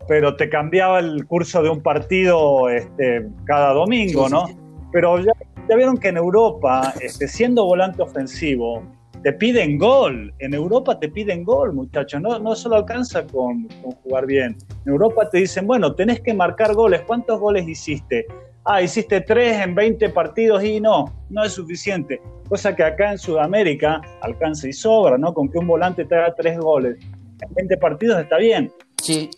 pero 0.08 0.34
te 0.36 0.48
cambiaba 0.48 0.98
el 1.00 1.26
curso 1.26 1.62
de 1.62 1.68
un 1.68 1.82
partido 1.82 2.70
este, 2.70 3.28
cada 3.44 3.74
domingo, 3.74 4.28
¿no? 4.30 4.46
Pero 4.90 5.18
ya, 5.18 5.32
vieron 5.76 5.98
que 5.98 6.08
en 6.08 6.16
Europa, 6.16 6.94
este, 7.00 7.28
siendo 7.28 7.66
volante 7.66 8.02
ofensivo, 8.02 8.82
te 9.24 9.32
piden 9.32 9.78
gol. 9.78 10.32
En 10.38 10.52
Europa 10.54 11.00
te 11.00 11.08
piden 11.08 11.42
gol, 11.44 11.72
muchachos. 11.72 12.20
No, 12.20 12.38
no 12.38 12.54
solo 12.54 12.76
alcanza 12.76 13.26
con, 13.26 13.66
jugar 14.02 14.26
bien. 14.26 14.56
En 14.84 14.92
Europa 14.92 15.28
te 15.30 15.38
dicen, 15.38 15.66
bueno, 15.66 15.94
tenés 15.94 16.20
que 16.20 16.34
marcar 16.34 16.74
goles. 16.74 17.00
¿Cuántos 17.06 17.40
goles 17.40 17.66
hiciste? 17.66 18.26
Ah, 18.66 18.82
hiciste 18.82 19.22
tres 19.22 19.60
en 19.60 19.74
20 19.74 20.10
partidos 20.10 20.62
y 20.62 20.78
no, 20.78 21.26
no 21.30 21.42
es 21.42 21.52
suficiente. 21.52 22.20
Cosa 22.48 22.76
que 22.76 22.84
acá 22.84 23.12
en 23.12 23.18
Sudamérica 23.18 24.00
alcanza 24.20 24.68
y 24.68 24.74
sobra, 24.74 25.16
¿no? 25.16 25.32
Con 25.32 25.50
que 25.50 25.58
un 25.58 25.66
volante 25.66 26.04
te 26.04 26.14
haga 26.14 26.34
tres 26.34 26.58
goles 26.58 26.98
en 27.40 27.54
20 27.54 27.76
partidos 27.78 28.20
está 28.20 28.36
bien. 28.36 28.72
Sí. 29.02 29.30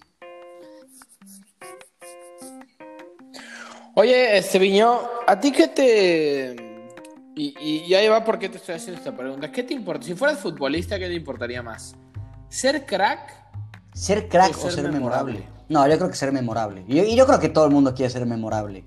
Oye, 3.95 4.37
este 4.37 4.59
Viño, 4.59 4.99
¿a 5.27 5.41
ti 5.41 5.53
qué 5.53 5.69
te, 5.69 6.66
y, 7.39 7.93
ahí 7.93 8.09
va 8.09 8.25
porque 8.25 8.49
te 8.49 8.57
estoy 8.57 8.77
haciendo 8.77 8.99
esta 8.99 9.15
pregunta. 9.15 9.53
¿Qué 9.53 9.63
te 9.63 9.75
importa? 9.75 10.07
Si 10.07 10.15
fueras 10.15 10.39
futbolista, 10.39 10.99
¿qué 10.99 11.07
te 11.07 11.15
importaría 11.15 11.63
más? 11.63 11.95
¿Ser 12.49 12.87
crack? 12.87 13.31
¿Ser 13.93 14.27
crack 14.27 14.57
o 14.65 14.71
ser, 14.71 14.91
memorable? 14.91 15.47
No, 15.69 15.87
yo 15.87 15.99
creo 15.99 16.09
que 16.09 16.17
ser 16.17 16.33
memorable. 16.33 16.85
Y 16.89 17.15
yo, 17.15 17.27
creo 17.27 17.39
que 17.39 17.51
todo 17.51 17.67
el 17.67 17.73
mundo 17.73 17.95
quiere 17.95 18.09
ser 18.09 18.25
memorable. 18.25 18.85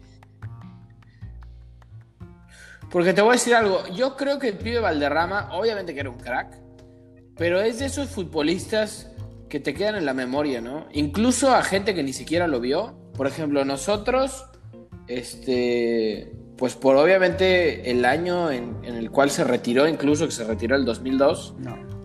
Porque 2.90 3.14
te 3.14 3.22
voy 3.22 3.30
a 3.30 3.34
decir 3.34 3.54
algo. 3.54 3.88
Yo 3.90 4.18
creo 4.18 4.40
que 4.40 4.48
el 4.48 4.58
pibe 4.58 4.80
Valderrama, 4.80 5.50
obviamente 5.52 5.94
que 5.94 6.00
era 6.00 6.10
un 6.10 6.18
crack, 6.18 6.60
pero 7.38 7.62
es 7.62 7.78
de 7.78 7.86
esos 7.86 8.10
futbolistas 8.10 9.12
que 9.48 9.60
te 9.60 9.76
quedan 9.76 9.96
en 9.96 10.06
la 10.06 10.16
memoria, 10.16 10.60
¿no? 10.60 10.88
Incluso 10.92 11.54
a 11.54 11.62
gente 11.62 11.94
que 11.94 12.02
ni 12.02 12.14
siquiera 12.14 12.48
lo 12.48 12.60
vio. 12.60 12.96
Por 13.14 13.28
ejemplo, 13.28 13.64
nosotros, 13.64 14.46
este 15.08 16.39
pues 16.60 16.76
por 16.76 16.98
obviamente 16.98 17.90
el 17.90 18.04
año 18.04 18.52
en, 18.52 18.76
el 18.84 19.10
cual 19.10 19.32
se 19.32 19.46
retiró, 19.46 19.88
incluso 19.88 20.26
que 20.26 20.32
se 20.32 20.44
retiró 20.44 20.76
el 20.76 20.84
2002, 20.84 21.56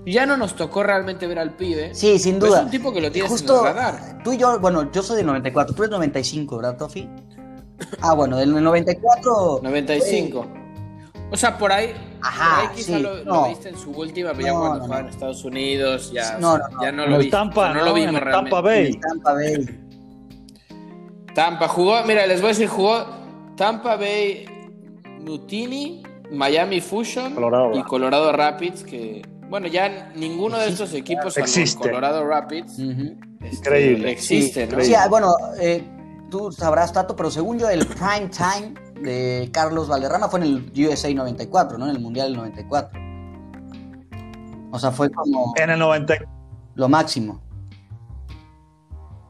ya 0.06 0.26
no 0.26 0.36
nos 0.36 0.54
tocó 0.54 0.84
realmente 0.84 1.26
ver 1.26 1.40
al 1.40 1.56
pibe. 1.56 1.92
Sí, 1.92 2.20
sin 2.20 2.38
duda. 2.38 2.60
es 2.60 2.64
un 2.66 2.70
tipo 2.70 2.92
que 2.92 3.00
lo 3.00 3.10
tienes 3.10 3.32
Justo, 3.32 3.62
en 3.62 3.66
el 3.66 3.74
radar. 3.74 4.22
Tú 4.22 4.32
y 4.32 4.36
yo, 4.36 4.60
bueno, 4.60 4.92
yo 4.92 5.02
soy 5.02 5.16
del 5.16 5.26
94, 5.26 5.74
tú 5.74 5.82
eres 5.82 5.90
95, 5.90 6.56
¿verdad, 6.56 6.76
Tofi? 6.76 7.08
Ah, 8.00 8.14
bueno, 8.14 8.36
del 8.36 8.62
94... 8.62 9.60
95. 9.60 10.46
O 11.32 11.36
sea, 11.36 11.58
por 11.58 11.72
ahí, 11.72 11.92
Ajá, 12.22 12.70
quizá 12.76 13.00
lo, 13.00 13.48
viste 13.48 13.70
en 13.70 13.78
su 13.78 13.90
última, 13.90 14.32
pero 14.34 14.46
ya 14.46 14.52
cuando 14.52 14.84
jugaba 14.84 15.00
en 15.00 15.08
Estados 15.08 15.44
Unidos, 15.44 16.12
ya 16.12 16.38
no, 16.38 16.60
ya 16.80 16.92
no 16.92 17.06
lo 17.08 17.18
viste. 17.18 17.32
Tampa, 17.32 17.74
no, 17.74 17.84
lo 17.84 17.92
vimos 17.92 18.20
realmente. 18.20 18.50
Tampa 18.50 18.60
Bay. 18.60 19.00
Tampa 19.00 19.32
Bay. 19.34 19.80
Tampa 21.34 21.66
jugó, 21.66 22.04
mira, 22.04 22.24
les 22.26 22.40
voy 22.40 22.50
a 22.50 22.52
decir, 22.52 22.68
jugó 22.68 23.23
Tampa 23.56 23.96
Bay 23.96 24.46
Mutini, 25.20 26.02
Miami 26.30 26.80
Fusion 26.80 27.34
y 27.74 27.82
Colorado 27.84 28.32
Rapids, 28.32 28.82
que, 28.82 29.22
bueno, 29.48 29.66
ya 29.66 30.12
ninguno 30.14 30.58
de 30.58 30.68
estos 30.68 30.92
equipos, 30.94 31.36
existe. 31.36 31.88
Colorado 31.88 32.26
Rapids, 32.26 32.78
este, 32.78 33.56
Increíble. 33.56 34.10
existe, 34.10 34.66
¿no? 34.66 34.80
Sí, 34.80 34.94
bueno, 35.08 35.34
eh, 35.60 35.84
tú 36.30 36.50
sabrás, 36.50 36.92
Tato, 36.92 37.14
pero 37.14 37.30
según 37.30 37.58
yo, 37.58 37.68
el 37.68 37.86
prime 37.86 38.30
time 38.30 38.74
de 39.02 39.50
Carlos 39.52 39.88
Valderrama 39.88 40.28
fue 40.28 40.40
en 40.40 40.46
el 40.46 40.88
USA 40.88 41.12
94, 41.12 41.78
¿no? 41.78 41.84
En 41.86 41.92
el 41.92 42.00
Mundial 42.00 42.28
del 42.28 42.36
94. 42.38 43.00
O 44.72 44.78
sea, 44.78 44.90
fue 44.90 45.10
como... 45.10 45.54
En 45.56 45.70
el 45.70 45.78
90. 45.78 46.14
Lo 46.74 46.88
máximo. 46.88 47.43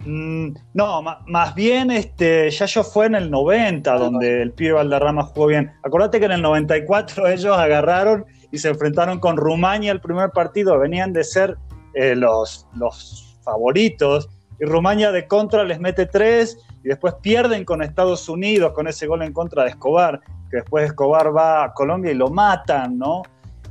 Mm, 0.07 0.55
no, 0.75 1.03
más 1.03 1.55
bien 1.55 1.91
este, 1.91 2.51
ya 2.51 2.67
yo 2.67 2.85
fue 2.85 3.07
en 3.07 3.15
el 3.15 3.31
90 3.31 3.91
ah, 3.91 3.99
donde 3.99 4.43
el 4.43 4.53
pibe 4.53 4.73
Valderrama 4.73 5.25
jugó 5.25 5.47
bien. 5.47 5.73
Acordate 5.83 6.19
que 6.19 6.27
en 6.27 6.33
el 6.33 6.43
94 6.43 7.29
ellos 7.29 7.57
agarraron 7.57 8.27
y 8.51 8.59
se 8.59 8.69
enfrentaron 8.69 9.19
con 9.19 9.37
Rumania 9.37 9.93
el 9.93 10.01
primer 10.01 10.31
partido. 10.31 10.79
Venían 10.79 11.13
de 11.13 11.25
ser 11.25 11.57
eh, 11.95 12.15
los, 12.15 12.67
los 12.77 13.39
favoritos 13.43 14.29
y 14.61 14.65
Rumania 14.67 15.11
de 15.11 15.27
contra 15.27 15.65
les 15.65 15.81
mete 15.81 16.07
tres 16.07 16.59
y 16.85 16.89
después 16.89 17.15
pierden 17.23 17.65
con 17.65 17.83
Estados 17.83 18.29
Unidos 18.29 18.73
con 18.73 18.87
ese 18.87 19.07
gol 19.07 19.23
en 19.23 19.33
contra 19.33 19.65
de 19.65 19.71
Escobar, 19.71 20.21
que 20.51 20.59
después 20.59 20.85
Escobar 20.85 21.35
va 21.35 21.65
a 21.65 21.73
Colombia 21.73 22.13
y 22.13 22.15
lo 22.15 22.29
matan, 22.29 22.99
¿no? 22.99 23.23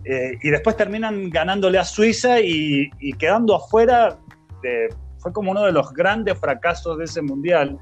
Eh, 0.04 0.38
y 0.42 0.50
después 0.50 0.76
terminan 0.76 1.30
ganándole 1.30 1.78
a 1.78 1.86
Suiza 1.86 2.42
y, 2.42 2.90
y 3.00 3.14
quedando 3.14 3.56
afuera 3.56 4.18
de 4.62 4.90
fue 5.24 5.34
como 5.34 5.52
uno 5.52 5.64
de 5.64 5.72
los 5.72 5.92
grandes 5.94 6.38
fracasos 6.38 6.98
de 6.98 7.06
ese 7.06 7.22
mundial 7.22 7.80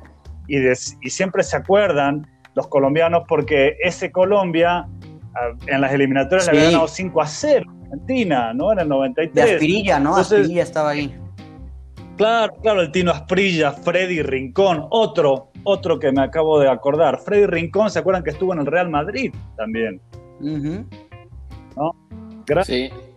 y, 0.48 0.58
y 0.70 1.10
siempre 1.10 1.44
se 1.44 1.58
acuerdan 1.58 2.26
los 2.54 2.68
colombianos 2.68 3.24
porque 3.28 3.76
ese 3.82 4.12
Colombia 4.12 4.88
en 5.68 5.82
las 5.82 5.92
eliminatorias 5.92 6.46
le 6.48 6.52
había 6.52 6.72
ganado 6.72 6.88
5 6.88 7.22
a 7.22 7.28
0 7.28 7.72
Argentina, 7.92 8.54
¿no? 8.54 8.72
En 8.72 8.80
el 8.80 8.90
93. 8.90 9.34
De 9.34 9.54
Asprilla, 9.54 10.00
¿no? 10.00 10.16
Asprilla 10.16 10.64
estaba 10.64 10.92
ahí. 10.92 11.14
Claro, 12.16 12.54
claro, 12.62 12.82
el 12.82 12.92
Tino 12.92 13.12
Asprilla, 13.12 13.72
Freddy 13.72 14.22
Rincón, 14.22 14.86
otro, 14.92 15.52
otro 15.64 16.00
que 16.00 16.12
me 16.12 16.22
acabo 16.22 16.60
de 16.60 16.70
acordar. 16.70 17.20
Freddy 17.20 17.48
Rincón, 17.48 17.90
¿se 17.90 18.00
acuerdan 18.00 18.24
que 18.24 18.30
estuvo 18.30 18.54
en 18.54 18.60
el 18.60 18.66
Real 18.66 18.90
Madrid 18.90 19.34
también? 19.58 20.00
¿No? 20.40 21.92
Gracias. 22.46 22.92
Sí. 22.92 23.11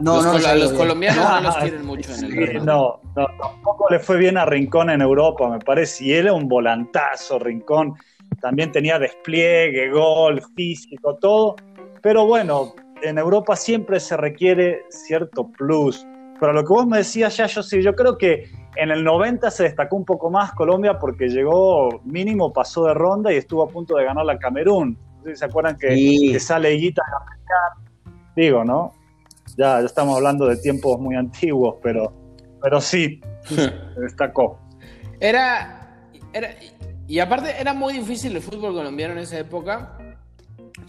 No, 0.00 0.22
los, 0.22 0.42
no, 0.42 0.54
los 0.54 0.72
colombianos 0.72 1.24
no 1.24 1.40
los 1.40 1.56
quieren 1.58 1.86
mucho 1.86 2.14
en 2.14 2.24
el 2.24 2.64
No, 2.64 3.00
no, 3.14 3.26
tampoco 3.38 3.86
le 3.90 3.98
fue 3.98 4.18
bien 4.18 4.36
a 4.36 4.44
Rincón 4.44 4.90
en 4.90 5.00
Europa, 5.00 5.48
me 5.48 5.58
parece. 5.58 6.04
Y 6.04 6.12
él 6.12 6.26
era 6.26 6.32
un 6.32 6.48
volantazo, 6.48 7.38
Rincón. 7.38 7.94
También 8.40 8.72
tenía 8.72 8.98
despliegue, 8.98 9.90
gol, 9.90 10.42
físico, 10.54 11.16
todo. 11.16 11.56
Pero 12.02 12.26
bueno, 12.26 12.74
en 13.02 13.18
Europa 13.18 13.56
siempre 13.56 14.00
se 14.00 14.16
requiere 14.16 14.82
cierto 14.90 15.48
plus. 15.50 16.06
Pero 16.38 16.52
lo 16.52 16.62
que 16.62 16.68
vos 16.68 16.86
me 16.86 16.98
decías 16.98 17.36
ya, 17.36 17.46
yo 17.46 17.62
sí, 17.62 17.82
yo 17.82 17.94
creo 17.94 18.18
que 18.18 18.50
en 18.76 18.90
el 18.90 19.02
90 19.02 19.50
se 19.50 19.64
destacó 19.64 19.96
un 19.96 20.04
poco 20.04 20.30
más 20.30 20.52
Colombia 20.52 20.98
porque 20.98 21.28
llegó 21.28 22.00
mínimo, 22.04 22.52
pasó 22.52 22.84
de 22.84 22.94
ronda 22.94 23.32
y 23.32 23.36
estuvo 23.36 23.62
a 23.62 23.68
punto 23.68 23.96
de 23.96 24.04
ganar 24.04 24.26
la 24.26 24.38
Camerún. 24.38 24.98
No 25.18 25.24
sé 25.24 25.30
si 25.30 25.36
se 25.36 25.44
acuerdan 25.46 25.76
que, 25.78 26.38
sale 26.38 26.70
Guita 26.70 27.02
Digo, 28.36 28.64
¿no? 28.64 28.92
Ya, 29.56 29.80
estamos 29.80 30.16
hablando 30.16 30.46
de 30.46 30.56
tiempos 30.56 30.98
muy 30.98 31.14
antiguos, 31.14 31.76
pero, 31.82 32.12
pero 32.62 32.80
sí, 32.80 33.20
destacó. 34.00 34.58
Era, 35.20 36.08
era, 36.32 36.50
y 37.06 37.18
aparte 37.20 37.54
era 37.58 37.72
muy 37.72 37.94
difícil 37.94 38.34
el 38.34 38.42
fútbol 38.42 38.74
colombiano 38.74 39.14
en 39.14 39.20
esa 39.20 39.38
época, 39.38 39.96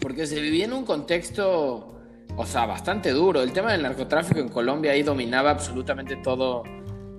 porque 0.00 0.26
se 0.26 0.40
vivía 0.40 0.64
en 0.64 0.72
un 0.72 0.84
contexto, 0.84 1.94
o 2.36 2.46
sea, 2.46 2.66
bastante 2.66 3.10
duro. 3.10 3.42
El 3.42 3.52
tema 3.52 3.72
del 3.72 3.82
narcotráfico 3.82 4.40
en 4.40 4.48
Colombia 4.48 4.92
ahí 4.92 5.02
dominaba 5.02 5.50
absolutamente 5.50 6.16
todo 6.16 6.64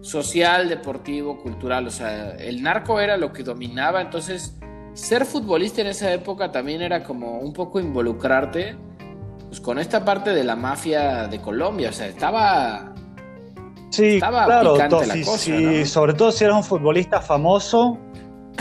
social, 0.02 0.70
deportivo, 0.70 1.38
cultural. 1.40 1.88
O 1.88 1.92
sea, 1.92 2.32
el 2.32 2.62
narco 2.62 3.00
era 3.00 3.18
lo 3.18 3.34
que 3.34 3.44
dominaba. 3.44 4.02
Entonces, 4.02 4.58
ser 4.94 5.26
futbolista 5.26 5.82
en 5.82 5.88
esa 5.88 6.12
época 6.14 6.52
también 6.52 6.82
era 6.82 7.04
como 7.04 7.40
un 7.40 7.54
poco 7.54 7.80
involucrarte 7.80 8.76
pues 9.50 9.60
con 9.60 9.80
esta 9.80 10.06
parte 10.06 10.30
de 10.30 10.44
la 10.44 10.56
mafia 10.56 11.28
de 11.28 11.42
Colombia. 11.42 11.90
O 11.90 11.94
sea, 11.94 12.08
estaba. 12.08 12.94
Sí, 13.90 14.16
estaba 14.16 14.46
claro, 14.46 14.78
la 14.78 14.88
cosa, 14.88 15.38
sí, 15.38 15.84
sobre 15.86 16.14
todo 16.14 16.32
si 16.32 16.44
eras 16.44 16.58
un 16.58 16.64
futbolista 16.64 17.22
famoso, 17.22 17.98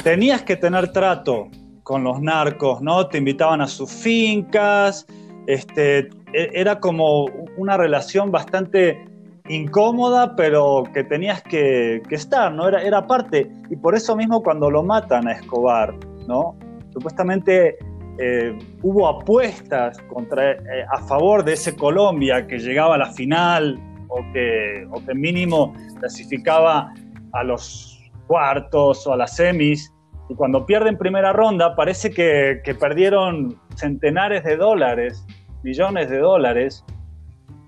tenías 0.03 0.43
que 0.43 0.57
tener 0.57 0.91
trato 0.91 1.49
con 1.83 2.03
los 2.03 2.23
narcos, 2.23 2.81
¿no? 2.81 3.07
Te 3.09 3.19
invitaban 3.19 3.61
a 3.61 3.67
sus 3.67 3.93
fincas, 3.93 5.07
este, 5.47 6.09
e, 6.33 6.51
era 6.55 6.81
como 6.81 7.27
una 7.59 7.77
relación 7.77 8.31
bastante 8.31 9.07
incómoda, 9.51 10.35
pero 10.35 10.85
que 10.95 11.05
tenías 11.05 11.43
que, 11.43 12.01
que, 12.09 12.15
estar, 12.15 12.51
¿no? 12.53 12.67
Era, 12.67 12.83
era 12.83 13.07
parte. 13.07 13.51
Y 13.69 13.77
por 13.77 13.95
eso 13.95 14.17
mismo 14.17 14.43
cuando 14.43 14.71
lo 14.71 14.83
matan 14.83 15.29
a 15.29 15.33
Escobar, 15.33 15.95
¿no? 16.27 16.57
Supuestamente 16.95 17.77
eh, 18.19 18.59
hubo 18.83 19.07
apuestas 19.07 19.99
contra, 20.03 20.53
eh, 20.53 20.85
a 20.91 20.99
favor 21.07 21.45
de 21.45 21.53
ese 21.53 21.77
Colombia 21.77 22.47
que 22.49 22.59
llegaba 22.59 22.97
a 22.97 22.99
la 22.99 23.13
final 23.13 23.79
o 24.09 24.21
que, 24.33 24.87
o 24.91 25.05
que 25.05 25.15
mínimo 25.15 25.73
clasificaba 26.01 26.93
a 27.33 27.45
los 27.45 28.11
cuartos 28.27 29.07
o 29.07 29.13
a 29.13 29.17
las 29.17 29.37
semis. 29.37 29.95
Y 30.29 30.35
cuando 30.35 30.67
pierden 30.67 30.99
primera 30.99 31.33
ronda, 31.33 31.77
parece 31.77 32.11
que, 32.11 32.61
que 32.65 32.75
perdieron 32.75 33.57
centenares 33.77 34.43
de 34.43 34.57
dólares, 34.57 35.25
millones 35.63 36.11
de 36.11 36.19
dólares, 36.19 36.85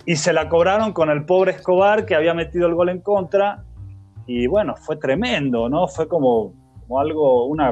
y 0.05 0.16
se 0.16 0.32
la 0.32 0.48
cobraron 0.48 0.92
con 0.92 1.11
el 1.11 1.24
pobre 1.26 1.53
Escobar 1.53 2.07
que 2.07 2.16
había 2.16 2.34
metido 2.34 2.66
el 2.66 2.74
gol 2.74 2.88
en 2.88 3.01
contra. 3.01 3.64
Y 4.26 4.48
bueno, 4.48 4.74
fue 4.76 4.96
tremendo, 4.96 5.68
¿no? 5.68 5.86
Fue 5.86 6.09
como, 6.09 6.53
como 6.80 6.98
algo, 6.98 7.46
una, 7.46 7.70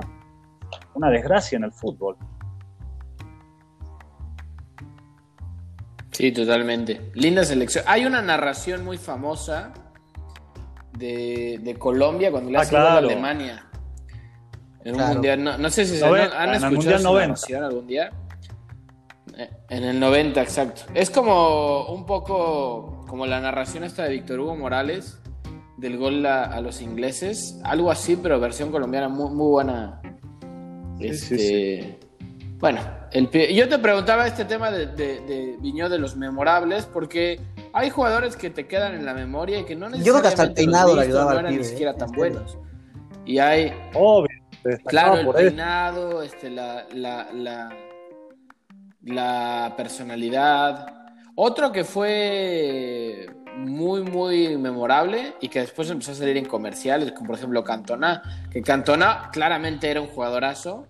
una 0.95 1.11
desgracia 1.11 1.57
en 1.57 1.65
el 1.65 1.73
fútbol. 1.73 2.17
Sí, 6.19 6.33
totalmente. 6.33 7.13
Linda 7.15 7.45
selección. 7.45 7.85
Hay 7.87 8.05
una 8.05 8.21
narración 8.21 8.85
muy 8.85 8.99
famosa 8.99 9.73
de, 10.99 11.77
Colombia 11.79 12.33
cuando 12.33 12.51
le 12.51 12.59
ah, 12.59 12.67
a 12.73 12.97
Alemania. 12.97 13.67
En 14.85 15.01
un 15.01 15.09
mundial. 15.11 15.45
No, 15.45 15.71
sé 15.71 15.87
si 15.87 15.97
se 15.97 16.05
han, 16.05 16.55
escuchado 16.55 17.15
narración 17.15 17.63
algún 17.63 17.87
día. 17.87 18.11
Eh, 19.37 19.49
en 19.71 19.85
el 19.85 20.01
90, 20.01 20.43
exacto. 20.43 20.83
Es 20.93 21.09
como 21.09 21.87
un 21.87 22.05
poco 22.05 23.05
como 23.07 23.25
la 23.25 23.41
narración 23.41 23.85
esta 23.85 24.03
de 24.03 24.11
Víctor 24.11 24.41
Hugo 24.41 24.57
Morales 24.57 25.21
del 25.77 25.99
gol 25.99 26.27
a, 26.27 26.61
los 26.61 26.83
ingleses. 26.83 27.61
Algo 27.63 27.93
así, 27.93 28.19
pero 28.21 28.41
versión 28.41 28.73
colombiana 28.73 29.09
muy, 29.09 29.31
muy 29.31 29.51
buena. 29.51 30.03
Este, 30.99 32.01
bueno, 32.59 32.81
yo 33.13 33.69
te 33.69 33.79
preguntaba 33.79 34.27
este 34.27 34.45
tema 34.45 34.71
de, 34.71 34.87
de, 34.87 35.57
Viñó 35.61 35.89
de 35.89 35.99
los 35.99 36.17
memorables, 36.17 36.87
porque 36.87 37.41
hay 37.73 37.91
jugadores 37.91 38.37
que 38.37 38.51
te 38.51 38.67
quedan 38.67 38.95
en 38.95 39.05
la 39.05 39.15
memoria 39.15 39.59
y 39.61 39.65
que 39.65 39.75
no 39.75 39.89
necesariamente. 39.89 40.07
Yo 40.07 40.13
creo 40.13 40.23
que 40.23 40.29
hasta 40.29 40.43
el 40.45 40.53
peinado 40.53 40.97
le 40.97 41.03
ayudaba 41.03 41.35
no 41.35 41.41
eran 41.41 41.57
ni 41.57 41.65
siquiera 41.65 41.93
¿eh? 41.93 41.97
tan 41.99 42.11
buenos. 42.13 42.59
Y 43.25 43.39
hay. 43.39 43.73
Obvio, 43.95 44.29
claro, 44.87 45.17
el 45.17 45.29
peinado, 45.47 46.23
este, 46.23 46.51
la, 46.51 46.87
la, 46.93 47.29
la, 47.33 47.77
la 49.03 49.75
personalidad. 49.77 50.95
Otro 51.35 51.71
que 51.71 51.85
fue 51.85 53.29
muy, 53.57 54.03
muy 54.03 54.57
memorable 54.57 55.35
y 55.41 55.49
que 55.49 55.61
después 55.61 55.91
empezó 55.91 56.13
a 56.13 56.15
salir 56.15 56.37
en 56.37 56.45
comerciales, 56.45 57.13
como 57.13 57.29
por 57.29 57.37
ejemplo 57.37 57.65
Cantona, 57.65 58.23
que 58.51 58.63
Cantona 58.63 59.31
claramente 59.33 59.91
era 59.91 60.01
un 60.01 60.09
jugadorazo 60.09 60.87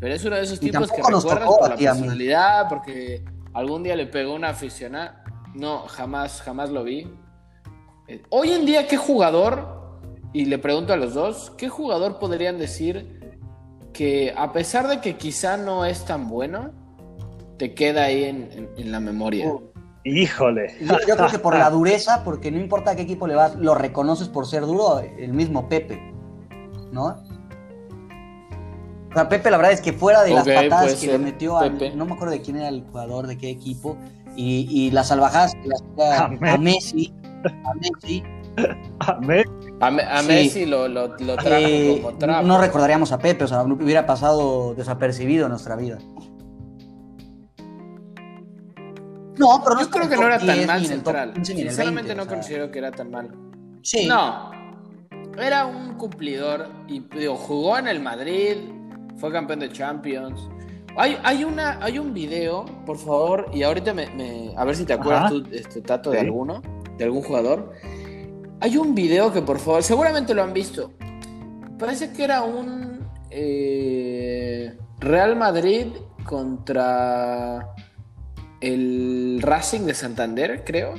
pero 0.00 0.14
es 0.14 0.24
uno 0.24 0.36
de 0.36 0.42
esos 0.42 0.60
tipos 0.60 0.90
que 0.90 1.02
recuerdas 1.02 1.24
por 1.24 1.70
la 1.70 1.76
personalidad, 1.76 2.68
porque 2.68 3.24
algún 3.54 3.82
día 3.82 3.96
le 3.96 4.06
pegó 4.06 4.34
una 4.34 4.50
aficionada. 4.50 5.24
No, 5.54 5.86
jamás, 5.88 6.42
jamás 6.42 6.70
lo 6.70 6.84
vi. 6.84 7.10
Eh, 8.08 8.22
hoy 8.28 8.50
en 8.50 8.66
día, 8.66 8.86
¿qué 8.86 8.96
jugador? 8.96 9.76
Y 10.32 10.44
le 10.44 10.58
pregunto 10.58 10.92
a 10.92 10.96
los 10.96 11.14
dos, 11.14 11.52
¿qué 11.56 11.68
jugador 11.68 12.18
podrían 12.18 12.58
decir 12.58 13.38
que 13.94 14.34
a 14.36 14.52
pesar 14.52 14.86
de 14.86 15.00
que 15.00 15.16
quizá 15.16 15.56
no 15.56 15.86
es 15.86 16.04
tan 16.04 16.28
bueno, 16.28 16.72
te 17.56 17.74
queda 17.74 18.04
ahí 18.04 18.24
en, 18.24 18.92
la 18.92 19.00
memoria? 19.00 19.48
Uh, 19.48 19.62
híjole. 20.04 20.76
Yo, 20.82 20.98
yo, 21.08 21.16
creo 21.16 21.30
que 21.30 21.38
por 21.38 21.56
la 21.56 21.70
dureza, 21.70 22.22
porque 22.22 22.50
no 22.50 22.58
importa 22.60 22.90
a 22.90 22.96
qué 22.96 23.02
equipo 23.02 23.26
le 23.26 23.34
vas, 23.34 23.56
lo 23.56 23.74
reconoces 23.74 24.28
por 24.28 24.46
ser 24.46 24.66
duro, 24.66 25.00
el 25.00 25.32
mismo 25.32 25.70
Pepe, 25.70 25.98
¿no? 26.92 27.25
Sea, 29.16 29.28
Pepe, 29.28 29.50
la 29.50 29.56
verdad 29.56 29.72
es 29.72 29.80
que 29.80 29.92
fuera 29.92 30.22
de 30.22 30.34
las 30.34 30.46
patadas 30.46 30.94
que 30.94 31.06
le 31.06 31.18
metió 31.18 31.58
a. 31.58 31.68
No 31.68 32.06
me 32.06 32.14
acuerdo 32.14 32.32
de 32.32 32.40
quién 32.40 32.56
era 32.56 32.68
el 32.68 32.82
jugador, 32.82 33.26
de 33.26 33.36
qué 33.36 33.50
equipo. 33.50 33.96
Y, 34.36 34.68
y 34.70 34.90
las 34.90 35.08
salvajadas 35.08 35.54
que 35.54 35.68
las 35.68 35.82
a, 35.98 36.24
a 36.26 36.58
Messi. 36.58 37.12
A 37.44 37.74
Messi. 37.74 38.22
A 38.98 39.14
Messi. 39.20 39.50
A, 39.80 40.22
Messi 40.22 40.66
lo, 40.66 40.88
lo, 40.88 41.08
lo 41.18 41.36
trajo 41.36 41.56
eh, 41.58 42.00
como 42.02 42.18
trapo. 42.18 42.46
No 42.46 42.58
recordaríamos 42.60 43.12
a 43.12 43.18
Pepe, 43.18 43.44
o 43.44 43.48
sea, 43.48 43.62
hubiera 43.62 44.06
pasado 44.06 44.74
desapercibido 44.74 45.46
en 45.46 45.50
nuestra 45.50 45.76
vida. 45.76 45.98
No, 49.38 49.60
pero 49.62 49.76
no 49.76 49.82
Yo 49.82 49.90
creo 49.90 50.08
que 50.08 50.16
no 50.16 50.26
era 50.26 50.38
tan 50.38 50.66
mal 50.66 50.86
central. 50.86 51.34
Sinceramente 51.42 52.14
no 52.14 52.26
considero 52.26 52.70
que 52.70 52.78
era 52.78 52.90
tan 52.90 53.10
mal. 53.10 53.30
Sí. 53.82 54.06
No. 54.06 54.50
Era 55.38 55.66
un 55.66 55.94
cumplidor 55.94 56.68
y 56.88 57.00
digo, 57.00 57.36
jugó 57.36 57.76
en 57.76 57.88
el 57.88 58.00
Madrid, 58.00 58.56
fue 59.16 59.32
campeón 59.32 59.60
de 59.60 59.70
Champions. 59.70 60.48
Hay, 60.96 61.18
hay, 61.22 61.44
una, 61.44 61.78
hay 61.84 61.98
un 61.98 62.14
video, 62.14 62.64
por 62.86 62.96
favor, 62.96 63.50
y 63.52 63.62
ahorita 63.62 63.92
me, 63.92 64.54
a 64.56 64.64
ver 64.64 64.76
si 64.76 64.84
te 64.84 64.94
acuerdas 64.94 65.30
tú, 65.30 65.44
este, 65.52 65.82
Tato, 65.82 66.10
de 66.10 66.20
alguno, 66.20 66.62
de 66.96 67.04
algún 67.04 67.22
jugador. 67.22 67.72
Hay 68.60 68.78
un 68.78 68.94
video 68.94 69.32
que, 69.32 69.42
por 69.42 69.58
favor, 69.58 69.82
seguramente 69.82 70.32
lo 70.32 70.42
han 70.42 70.54
visto. 70.54 70.92
Parece 71.78 72.12
que 72.12 72.24
era 72.24 72.42
un 72.42 73.06
eh, 73.30 74.74
Real 74.98 75.36
Madrid 75.36 75.88
contra 76.24 77.74
el 78.60 79.40
Racing 79.42 79.82
de 79.82 79.92
Santander, 79.92 80.64
creo. 80.64 80.94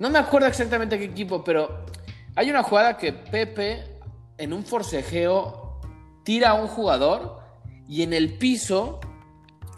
No 0.00 0.10
me 0.10 0.18
acuerdo 0.18 0.48
exactamente 0.48 0.98
qué 0.98 1.04
equipo, 1.04 1.44
pero 1.44 1.84
hay 2.34 2.50
una 2.50 2.64
jugada 2.64 2.96
que 2.96 3.12
Pepe 3.12 3.84
en 4.36 4.52
un 4.52 4.64
forcejeo 4.64 5.69
tira 6.24 6.50
a 6.50 6.54
un 6.54 6.68
jugador 6.68 7.40
y 7.88 8.02
en 8.02 8.12
el 8.12 8.36
piso 8.38 9.00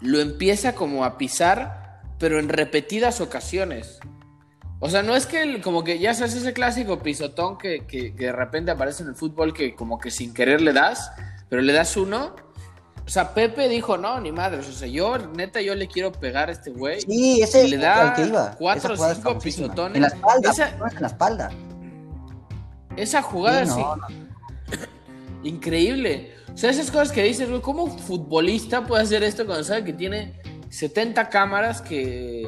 lo 0.01 0.19
empieza 0.19 0.75
como 0.75 1.05
a 1.05 1.17
pisar, 1.17 2.01
pero 2.19 2.39
en 2.39 2.49
repetidas 2.49 3.21
ocasiones. 3.21 3.99
O 4.79 4.89
sea, 4.89 5.01
no 5.01 5.15
es 5.15 5.25
que 5.25 5.61
como 5.61 5.83
que 5.83 5.99
ya 5.99 6.13
sabes 6.13 6.35
ese 6.35 6.53
clásico 6.53 6.99
pisotón 6.99 7.57
que, 7.57 7.85
que 7.87 8.11
de 8.11 8.31
repente 8.31 8.71
aparece 8.71 9.03
en 9.03 9.09
el 9.09 9.15
fútbol 9.15 9.53
que 9.53 9.75
como 9.75 9.97
que 9.97 10.11
sin 10.11 10.33
querer 10.33 10.61
le 10.61 10.73
das, 10.73 11.11
pero 11.49 11.61
le 11.61 11.71
das 11.71 11.95
uno 11.95 12.35
o 13.05 13.09
sea, 13.09 13.33
Pepe 13.33 13.67
dijo, 13.67 13.97
no, 13.97 14.19
ni 14.21 14.31
madre. 14.31 14.59
O 14.59 14.63
sea, 14.63 14.87
yo, 14.87 15.17
neta, 15.17 15.61
yo 15.61 15.75
le 15.75 15.87
quiero 15.87 16.11
pegar 16.11 16.49
a 16.49 16.53
este 16.53 16.71
güey. 16.71 17.01
Sí, 17.01 17.41
ese 17.41 17.65
y 17.65 17.71
le 17.71 17.77
da 17.77 18.13
que 18.13 18.23
iba. 18.23 18.55
cuatro 18.57 18.93
o 18.93 19.13
cinco 19.13 19.37
pisotones. 19.39 19.95
En 19.95 20.01
la 20.03 20.07
espalda, 20.07 20.51
esa, 20.51 20.69
en 20.69 21.01
la 21.01 21.07
espalda. 21.07 21.51
Esa 22.95 23.21
jugada 23.21 23.65
sí, 23.65 23.81
Increíble. 25.43 26.31
O 26.53 26.57
sea, 26.57 26.69
esas 26.69 26.91
cosas 26.91 27.11
que 27.11 27.23
dices, 27.23 27.49
güey, 27.49 27.61
¿cómo 27.61 27.83
un 27.83 27.99
futbolista 27.99 28.85
puede 28.85 29.03
hacer 29.03 29.23
esto 29.23 29.45
cuando 29.45 29.63
sabe 29.63 29.83
que 29.83 29.93
tiene 29.93 30.33
70 30.69 31.29
cámaras 31.29 31.81
que... 31.81 32.47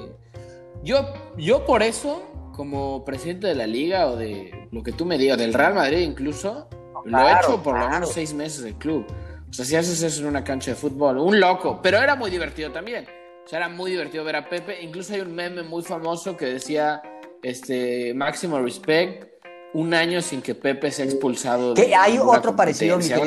Yo, 0.83 1.13
yo 1.37 1.65
por 1.65 1.81
eso, 1.81 2.51
como 2.53 3.03
presidente 3.03 3.47
de 3.47 3.55
la 3.55 3.65
liga 3.65 4.07
o 4.07 4.15
de 4.15 4.67
lo 4.71 4.83
que 4.83 4.91
tú 4.91 5.05
me 5.05 5.17
digas, 5.17 5.37
del 5.37 5.53
Real 5.53 5.73
Madrid 5.73 5.99
incluso, 5.99 6.69
lo 7.05 7.19
he 7.19 7.33
hecho 7.33 7.61
por 7.61 7.79
lo 7.79 7.89
menos 7.89 8.11
seis 8.11 8.33
meses 8.33 8.63
del 8.63 8.75
club. 8.75 9.05
O 9.49 9.53
sea, 9.53 9.65
si 9.65 9.75
haces 9.75 10.01
eso 10.01 10.21
en 10.21 10.27
una 10.27 10.43
cancha 10.43 10.71
de 10.71 10.75
fútbol, 10.75 11.17
un 11.17 11.39
loco, 11.39 11.79
pero 11.81 11.97
era 11.97 12.15
muy 12.15 12.29
divertido 12.29 12.71
también. 12.71 13.07
O 13.45 13.47
sea, 13.47 13.59
era 13.59 13.69
muy 13.69 13.91
divertido 13.91 14.23
ver 14.23 14.35
a 14.35 14.49
Pepe. 14.49 14.81
Incluso 14.81 15.13
hay 15.13 15.21
un 15.21 15.33
meme 15.33 15.63
muy 15.63 15.83
famoso 15.83 16.35
que 16.35 16.45
decía, 16.45 17.01
este, 17.43 18.13
máximo 18.15 18.59
respect, 18.59 19.34
un 19.75 19.93
año 19.93 20.21
sin 20.21 20.41
que 20.41 20.55
Pepe 20.55 20.89
sea 20.89 21.03
expulsado. 21.03 21.73
Que 21.73 21.93
hay 21.93 22.17
otro 22.17 22.55
parecido, 22.55 22.97
mi 22.97 23.03
querido 23.03 23.25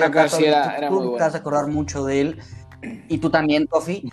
tú, 0.88 1.12
te 1.12 1.22
vas 1.22 1.34
a 1.34 1.38
acordar 1.38 1.66
mucho 1.66 2.06
de 2.06 2.20
él, 2.22 2.38
y 3.08 3.18
tú 3.18 3.28
también, 3.28 3.66
Tofi. 3.66 4.10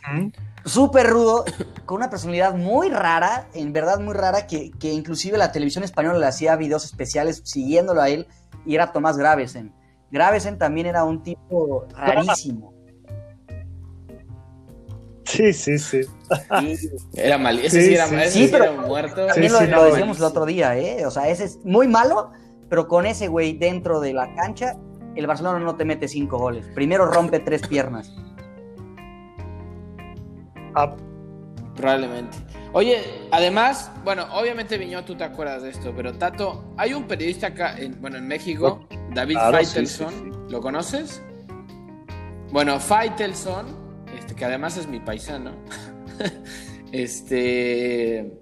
Súper 0.65 1.07
rudo, 1.07 1.45
con 1.85 1.97
una 1.97 2.09
personalidad 2.09 2.53
muy 2.53 2.89
rara, 2.89 3.47
en 3.53 3.71
verdad 3.71 3.99
muy 3.99 4.13
rara, 4.13 4.47
que, 4.47 4.71
que 4.71 4.91
inclusive 4.91 5.37
la 5.37 5.53
televisión 5.53 5.85
española 5.85 6.19
le 6.19 6.25
hacía 6.25 6.57
videos 6.57 6.83
especiales 6.83 7.41
siguiéndolo 7.45 8.01
a 8.01 8.09
él, 8.09 8.27
y 8.65 8.75
era 8.75 8.91
Tomás 8.91 9.17
Gravesen. 9.17 9.73
Gravesen 10.11 10.57
también 10.57 10.87
era 10.87 11.05
un 11.05 11.23
tipo 11.23 11.87
rarísimo. 11.95 12.74
Sí, 15.25 15.53
sí, 15.53 15.77
sí. 15.79 16.01
Era 17.13 17.37
mal, 17.37 17.59
ese 17.59 17.81
sí, 17.81 17.93
era, 17.93 18.29
sí, 18.29 18.49
pero 18.51 18.73
muerto. 18.73 19.25
También 19.25 19.51
lo, 19.51 19.83
decíamos 19.85 20.17
el 20.17 20.23
otro 20.23 20.45
día, 20.45 20.77
¿eh? 20.77 21.05
O 21.05 21.11
sea, 21.11 21.27
ese 21.29 21.45
es 21.45 21.59
muy 21.63 21.87
malo, 21.87 22.31
pero 22.69 22.87
con 22.87 23.05
ese 23.05 23.27
güey 23.27 23.57
dentro 23.57 23.99
de 23.99 24.13
la 24.13 24.33
cancha, 24.35 24.77
el 25.15 25.27
Barcelona 25.27 25.59
no 25.59 25.75
te 25.75 25.85
mete 25.85 26.07
cinco 26.07 26.37
goles. 26.37 26.67
Primero 26.75 27.07
rompe 27.07 27.39
tres 27.39 27.67
piernas. 27.67 28.13
Ah. 30.75 30.95
Probablemente. 31.75 32.37
Oye, 32.71 33.01
además, 33.31 33.91
bueno, 34.03 34.27
obviamente 34.33 34.77
Viñó, 34.77 35.03
tú 35.03 35.15
te 35.15 35.23
acuerdas 35.23 35.63
de 35.63 35.69
esto, 35.69 35.93
pero 35.95 36.13
Tato, 36.13 36.73
hay 36.77 36.93
un 36.93 37.05
periodista 37.05 37.47
acá, 37.47 37.77
en, 37.77 37.99
bueno, 38.01 38.17
en 38.17 38.27
México, 38.27 38.87
David 39.13 39.37
Feitelson, 39.51 40.49
¿lo 40.49 40.61
conoces? 40.61 41.21
Bueno, 42.51 42.79
Feitelson, 42.79 43.84
este, 44.25 44.35
que 44.35 44.45
además 44.45 44.75
es 44.77 44.87
mi 44.87 44.99
paisano, 44.99 45.51
este, 46.91 48.41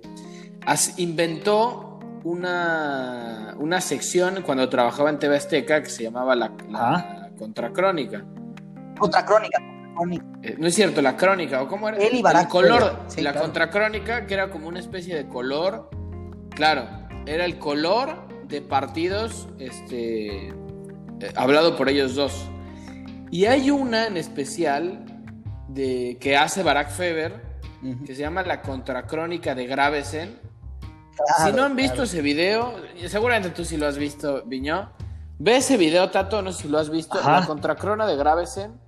inventó 0.97 1.99
una, 2.23 3.53
una 3.59 3.81
sección 3.81 4.43
cuando 4.43 4.69
trabajaba 4.69 5.09
en 5.09 5.19
TV 5.19 5.35
Azteca 5.35 5.83
que 5.83 5.89
se 5.89 6.03
llamaba 6.03 6.35
la, 6.35 6.53
la 6.69 7.29
Contracrónica. 7.37 8.23
Contracrónica. 8.97 9.59
Eh, 10.41 10.55
no 10.57 10.67
es 10.67 10.75
cierto, 10.75 11.01
la 11.01 11.17
crónica, 11.17 11.61
¿o 11.61 11.67
cómo 11.67 11.87
era? 11.87 11.97
El, 11.97 12.21
color, 12.47 12.99
la 13.17 13.33
contracrónica, 13.35 14.25
que 14.25 14.33
era 14.33 14.49
como 14.49 14.67
una 14.67 14.79
especie 14.79 15.15
de 15.15 15.27
color. 15.27 15.89
Claro, 16.49 16.87
era 17.25 17.45
el 17.45 17.59
color 17.59 18.27
de 18.47 18.61
partidos 18.61 19.47
este, 19.59 20.47
eh, 20.47 20.53
hablado 21.35 21.75
por 21.75 21.89
ellos 21.89 22.15
dos. 22.15 22.49
Y 23.29 23.45
hay 23.45 23.69
una 23.69 24.07
en 24.07 24.17
especial 24.17 25.12
de, 25.73 26.17
que 26.19 26.37
hace 26.37 26.63
Barack 26.63 26.91
Feber, 26.91 27.41
que 28.05 28.15
se 28.15 28.21
llama 28.21 28.43
La 28.43 28.61
Contracrónica 28.61 29.55
de 29.55 29.67
Gravesen. 29.67 30.39
si 31.43 31.51
no 31.51 31.63
han 31.63 31.75
visto 31.75 32.03
ese 32.03 32.21
video, 32.21 32.75
seguramente 33.07 33.49
tú 33.49 33.65
sí 33.65 33.77
lo 33.77 33.87
has 33.87 33.97
visto, 33.97 34.43
Viñó. 34.45 34.91
Ve 35.39 35.57
ese 35.57 35.77
video, 35.77 36.09
Tato, 36.09 36.41
no 36.41 36.51
sé 36.51 36.63
si 36.63 36.67
lo 36.69 36.79
has 36.79 36.89
visto. 36.89 37.19
La 37.21 37.45
Contracrona 37.45 38.05
de 38.05 38.15
Gravesen 38.15 38.83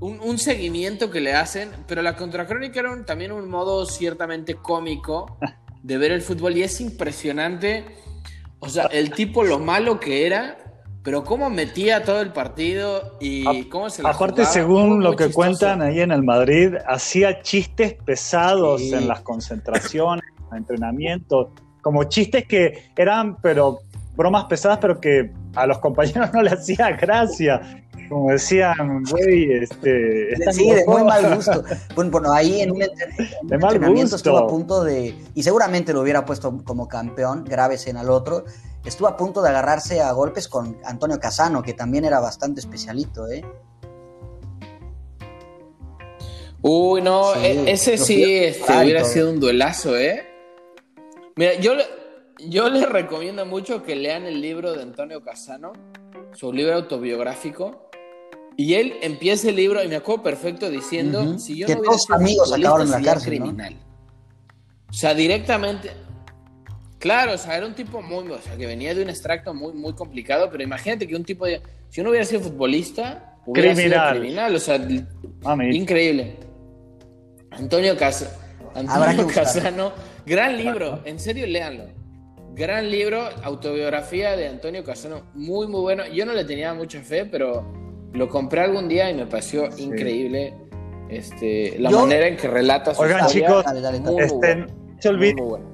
un, 0.00 0.38
seguimiento 0.38 1.10
que 1.10 1.20
le 1.20 1.34
hacen, 1.34 1.70
pero 1.86 2.02
la 2.02 2.16
contracrónica 2.16 2.80
era 2.80 3.04
también 3.04 3.32
un 3.32 3.48
modo 3.48 3.84
ciertamente 3.86 4.54
cómico 4.54 5.38
de 5.82 5.98
ver 5.98 6.12
el 6.12 6.22
fútbol 6.22 6.56
y 6.56 6.62
es 6.62 6.80
impresionante, 6.80 7.84
o 8.60 8.68
sea, 8.68 8.84
el 8.86 9.10
tipo 9.10 9.42
lo 9.42 9.58
malo 9.58 9.98
que 9.98 10.26
era, 10.26 10.67
pero 11.08 11.24
cómo 11.24 11.48
metía 11.48 12.04
todo 12.04 12.20
el 12.20 12.34
partido 12.34 13.16
y 13.18 13.64
cómo 13.70 13.88
se 13.88 14.02
la 14.02 14.10
Aparte, 14.10 14.44
según 14.44 15.02
lo 15.02 15.16
que 15.16 15.32
cuentan 15.32 15.80
ahí 15.80 16.00
en 16.00 16.12
el 16.12 16.22
Madrid, 16.22 16.74
hacía 16.86 17.40
chistes 17.40 17.94
pesados 17.94 18.82
en 18.92 19.08
las 19.08 19.22
concentraciones, 19.22 20.22
en 20.52 20.58
entrenamientos, 20.58 21.48
como 21.80 22.04
chistes 22.04 22.46
que 22.46 22.90
eran, 22.94 23.38
pero 23.40 23.78
bromas 24.16 24.44
pesadas, 24.44 24.80
pero 24.82 25.00
que 25.00 25.32
a 25.54 25.66
los 25.66 25.78
compañeros 25.78 26.30
no 26.34 26.42
le 26.42 26.50
hacía 26.50 26.90
gracia 26.90 27.87
como 28.08 28.30
decían, 28.30 29.04
güey, 29.10 29.52
este. 29.52 30.36
Sí, 30.52 30.70
de 30.70 30.84
muy 30.86 31.04
mal 31.04 31.36
gusto. 31.36 31.62
Bueno, 31.94 32.32
ahí 32.32 32.62
en 32.62 32.72
un, 32.72 32.82
entrenamiento 33.50 34.16
estuvo 34.16 34.38
a 34.38 34.46
punto 34.46 34.84
de. 34.84 35.14
Y 35.34 35.42
seguramente 35.42 35.92
lo 35.92 36.02
hubiera 36.02 36.24
puesto 36.24 36.62
como 36.64 36.88
campeón, 36.88 37.44
en 37.48 37.96
al 37.96 38.10
otro. 38.10 38.44
Estuvo 38.84 39.08
a 39.08 39.16
punto 39.16 39.42
de 39.42 39.50
agarrarse 39.50 40.00
a 40.00 40.12
golpes 40.12 40.48
con 40.48 40.78
Antonio 40.84 41.18
Casano, 41.18 41.62
que 41.62 41.74
también 41.74 42.04
era 42.04 42.20
bastante 42.20 42.60
especialito, 42.60 43.28
¿eh? 43.28 43.44
Uy, 46.62 47.02
no, 47.02 47.34
e-, 47.34 47.70
ese 47.70 47.98
sí 47.98 48.36
este, 48.36 48.72
hubiera 48.82 49.04
sido 49.04 49.30
un 49.30 49.40
duelazo, 49.40 49.96
¿eh? 49.96 50.26
Mira, 51.36 51.54
yo, 51.54 51.72
yo 52.38 52.68
les 52.68 52.88
recomiendo 52.88 53.44
mucho 53.46 53.82
que 53.82 53.94
lean 53.94 54.26
el 54.26 54.40
libro 54.40 54.72
de 54.72 54.82
Antonio 54.82 55.22
Casano, 55.22 55.72
su 56.32 56.52
libro 56.52 56.74
autobiográfico 56.74 57.87
y 58.58 58.74
él 58.74 58.94
empieza 59.02 59.50
el 59.50 59.54
libro, 59.54 59.84
y 59.84 59.86
me 59.86 59.94
acuerdo 59.94 60.24
perfecto 60.24 60.68
diciendo, 60.68 61.38
si 61.38 61.56
yo 61.56 61.68
no 61.68 61.78
hubiera 61.78 61.96
sido 61.96 62.16
amigos 62.16 62.52
acabaron 62.52 62.88
en 62.88 62.90
la 62.90 63.02
cárcel, 63.02 63.28
criminal. 63.38 63.76
O 64.90 64.92
sea, 64.92 65.14
directamente, 65.14 65.92
claro, 66.98 67.34
o 67.34 67.38
sea, 67.38 67.56
era 67.56 67.64
un 67.66 67.74
tipo 67.74 68.02
muy, 68.02 68.28
o 68.28 68.42
sea, 68.42 68.56
que 68.56 68.66
venía 68.66 68.96
de 68.96 69.04
un 69.04 69.10
extracto 69.10 69.54
muy, 69.54 69.74
muy 69.74 69.92
complicado, 69.92 70.48
pero 70.50 70.64
imagínate 70.64 71.06
que 71.06 71.14
un 71.14 71.22
tipo 71.22 71.46
de, 71.46 71.62
si 71.88 72.00
uno 72.00 72.10
hubiera 72.10 72.26
sido 72.26 72.40
futbolista, 72.40 73.36
hubiera 73.46 73.74
criminal. 73.74 74.08
sido 74.10 74.20
criminal, 74.20 74.56
o 74.56 74.58
sea, 74.58 74.76
increíble. 75.70 76.36
Antonio, 77.52 77.96
Antonio 78.74 79.26
Casano, 79.28 79.92
gran 80.26 80.56
libro, 80.56 81.00
en 81.04 81.20
serio, 81.20 81.46
léanlo. 81.46 81.84
Gran 82.56 82.90
libro, 82.90 83.22
autobiografía 83.44 84.36
de 84.36 84.48
Antonio 84.48 84.82
Casano, 84.82 85.30
muy, 85.34 85.68
muy 85.68 85.80
bueno. 85.80 86.08
Yo 86.08 86.26
no 86.26 86.32
le 86.32 86.44
tenía 86.44 86.74
mucha 86.74 87.00
fe, 87.02 87.24
pero 87.24 87.87
Lo 88.12 88.28
compré 88.28 88.62
algún 88.62 88.88
día 88.88 89.10
y 89.10 89.14
me 89.14 89.26
pareció 89.26 89.68
increíble 89.76 90.54
este, 91.08 91.78
la 91.78 91.90
manera 91.90 92.26
en 92.26 92.36
que 92.36 92.48
relata 92.48 92.94
su 92.94 93.02
Oigan, 93.02 93.26
chicos, 93.28 93.64
este, 94.18 94.66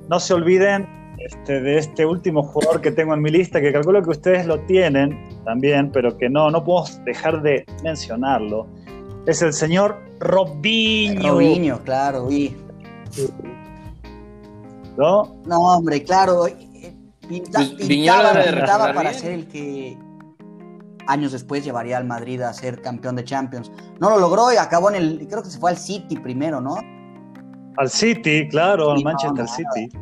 no 0.09 0.21
se 0.21 0.35
olviden 0.35 0.87
este, 1.19 1.61
de 1.61 1.79
este 1.79 2.07
último 2.07 2.43
jugador 2.43 2.81
que 2.81 2.91
tengo 2.91 3.15
en 3.15 3.23
mi 3.23 3.31
lista, 3.31 3.61
que 3.61 3.73
calculo 3.73 4.03
que 4.03 4.11
ustedes 4.11 4.47
lo 4.47 4.61
tienen 4.61 5.19
también, 5.45 5.91
pero 5.91 6.17
que 6.17 6.29
no, 6.29 6.51
no 6.51 6.63
puedo 6.63 6.85
dejar 7.05 7.43
de 7.43 7.65
mencionarlo. 7.83 8.67
Es 9.27 9.43
el 9.43 9.53
señor 9.53 9.99
Robinho. 10.21 11.33
Robinho, 11.33 11.83
claro, 11.83 12.31
y... 12.31 12.57
¿No? 14.97 15.35
No, 15.47 15.77
hombre, 15.77 16.03
claro. 16.05 16.47
Eh, 16.47 16.93
pues, 17.27 17.69
pintaba, 17.87 18.93
para 18.93 19.13
ser 19.13 19.33
el 19.33 19.47
que 19.49 19.97
años 21.07 21.33
después 21.33 21.65
llevaría 21.65 21.97
al 21.97 22.05
Madrid 22.05 22.41
a 22.43 22.53
ser 22.53 22.81
campeón 22.83 23.17
de 23.17 23.25
Champions. 23.25 23.71
No 24.01 24.11
lo 24.11 24.19
logró 24.19 24.53
y 24.53 24.57
acabó 24.57 24.91
en 24.91 24.97
el, 24.97 25.27
creo 25.29 25.43
que 25.43 25.51
se 25.51 25.59
fue 25.59 25.71
al 25.71 25.77
City 25.77 26.17
primero, 26.17 26.61
¿no? 26.61 26.77
Al 27.77 27.91
City, 27.91 28.49
claro, 28.49 28.93
al 28.93 29.03
Manchester 29.03 29.47
City. 29.49 29.97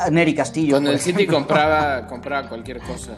A 0.00 0.10
Neri 0.10 0.34
Castillo. 0.34 0.72
Cuando 0.72 0.90
el 0.90 0.98
City 0.98 1.26
compraba, 1.26 2.06
compraba 2.06 2.48
cualquier 2.48 2.80
cosa. 2.80 3.16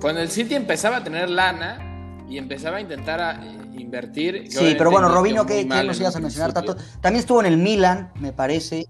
Cuando 0.00 0.20
el 0.20 0.30
City 0.30 0.54
empezaba 0.54 0.98
a 0.98 1.04
tener 1.04 1.30
lana 1.30 2.24
y 2.28 2.38
empezaba 2.38 2.76
a 2.76 2.80
intentar 2.80 3.20
a 3.20 3.44
eh, 3.44 3.58
invertir. 3.78 4.44
Sí, 4.50 4.74
pero 4.76 4.90
bueno, 4.90 5.08
Robinho, 5.08 5.46
¿qué, 5.46 5.64
nos 5.64 5.98
ibas 5.98 6.14
a 6.16 6.20
mencionar? 6.20 6.52
También 6.52 7.16
estuvo 7.16 7.40
en 7.40 7.46
el 7.46 7.56
Milan, 7.56 8.12
me 8.20 8.32
parece. 8.32 8.86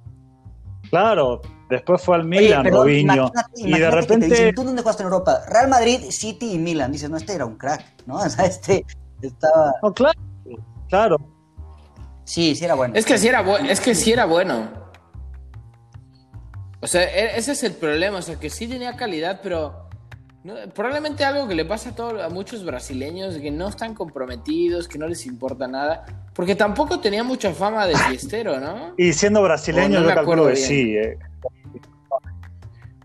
Claro, 0.90 1.40
después 1.68 2.02
fue 2.02 2.16
al 2.16 2.24
Milan, 2.24 2.64
Robinho. 2.64 3.30
y 3.56 3.78
de 3.78 3.90
repente. 3.90 4.52
¿Tú 4.52 4.64
dónde 4.64 4.82
jugaste 4.82 5.02
en 5.02 5.06
Europa? 5.06 5.42
Real 5.48 5.68
Madrid, 5.68 6.00
City 6.10 6.54
y 6.54 6.58
Milan. 6.58 6.92
Dices, 6.92 7.10
no, 7.10 7.16
este 7.16 7.34
era 7.34 7.46
un 7.46 7.56
crack, 7.56 7.84
¿no? 8.06 8.16
O 8.26 8.28
sea, 8.28 8.44
este 8.46 8.84
estaba. 9.22 9.72
No, 9.82 9.92
claro, 9.92 10.18
claro. 10.88 11.16
Sí, 12.24 12.54
sí 12.56 12.64
era 12.64 12.74
bueno. 12.74 12.94
Es 12.96 13.04
que 13.04 13.18
sí 13.18 13.28
era, 13.28 13.40
es 13.68 13.80
que 13.80 13.94
sí 13.94 14.12
era 14.12 14.24
bueno. 14.24 14.68
O 16.80 16.86
sea, 16.86 17.02
e-, 17.02 17.38
ese 17.38 17.52
es 17.52 17.62
el 17.62 17.72
problema. 17.74 18.18
O 18.18 18.22
sea, 18.22 18.36
que 18.36 18.50
sí 18.50 18.66
tenía 18.66 18.96
calidad, 18.96 19.40
pero 19.42 19.88
probablemente 20.74 21.24
algo 21.24 21.48
que 21.48 21.54
le 21.54 21.64
pasa 21.64 21.94
a, 21.96 22.24
a 22.24 22.28
muchos 22.28 22.64
brasileños 22.64 23.36
que 23.36 23.50
no 23.50 23.68
están 23.68 23.94
comprometidos, 23.94 24.88
que 24.88 24.98
no 24.98 25.06
les 25.06 25.26
importa 25.26 25.66
nada. 25.66 26.04
Porque 26.36 26.54
tampoco 26.54 27.00
tenía 27.00 27.24
mucha 27.24 27.52
fama 27.52 27.86
de 27.86 27.96
fiestero, 27.96 28.60
¿no? 28.60 28.92
Y 28.98 29.14
siendo 29.14 29.42
brasileño, 29.42 30.02
yo 30.02 30.14
calculo 30.14 30.46
que 30.48 30.56
sí. 30.56 30.94
Eh. 30.94 31.18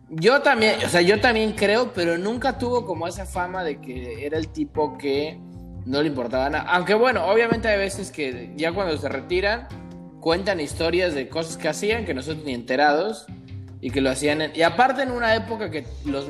Yo 0.09 0.41
también, 0.41 0.75
o 0.86 0.89
sea, 0.89 1.01
yo 1.01 1.21
también 1.21 1.53
creo, 1.53 1.93
pero 1.93 2.17
nunca 2.17 2.57
tuvo 2.57 2.86
como 2.86 3.07
esa 3.07 3.25
fama 3.25 3.63
de 3.63 3.79
que 3.79 4.25
era 4.25 4.38
el 4.38 4.49
tipo 4.49 4.97
que 4.97 5.39
no 5.86 6.01
le 6.01 6.09
importaba 6.09 6.49
nada. 6.49 6.69
Aunque 6.69 6.93
bueno, 6.93 7.25
obviamente 7.25 7.69
hay 7.69 7.77
veces 7.77 8.11
que 8.11 8.51
ya 8.57 8.73
cuando 8.73 8.97
se 8.97 9.07
retiran 9.07 9.69
cuentan 10.19 10.59
historias 10.59 11.15
de 11.15 11.29
cosas 11.29 11.55
que 11.55 11.69
hacían 11.69 12.05
que 12.05 12.13
nosotros 12.13 12.45
ni 12.45 12.53
enterados 12.53 13.25
y 13.79 13.89
que 13.89 14.01
lo 14.01 14.09
hacían. 14.09 14.51
y 14.53 14.61
aparte 14.61 15.03
en 15.03 15.11
una 15.11 15.34
época 15.36 15.71
que 15.71 15.86
los, 16.05 16.27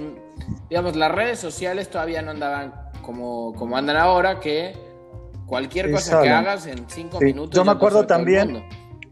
digamos, 0.70 0.96
las 0.96 1.12
redes 1.12 1.40
sociales 1.40 1.90
todavía 1.90 2.22
no 2.22 2.32
andaban 2.32 2.74
como, 3.02 3.54
como 3.56 3.76
andan 3.76 3.98
ahora, 3.98 4.40
que 4.40 4.74
cualquier 5.52 5.92
cosa 5.92 6.22
que 6.22 6.30
hagas 6.30 6.66
en 6.66 6.86
cinco 6.88 7.20
minutos. 7.20 7.54
Yo 7.54 7.66
me 7.66 7.74
acuerdo 7.74 8.08
también. 8.08 8.64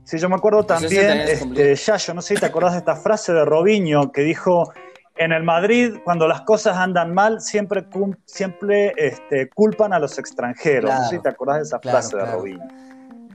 Sí, 0.06 0.18
yo 0.18 0.30
me 0.30 0.36
acuerdo 0.36 0.66
también, 0.66 1.20
este, 1.20 1.76
yo 1.76 2.14
no 2.16 2.22
sé 2.22 2.34
si 2.34 2.40
te 2.40 2.46
acordás 2.46 2.72
de 2.72 2.80
esta 2.80 2.96
frase 2.96 3.34
de 3.34 3.44
Robinho 3.46 4.12
que 4.12 4.22
dijo, 4.22 4.72
en 5.18 5.34
el 5.34 5.44
Madrid, 5.44 5.98
cuando 6.04 6.28
las 6.28 6.42
cosas 6.42 6.78
andan 6.78 7.14
mal, 7.14 7.42
siempre, 7.42 7.86
siempre 8.26 8.94
este, 8.98 9.50
culpan 9.50 9.92
a 9.92 10.00
los 10.00 10.18
extranjeros. 10.18 10.92
no 10.92 11.04
sé 11.04 11.18
si 11.18 11.22
te 11.22 11.30
acordás 11.30 11.58
de 11.58 11.64
esa 11.64 11.80
frase 11.80 12.16
de 12.16 12.26
Robinho. 12.26 12.68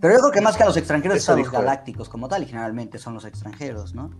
Pero 0.00 0.14
yo 0.14 0.20
creo 0.20 0.32
que 0.32 0.40
más 0.40 0.56
que 0.56 0.62
a 0.62 0.66
los 0.66 0.76
extranjeros 0.78 1.22
son 1.22 1.38
los 1.40 1.50
galácticos 1.52 2.08
como 2.08 2.26
tal, 2.26 2.42
y 2.42 2.46
generalmente 2.46 2.98
son 2.98 3.14
los 3.14 3.26
extranjeros, 3.26 3.94
¿no? 3.94 4.10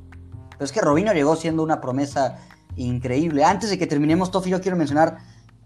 Pero 0.50 0.64
es 0.64 0.72
que 0.72 0.82
Robinho 0.82 1.12
llegó 1.14 1.34
siendo 1.36 1.62
una 1.62 1.80
promesa 1.80 2.36
increíble. 2.76 3.44
Antes 3.44 3.70
de 3.70 3.78
que 3.78 3.86
terminemos, 3.86 4.30
Tofi, 4.30 4.50
yo 4.50 4.60
quiero 4.60 4.76
mencionar 4.76 5.16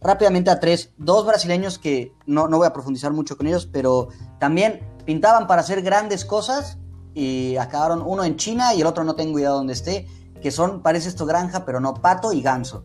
rápidamente 0.00 0.50
a 0.50 0.60
tres, 0.60 0.92
dos 0.96 1.26
brasileños 1.26 1.78
que 1.78 2.12
no, 2.26 2.48
no 2.48 2.58
voy 2.58 2.66
a 2.66 2.72
profundizar 2.72 3.12
mucho 3.12 3.36
con 3.36 3.46
ellos, 3.46 3.68
pero 3.70 4.08
también 4.38 4.80
pintaban 5.04 5.46
para 5.46 5.62
hacer 5.62 5.82
grandes 5.82 6.24
cosas 6.24 6.78
y 7.14 7.56
acabaron 7.56 8.02
uno 8.04 8.24
en 8.24 8.36
China 8.36 8.74
y 8.74 8.80
el 8.80 8.86
otro 8.86 9.04
no 9.04 9.14
tengo 9.14 9.38
idea 9.38 9.50
dónde 9.50 9.72
esté, 9.72 10.06
que 10.40 10.50
son, 10.50 10.82
parece 10.82 11.08
esto 11.08 11.26
granja, 11.26 11.64
pero 11.64 11.80
no, 11.80 11.94
pato 11.94 12.32
y 12.32 12.42
ganso, 12.42 12.84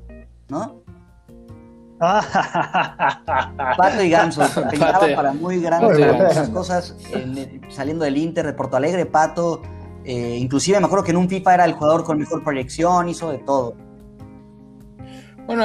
¿no? 0.49 0.84
Pato 3.78 4.03
y 4.03 4.09
Ganso, 4.09 4.43
pintaban 4.70 5.16
para 5.16 5.32
muy 5.32 5.61
grandes 5.61 6.49
cosas, 6.49 6.95
saliendo 7.70 8.03
del 8.03 8.18
Inter 8.18 8.45
de 8.45 8.53
Porto 8.53 8.76
Alegre, 8.76 9.05
Pato, 9.05 9.61
eh, 10.03 10.38
inclusive 10.38 10.80
me 10.80 10.88
acuerdo 10.88 11.05
que 11.05 11.11
en 11.11 11.18
un 11.18 11.30
FIFA 11.30 11.53
era 11.53 11.66
el 11.66 11.74
jugador 11.74 12.03
con 12.03 12.18
mejor 12.18 12.43
proyección, 12.43 13.07
hizo 13.07 13.32
de 13.32 13.38
todo. 13.39 13.76
Bueno, 15.45 15.64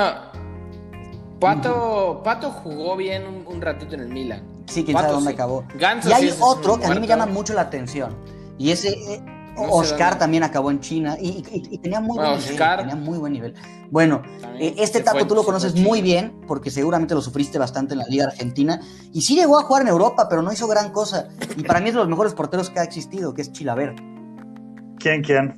Pato, 1.40 2.20
Pato 2.24 2.50
jugó 2.50 2.96
bien 2.96 3.44
un, 3.46 3.60
ratito 3.60 3.94
en 3.94 4.00
el 4.00 4.08
Milan. 4.08 4.42
Sí, 4.66 4.84
quién 4.84 4.96
sabe 4.96 5.12
dónde 5.12 5.32
acabó. 5.32 5.64
y 5.78 6.12
hay 6.12 6.34
otro 6.40 6.78
que 6.78 6.86
a 6.86 6.90
mí 6.90 7.00
me 7.00 7.06
llama 7.06 7.26
mucho 7.26 7.54
la 7.54 7.62
atención. 7.62 8.16
Y 8.58 8.72
ese 8.72 8.88
eh, 8.88 9.22
Oscar 9.56 10.18
también 10.18 10.42
acabó 10.42 10.70
en 10.70 10.80
China 10.80 11.16
y, 11.20 11.42
tenía, 11.78 12.00
muy 12.00 12.18
buen 12.18 12.38
nivel, 12.38 12.56
tenía 12.56 12.96
muy 12.96 13.18
buen 13.18 13.32
nivel. 13.32 13.54
Bueno, 13.90 14.22
eh, 14.58 14.74
este 14.78 15.00
taco 15.00 15.26
tú 15.26 15.34
lo 15.34 15.44
conoces 15.44 15.74
muy 15.76 16.02
bien 16.02 16.40
porque 16.46 16.70
seguramente 16.70 17.14
lo 17.14 17.20
sufriste 17.20 17.58
bastante 17.58 17.94
en 17.94 18.00
la 18.00 18.06
Liga 18.06 18.26
Argentina. 18.26 18.80
Y 19.12 19.22
sí 19.22 19.36
llegó 19.36 19.58
a 19.58 19.62
jugar 19.62 19.82
en 19.82 19.88
Europa, 19.88 20.28
pero 20.28 20.42
no 20.42 20.52
hizo 20.52 20.66
gran 20.66 20.90
cosa. 20.90 21.28
Y 21.56 21.62
para 21.62 21.80
mí 21.80 21.88
es 21.88 21.94
de 21.94 22.00
los 22.00 22.08
mejores 22.08 22.34
porteros 22.34 22.70
que 22.70 22.80
ha 22.80 22.84
existido, 22.84 23.32
que 23.32 23.42
es 23.42 23.52
Chilaver. 23.52 23.94
¿Quién, 24.98 25.22
quién? 25.22 25.54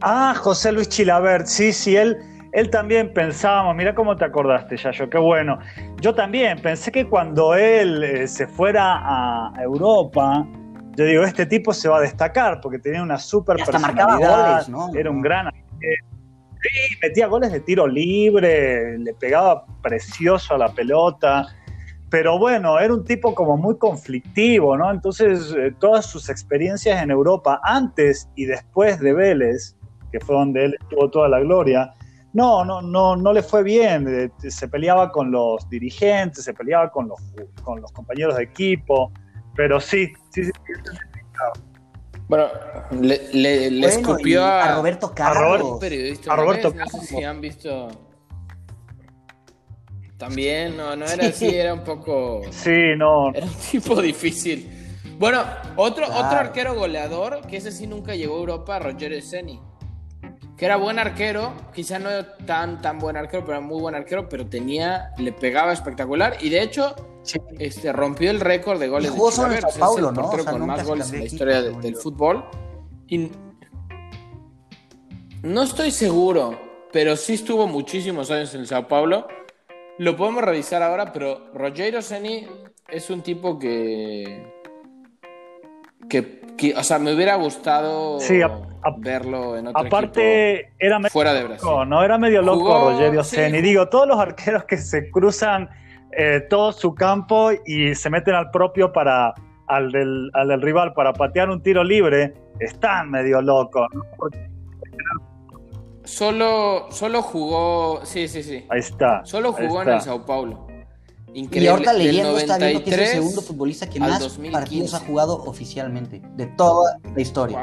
Ah, 0.00 0.34
José 0.34 0.72
Luis 0.72 0.88
Chilaver. 0.88 1.46
Sí, 1.46 1.72
sí, 1.72 1.96
él 1.96 2.16
él 2.54 2.70
también 2.70 3.12
pensábamos, 3.12 3.74
mira 3.74 3.96
cómo 3.96 4.16
te 4.16 4.24
acordaste, 4.24 4.76
Yayo, 4.76 5.10
qué 5.10 5.18
bueno. 5.18 5.58
Yo 6.00 6.14
también 6.14 6.60
pensé 6.62 6.92
que 6.92 7.04
cuando 7.04 7.56
él 7.56 8.04
eh, 8.04 8.28
se 8.28 8.46
fuera 8.46 9.00
a 9.02 9.52
Europa, 9.60 10.46
yo 10.96 11.04
digo, 11.04 11.24
este 11.24 11.46
tipo 11.46 11.72
se 11.72 11.88
va 11.88 11.98
a 11.98 12.00
destacar 12.00 12.60
porque 12.60 12.78
tenía 12.78 13.02
una 13.02 13.18
súper 13.18 13.56
personalidad, 13.56 14.68
goles, 14.68 14.96
era 14.96 15.10
un 15.10 15.20
gran... 15.20 15.50
sí, 15.80 16.96
metía 17.02 17.26
goles 17.26 17.50
de 17.50 17.58
tiro 17.58 17.88
libre, 17.88 18.98
le 18.98 19.14
pegaba 19.14 19.66
precioso 19.82 20.54
a 20.54 20.58
la 20.58 20.68
pelota, 20.68 21.48
pero 22.08 22.38
bueno, 22.38 22.78
era 22.78 22.94
un 22.94 23.04
tipo 23.04 23.34
como 23.34 23.56
muy 23.56 23.76
conflictivo, 23.78 24.76
¿no? 24.76 24.92
Entonces, 24.92 25.52
eh, 25.58 25.74
todas 25.80 26.06
sus 26.06 26.30
experiencias 26.30 27.02
en 27.02 27.10
Europa, 27.10 27.60
antes 27.64 28.28
y 28.36 28.44
después 28.44 29.00
de 29.00 29.12
Vélez, 29.12 29.76
que 30.12 30.20
fue 30.20 30.36
donde 30.36 30.66
él 30.66 30.76
tuvo 30.88 31.10
toda 31.10 31.28
la 31.28 31.40
gloria, 31.40 31.92
no, 32.34 32.64
no, 32.64 32.82
no, 32.82 33.16
no 33.16 33.32
le 33.32 33.42
fue 33.42 33.62
bien. 33.62 34.06
Eh, 34.08 34.50
se 34.50 34.68
peleaba 34.68 35.10
con 35.10 35.30
los 35.30 35.68
dirigentes, 35.70 36.44
se 36.44 36.52
peleaba 36.52 36.90
con 36.90 37.08
los, 37.08 37.20
con 37.62 37.80
los 37.80 37.90
compañeros 37.92 38.36
de 38.36 38.42
equipo, 38.42 39.12
pero 39.56 39.80
sí, 39.80 40.12
sí, 40.30 40.44
sí. 40.44 40.50
Bueno, 42.26 42.48
le, 43.00 43.30
le, 43.32 43.86
escupió 43.86 44.44
a, 44.44 44.74
Roberto 44.74 45.14
Carlos. 45.14 45.80
A 46.26 46.36
Roberto, 46.36 46.74
No 46.74 46.86
sé 46.86 47.00
si 47.06 47.22
han 47.22 47.40
visto. 47.40 47.88
También, 50.16 50.76
no, 50.76 50.96
no 50.96 51.06
era 51.06 51.26
así, 51.26 51.54
era 51.54 51.72
un 51.72 51.84
poco. 51.84 52.40
Sí, 52.50 52.96
no. 52.96 53.32
Era 53.32 53.46
un 53.46 53.54
tipo 53.70 54.00
difícil. 54.02 54.70
Bueno, 55.18 55.44
otro, 55.76 56.06
otro 56.06 56.38
arquero 56.38 56.74
goleador, 56.74 57.46
que 57.46 57.58
ese 57.58 57.70
sí 57.70 57.86
nunca 57.86 58.16
llegó 58.16 58.36
a 58.36 58.38
Europa, 58.40 58.78
Roger 58.80 59.22
Seni 59.22 59.60
que 60.56 60.64
era 60.64 60.76
buen 60.76 60.98
arquero, 60.98 61.52
quizá 61.74 61.98
no 61.98 62.10
tan 62.46 62.80
tan 62.80 62.98
buen 62.98 63.16
arquero, 63.16 63.44
pero 63.44 63.58
era 63.58 63.66
muy 63.66 63.80
buen 63.80 63.94
arquero, 63.94 64.28
pero 64.28 64.46
tenía, 64.46 65.10
le 65.18 65.32
pegaba 65.32 65.72
espectacular 65.72 66.36
y 66.40 66.48
de 66.48 66.62
hecho 66.62 66.94
este, 67.58 67.92
rompió 67.92 68.30
el 68.30 68.40
récord 68.40 68.78
de 68.78 68.88
goles. 68.88 69.10
Y 69.10 69.14
jugó 69.16 69.30
de 69.48 69.60
Sao 69.60 69.70
Paulo, 69.78 70.12
¿no? 70.12 70.30
con 70.30 70.66
más 70.66 70.86
goles 70.86 71.12
en 71.12 71.20
la 71.20 71.24
historia 71.24 71.62
del 71.62 71.96
fútbol. 71.96 72.44
Y 73.08 73.30
no 75.42 75.62
estoy 75.62 75.90
seguro, 75.90 76.58
pero 76.92 77.16
sí 77.16 77.34
estuvo 77.34 77.66
muchísimos 77.66 78.30
años 78.30 78.54
en 78.54 78.66
Sao 78.66 78.86
Paulo. 78.86 79.26
Lo 79.98 80.16
podemos 80.16 80.42
revisar 80.42 80.82
ahora, 80.82 81.12
pero 81.12 81.52
Rogero 81.52 82.02
Seni 82.02 82.46
es 82.88 83.10
un 83.10 83.22
tipo 83.22 83.58
que, 83.58 84.53
que, 86.08 86.74
o 86.76 86.82
sea, 86.82 86.98
me 86.98 87.14
hubiera 87.14 87.34
gustado 87.36 88.18
verlo 88.98 89.56
en 89.56 89.68
otro 89.68 89.86
Aparte, 89.86 90.72
era 90.78 90.98
medio 90.98 91.10
fuera 91.10 91.34
de 91.34 91.44
Brasil. 91.44 91.68
no 91.86 92.02
era 92.02 92.18
medio 92.18 92.42
loco 92.42 92.90
Rogerio 92.90 93.24
Seni. 93.24 93.60
Digo, 93.60 93.88
todos 93.88 94.06
los 94.06 94.18
arqueros 94.18 94.64
que 94.64 94.76
se 94.76 95.10
cruzan 95.10 95.68
eh, 96.12 96.46
todo 96.48 96.72
su 96.72 96.94
campo 96.94 97.50
y 97.66 97.94
se 97.94 98.10
meten 98.10 98.34
al 98.34 98.50
propio 98.50 98.92
para 98.92 99.34
al 99.66 99.90
del, 99.90 100.62
rival 100.62 100.92
para 100.92 101.12
patear 101.12 101.48
un 101.48 101.62
tiro 101.62 101.82
libre, 101.82 102.34
están 102.60 103.10
medio 103.10 103.40
locos. 103.40 103.88
Solo, 106.04 106.86
solo 106.90 107.22
jugó, 107.22 108.04
sí, 108.04 108.28
sí, 108.28 108.42
sí. 108.42 108.66
Ahí 108.68 108.80
está. 108.80 109.24
Solo 109.24 109.52
jugó 109.52 109.82
en 109.82 109.88
el 109.88 110.00
Sao 110.00 110.24
Paulo. 110.24 110.66
Increíble. 111.34 111.64
Y 111.64 111.68
ahorita 111.68 111.92
leyendo 111.92 112.38
está 112.38 112.58
viendo 112.58 112.84
que 112.84 112.90
es 112.90 112.98
el 112.98 113.06
segundo 113.06 113.42
futbolista 113.42 113.88
que 113.88 113.98
más 113.98 114.38
partidos 114.52 114.94
ha 114.94 115.00
jugado 115.00 115.42
oficialmente 115.44 116.22
de 116.36 116.46
toda 116.46 116.98
la 117.14 117.20
historia. 117.20 117.58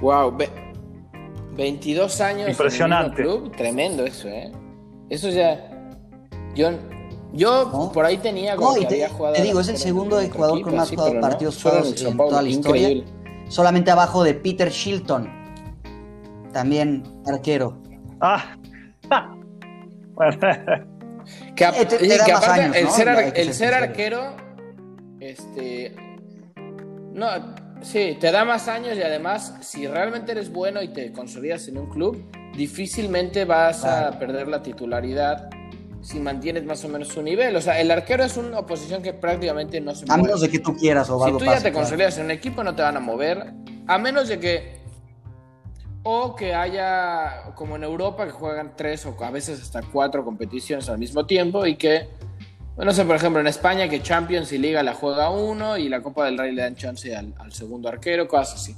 Wow. 0.00 0.30
Wow. 0.30 0.38
22 1.56 2.20
años 2.20 2.50
Impresionante. 2.50 3.22
En 3.22 3.28
el 3.28 3.34
club. 3.34 3.56
Tremendo 3.56 4.04
eso, 4.04 4.28
¿eh? 4.28 4.52
Eso 5.08 5.30
ya. 5.30 5.70
Yo, 6.54 6.72
yo 7.32 7.90
por 7.92 8.04
ahí 8.04 8.18
tenía 8.18 8.54
como 8.54 8.74
que 8.74 8.86
había 8.86 9.08
jugado. 9.08 9.34
Te 9.34 9.42
digo, 9.42 9.60
es 9.60 9.68
el 9.68 9.78
segundo 9.78 10.20
jugador 10.30 10.60
con 10.60 10.76
más 10.76 10.92
partidos 10.92 11.62
jugados 11.62 12.02
en 12.02 12.16
toda 12.16 12.42
la 12.42 12.48
historia. 12.48 13.02
Solamente 13.48 13.90
abajo 13.90 14.22
de 14.24 14.34
Peter 14.34 14.68
Shilton. 14.68 15.26
También 16.52 17.02
arquero. 17.24 17.78
Ah. 18.20 18.56
Que, 21.58 21.64
aparte, 21.64 21.96
el, 22.78 22.88
ser, 22.88 23.32
el 23.34 23.52
ser 23.52 23.74
arquero, 23.74 24.36
este, 25.18 25.92
no, 27.12 27.26
sí, 27.82 28.16
te 28.20 28.30
da 28.30 28.44
más 28.44 28.68
años 28.68 28.96
y 28.96 29.02
además, 29.02 29.54
si 29.60 29.88
realmente 29.88 30.30
eres 30.30 30.52
bueno 30.52 30.80
y 30.80 30.92
te 30.92 31.10
consolidas 31.10 31.66
en 31.66 31.78
un 31.78 31.88
club, 31.88 32.24
difícilmente 32.56 33.44
vas 33.44 33.84
a 33.84 34.16
perder 34.20 34.46
la 34.46 34.62
titularidad 34.62 35.50
si 36.00 36.20
mantienes 36.20 36.64
más 36.64 36.84
o 36.84 36.88
menos 36.88 37.08
su 37.08 37.22
nivel. 37.22 37.56
O 37.56 37.60
sea, 37.60 37.80
el 37.80 37.90
arquero 37.90 38.22
es 38.22 38.36
una 38.36 38.64
posición 38.64 39.02
que 39.02 39.12
prácticamente 39.12 39.80
no 39.80 39.96
se 39.96 40.06
mueve. 40.06 40.20
A 40.20 40.24
menos 40.24 40.40
de 40.40 40.48
que 40.48 40.60
tú 40.60 40.76
quieras 40.76 41.10
o 41.10 41.24
Si 41.24 41.32
tú 41.32 41.44
ya 41.44 41.60
te 41.60 41.72
consolidas 41.72 42.18
en 42.18 42.26
un 42.26 42.30
equipo, 42.30 42.62
no 42.62 42.72
te 42.76 42.82
van 42.82 42.96
a 42.96 43.00
mover. 43.00 43.52
A 43.88 43.98
menos 43.98 44.28
de 44.28 44.38
que 44.38 44.77
o 46.02 46.34
que 46.36 46.54
haya, 46.54 47.52
como 47.54 47.76
en 47.76 47.84
Europa, 47.84 48.24
que 48.24 48.32
juegan 48.32 48.72
tres 48.76 49.04
o 49.06 49.16
a 49.22 49.30
veces 49.30 49.60
hasta 49.60 49.82
cuatro 49.82 50.24
competiciones 50.24 50.88
al 50.88 50.98
mismo 50.98 51.26
tiempo 51.26 51.66
y 51.66 51.76
que, 51.76 52.08
no 52.76 52.92
sé, 52.92 53.04
por 53.04 53.16
ejemplo, 53.16 53.40
en 53.40 53.46
España 53.46 53.88
que 53.88 54.02
Champions 54.02 54.52
y 54.52 54.58
Liga 54.58 54.82
la 54.82 54.94
juega 54.94 55.30
uno 55.30 55.76
y 55.76 55.88
la 55.88 56.00
Copa 56.00 56.24
del 56.24 56.38
Rey 56.38 56.54
le 56.54 56.62
dan 56.62 56.76
chance 56.76 57.14
al, 57.14 57.34
segundo 57.52 57.88
arquero, 57.88 58.28
cosas 58.28 58.54
así. 58.54 58.76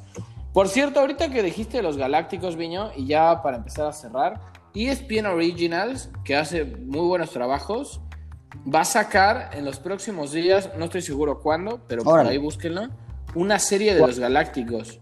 Por 0.52 0.68
cierto, 0.68 1.00
ahorita 1.00 1.30
que 1.30 1.42
dijiste 1.42 1.82
los 1.82 1.96
Galácticos, 1.96 2.56
Viño, 2.56 2.90
y 2.96 3.06
ya 3.06 3.42
para 3.42 3.58
empezar 3.58 3.86
a 3.86 3.92
cerrar, 3.92 4.40
ESPN 4.74 5.26
Originals, 5.26 6.10
que 6.24 6.36
hace 6.36 6.64
muy 6.64 7.06
buenos 7.06 7.30
trabajos, 7.30 8.00
va 8.72 8.80
a 8.80 8.84
sacar 8.84 9.50
en 9.52 9.64
los 9.64 9.78
próximos 9.78 10.32
días, 10.32 10.70
no 10.76 10.86
estoy 10.86 11.02
seguro 11.02 11.40
cuándo, 11.40 11.80
pero 11.86 12.02
por 12.02 12.20
ahí 12.20 12.38
búsquenlo, 12.38 12.88
una 13.34 13.60
serie 13.60 13.94
de 13.94 14.00
los 14.00 14.18
Galácticos 14.18 15.00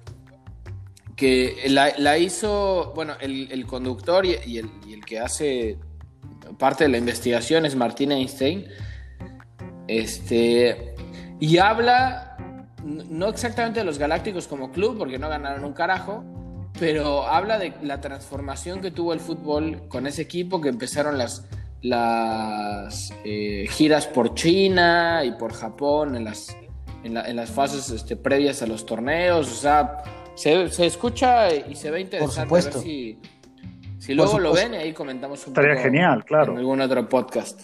que 1.19 1.65
la, 1.67 2.17
hizo, 2.17 2.93
bueno, 2.95 3.15
el, 3.21 3.67
conductor 3.67 4.25
y, 4.25 4.57
el, 4.57 5.05
que 5.05 5.19
hace 5.19 5.77
parte 6.61 6.85
de 6.85 6.91
la 6.91 6.99
investigación 6.99 7.67
es 7.67 7.75
Martín 7.75 8.13
Einstein. 8.13 8.67
Este, 9.89 10.95
y 11.41 11.59
habla, 11.59 12.37
no 12.85 13.27
exactamente 13.31 13.81
de 13.81 13.85
los 13.85 13.99
Galácticos 13.99 14.47
como 14.47 14.71
club, 14.71 14.97
porque 14.97 15.19
no 15.19 15.29
ganaron 15.29 15.65
un 15.65 15.73
carajo, 15.73 16.23
pero 16.79 17.27
habla 17.27 17.59
de 17.59 17.75
la 17.83 18.01
transformación 18.01 18.81
que 18.81 18.93
tuvo 18.93 19.13
el 19.13 19.19
fútbol 19.19 19.89
con 19.89 20.07
ese 20.07 20.23
equipo, 20.23 20.61
que 20.61 20.69
empezaron 20.69 21.19
las, 21.19 21.49
las 21.83 23.13
eh, 23.25 23.67
giras 23.69 24.07
por 24.07 24.37
China 24.37 25.25
y 25.25 25.33
por 25.33 25.53
Japón 25.53 26.15
en 26.15 26.23
las, 26.23 26.57
en, 27.03 27.15
las 27.35 27.51
fases 27.51 27.91
este, 27.91 28.15
previas 28.15 28.63
a 28.63 28.69
los 28.69 28.87
torneos, 28.87 29.51
o 29.51 29.57
sea 29.57 30.05
se, 30.39 30.87
escucha 30.87 31.53
y 31.53 31.75
se 31.75 31.91
ve 31.91 32.01
interesante. 32.01 32.49
Por 32.49 32.63
supuesto. 32.63 32.81
si, 32.81 34.15
luego 34.15 34.39
lo 34.39 34.53
ven 34.53 34.75
y 34.75 34.77
ahí 34.77 34.93
comentamos 34.93 35.45
un 35.47 35.53
Estaría 35.53 35.77
genial, 35.77 36.25
claro. 36.25 36.53
En 36.53 36.59
algún 36.59 36.81
otro 36.81 37.09
podcast. 37.09 37.63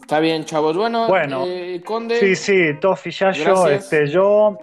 Está 0.00 0.18
bien, 0.18 0.44
chavos. 0.44 0.76
Bueno, 0.76 1.06
bueno 1.06 1.44
eh, 1.46 1.80
Conde. 1.84 2.18
Sí, 2.18 2.34
sí, 2.34 2.80
Tofi, 2.80 3.12
ya 3.12 3.30
yo, 3.30 3.68
este, 3.68 4.08
yo 4.08 4.58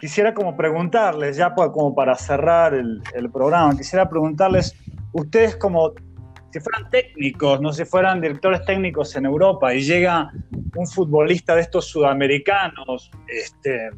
quisiera 0.00 0.34
como 0.34 0.56
preguntarles, 0.56 1.36
ya 1.36 1.54
como 1.54 1.94
para 1.94 2.16
cerrar 2.16 2.74
el, 2.74 3.00
el 3.14 3.30
programa, 3.30 3.76
quisiera 3.76 4.08
preguntarles, 4.08 4.74
ustedes 5.12 5.54
como 5.56 5.92
si 6.52 6.60
fueran 6.60 6.90
técnicos, 6.90 7.60
no 7.60 7.72
si 7.72 7.84
fueran 7.84 8.20
directores 8.20 8.64
técnicos 8.66 9.14
en 9.14 9.26
Europa 9.26 9.72
y 9.72 9.82
llega 9.82 10.32
un 10.74 10.86
futbolista 10.86 11.54
de 11.54 11.62
estos 11.62 11.86
sudamericanos, 11.86 13.10
este, 13.28 13.90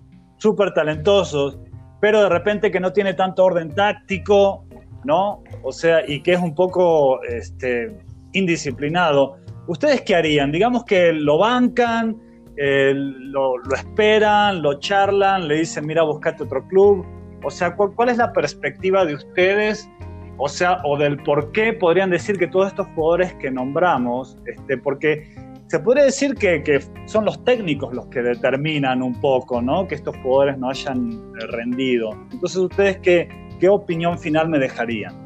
súper 0.45 0.75
talentosos, 0.75 1.59
pero 2.03 2.23
de 2.23 2.29
repente 2.29 2.71
que 2.71 2.79
no 2.79 2.93
tiene 2.93 3.15
tanto 3.15 3.47
orden 3.47 3.75
táctico, 3.75 4.67
¿no? 5.03 5.43
O 5.63 5.73
sea, 5.73 6.07
y 6.07 6.21
que 6.21 6.35
es 6.35 6.39
un 6.39 6.55
poco 6.55 7.23
este, 7.23 7.97
indisciplinado. 8.35 9.39
¿Ustedes 9.69 10.03
qué 10.03 10.15
harían? 10.15 10.53
Digamos 10.53 10.85
que 10.85 11.15
lo 11.15 11.39
bancan, 11.39 12.19
eh, 12.59 12.93
lo, 12.95 13.55
esperan, 13.75 14.61
lo 14.61 14.79
charlan, 14.81 15.49
le 15.49 15.61
dicen, 15.61 15.87
mira, 15.87 16.03
buscate 16.03 16.43
otro 16.43 16.69
club. 16.69 17.07
O 17.43 17.51
sea, 17.51 17.75
¿cuál, 17.75 17.95
¿cuál, 17.95 18.11
es 18.11 18.19
la 18.19 18.31
perspectiva 18.35 19.07
de 19.07 19.15
ustedes? 19.15 19.89
O 20.37 20.51
sea, 20.51 20.83
o 20.85 20.99
del 20.99 21.17
por 21.23 21.53
qué 21.53 21.73
podrían 21.73 22.11
decir 22.11 22.37
que 22.39 22.49
todos 22.49 22.67
estos 22.67 22.87
jugadores 22.89 23.33
que 23.37 23.51
nombramos, 23.51 24.37
este, 24.45 24.77
porque 24.77 25.27
se 25.67 25.79
podría 25.79 26.05
decir 26.05 26.35
que, 26.35 26.83
son 27.07 27.25
los 27.25 27.43
técnicos 27.45 27.95
los 27.95 28.07
que 28.07 28.23
determinan 28.23 29.03
un 29.03 29.21
poco, 29.21 29.63
¿no? 29.63 29.87
Que 29.89 29.95
estos 29.95 30.17
jugadores 30.19 30.59
no 30.59 30.71
hayan 30.71 31.33
rendido. 31.35 32.11
Entonces, 32.33 32.57
¿ustedes 32.57 32.99
qué, 32.99 33.29
qué 33.59 33.69
opinión 33.69 34.19
final 34.19 34.49
me 34.49 34.59
dejarían? 34.59 35.25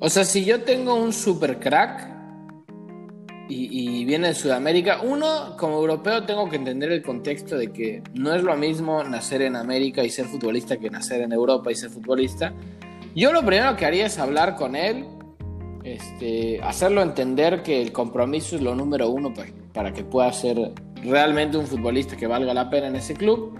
O 0.00 0.08
sea, 0.08 0.24
si 0.24 0.44
yo 0.44 0.62
tengo 0.62 0.94
un 0.94 1.12
super 1.12 1.58
crack 1.58 2.08
y, 3.48 4.00
y, 4.00 4.04
viene 4.04 4.28
de 4.28 4.34
Sudamérica, 4.34 5.00
uno, 5.02 5.56
como 5.58 5.76
europeo, 5.76 6.24
tengo 6.24 6.48
que 6.48 6.56
entender 6.56 6.92
el 6.92 7.02
contexto 7.02 7.56
de 7.56 7.72
que 7.72 8.02
no 8.14 8.34
es 8.34 8.42
lo 8.42 8.56
mismo 8.56 9.02
nacer 9.02 9.42
en 9.42 9.56
América 9.56 10.04
y 10.04 10.10
ser 10.10 10.26
futbolista 10.26 10.76
que 10.76 10.90
nacer 10.90 11.22
en 11.22 11.32
Europa 11.32 11.72
y 11.72 11.74
ser 11.74 11.90
futbolista. 11.90 12.52
Yo 13.14 13.32
lo 13.32 13.44
primero 13.44 13.74
que 13.76 13.86
haría 13.86 14.06
es 14.06 14.18
hablar 14.18 14.54
con 14.54 14.76
él 14.76 15.06
este, 15.94 16.60
hacerlo 16.62 17.02
entender 17.02 17.62
que 17.62 17.80
el 17.80 17.92
compromiso 17.92 18.56
es 18.56 18.62
lo 18.62 18.74
número 18.74 19.08
uno 19.08 19.32
para, 19.72 19.92
que 19.92 20.04
pueda 20.04 20.32
ser 20.32 20.72
realmente 21.02 21.56
un 21.56 21.66
futbolista 21.66 22.16
que 22.16 22.26
valga 22.26 22.52
la 22.54 22.70
pena 22.70 22.88
en 22.88 22.96
ese 22.96 23.14
club. 23.14 23.58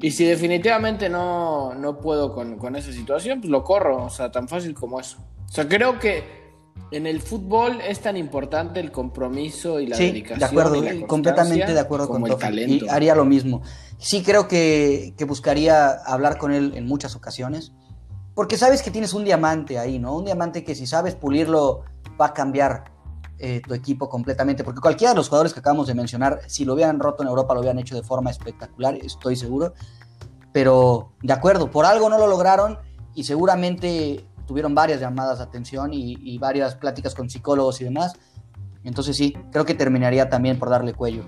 Y 0.00 0.10
si 0.10 0.24
definitivamente 0.24 1.08
no, 1.08 1.74
no 1.74 1.98
puedo 1.98 2.34
con, 2.34 2.58
con, 2.58 2.76
esa 2.76 2.92
situación, 2.92 3.40
pues 3.40 3.50
lo 3.50 3.64
corro, 3.64 4.04
o 4.04 4.10
sea, 4.10 4.30
tan 4.30 4.48
fácil 4.48 4.74
como 4.74 5.00
eso. 5.00 5.18
O 5.48 5.52
sea, 5.52 5.68
creo 5.68 5.98
que 5.98 6.44
en 6.90 7.06
el 7.06 7.20
fútbol 7.20 7.80
es 7.80 8.00
tan 8.00 8.16
importante 8.16 8.80
el 8.80 8.90
compromiso 8.90 9.80
y 9.80 9.86
la 9.86 9.96
sí, 9.96 10.06
dedicación. 10.06 10.38
De 10.40 10.44
acuerdo, 10.44 11.06
completamente 11.06 11.72
de 11.72 11.80
acuerdo 11.80 12.08
con 12.08 12.38
talento. 12.38 12.84
Y 12.84 12.88
haría 12.88 13.14
lo 13.14 13.24
mismo. 13.24 13.62
Sí 13.98 14.22
creo 14.22 14.48
que, 14.48 15.14
que 15.16 15.24
buscaría 15.24 15.90
hablar 15.90 16.36
con 16.38 16.52
él 16.52 16.72
en 16.76 16.86
muchas 16.86 17.16
ocasiones 17.16 17.72
porque 18.34 18.56
sabes 18.58 18.82
que 18.82 18.90
tienes 18.90 19.14
un 19.14 19.24
diamante 19.24 19.78
ahí, 19.78 19.98
¿no? 19.98 20.16
Un 20.16 20.24
diamante 20.24 20.64
que 20.64 20.74
si 20.74 20.86
sabes 20.86 21.14
pulirlo 21.14 21.84
va 22.20 22.26
a 22.26 22.34
cambiar 22.34 22.84
eh, 23.38 23.60
tu 23.66 23.74
equipo 23.74 24.08
completamente. 24.08 24.64
Porque 24.64 24.80
cualquiera 24.80 25.12
de 25.12 25.16
los 25.16 25.28
jugadores 25.28 25.52
que 25.52 25.60
acabamos 25.60 25.86
de 25.86 25.94
mencionar, 25.94 26.40
si 26.46 26.64
lo 26.64 26.74
hubieran 26.74 26.98
roto 26.98 27.22
en 27.22 27.28
Europa, 27.28 27.54
lo 27.54 27.60
hubieran 27.60 27.78
hecho 27.78 27.94
de 27.94 28.02
forma 28.02 28.30
espectacular, 28.30 28.96
estoy 28.96 29.36
seguro. 29.36 29.74
Pero 30.52 31.12
de 31.22 31.32
acuerdo, 31.32 31.70
por 31.70 31.84
algo 31.84 32.08
no 32.08 32.18
lo 32.18 32.26
lograron 32.26 32.78
y 33.14 33.24
seguramente 33.24 34.24
tuvieron 34.46 34.74
varias 34.74 35.00
llamadas 35.00 35.38
de 35.38 35.44
atención 35.44 35.90
y, 35.92 36.38
varias 36.38 36.74
pláticas 36.76 37.14
con 37.14 37.28
psicólogos 37.28 37.80
y 37.80 37.84
demás. 37.84 38.14
Entonces 38.82 39.16
sí, 39.16 39.36
creo 39.50 39.64
que 39.64 39.74
terminaría 39.74 40.28
también 40.28 40.58
por 40.58 40.70
darle 40.70 40.92
cuello. 40.92 41.24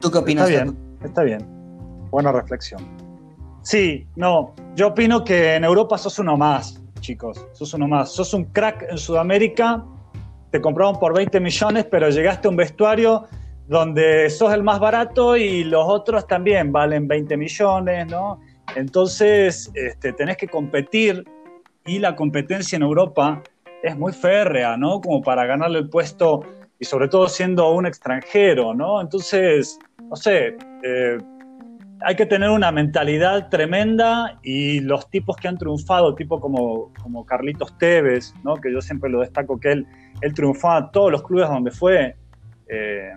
¿Tú 0.00 0.10
qué 0.10 0.18
opinas? 0.18 0.48
Está 0.48 0.64
bien, 0.64 0.98
está 1.02 1.22
bien. 1.22 2.08
Buena 2.10 2.30
reflexión. 2.30 3.03
Sí, 3.64 4.06
no, 4.14 4.54
yo 4.76 4.88
opino 4.88 5.24
que 5.24 5.54
en 5.54 5.64
Europa 5.64 5.96
sos 5.96 6.18
uno 6.18 6.36
más, 6.36 6.82
chicos, 7.00 7.46
sos 7.52 7.72
uno 7.72 7.88
más. 7.88 8.12
Sos 8.12 8.34
un 8.34 8.44
crack 8.44 8.86
en 8.90 8.98
Sudamérica, 8.98 9.82
te 10.50 10.60
compraron 10.60 10.98
por 10.98 11.14
20 11.14 11.40
millones, 11.40 11.86
pero 11.90 12.10
llegaste 12.10 12.46
a 12.46 12.50
un 12.50 12.56
vestuario 12.56 13.24
donde 13.66 14.28
sos 14.28 14.52
el 14.52 14.62
más 14.62 14.78
barato 14.78 15.34
y 15.38 15.64
los 15.64 15.82
otros 15.88 16.26
también 16.26 16.72
valen 16.72 17.08
20 17.08 17.38
millones, 17.38 18.06
¿no? 18.06 18.38
Entonces, 18.76 19.70
este, 19.74 20.12
tenés 20.12 20.36
que 20.36 20.46
competir 20.46 21.24
y 21.86 21.98
la 22.00 22.14
competencia 22.14 22.76
en 22.76 22.82
Europa 22.82 23.42
es 23.82 23.96
muy 23.96 24.12
férrea, 24.12 24.76
¿no? 24.76 25.00
Como 25.00 25.22
para 25.22 25.46
ganarle 25.46 25.78
el 25.78 25.88
puesto 25.88 26.42
y 26.78 26.84
sobre 26.84 27.08
todo 27.08 27.28
siendo 27.28 27.70
un 27.70 27.86
extranjero, 27.86 28.74
¿no? 28.74 29.00
Entonces, 29.00 29.78
no 30.02 30.16
sé, 30.16 30.58
eh, 30.82 31.18
hay 32.04 32.16
que 32.16 32.26
tener 32.26 32.50
una 32.50 32.70
mentalidad 32.70 33.48
tremenda 33.48 34.38
y 34.42 34.80
los 34.80 35.08
tipos 35.08 35.36
que 35.36 35.48
han 35.48 35.56
triunfado, 35.56 36.14
tipo 36.14 36.38
como, 36.38 36.92
como 37.02 37.24
Carlitos 37.24 37.76
Tevez, 37.78 38.34
que 38.62 38.72
yo 38.72 38.80
siempre 38.82 39.08
lo 39.08 39.20
destaco 39.20 39.58
que 39.58 39.72
él, 39.72 39.86
él 40.20 40.34
triunfó 40.34 40.70
a 40.70 40.90
todos 40.90 41.10
los 41.10 41.22
clubes 41.22 41.48
donde 41.48 41.70
fue, 41.70 42.14
eh, 42.68 43.10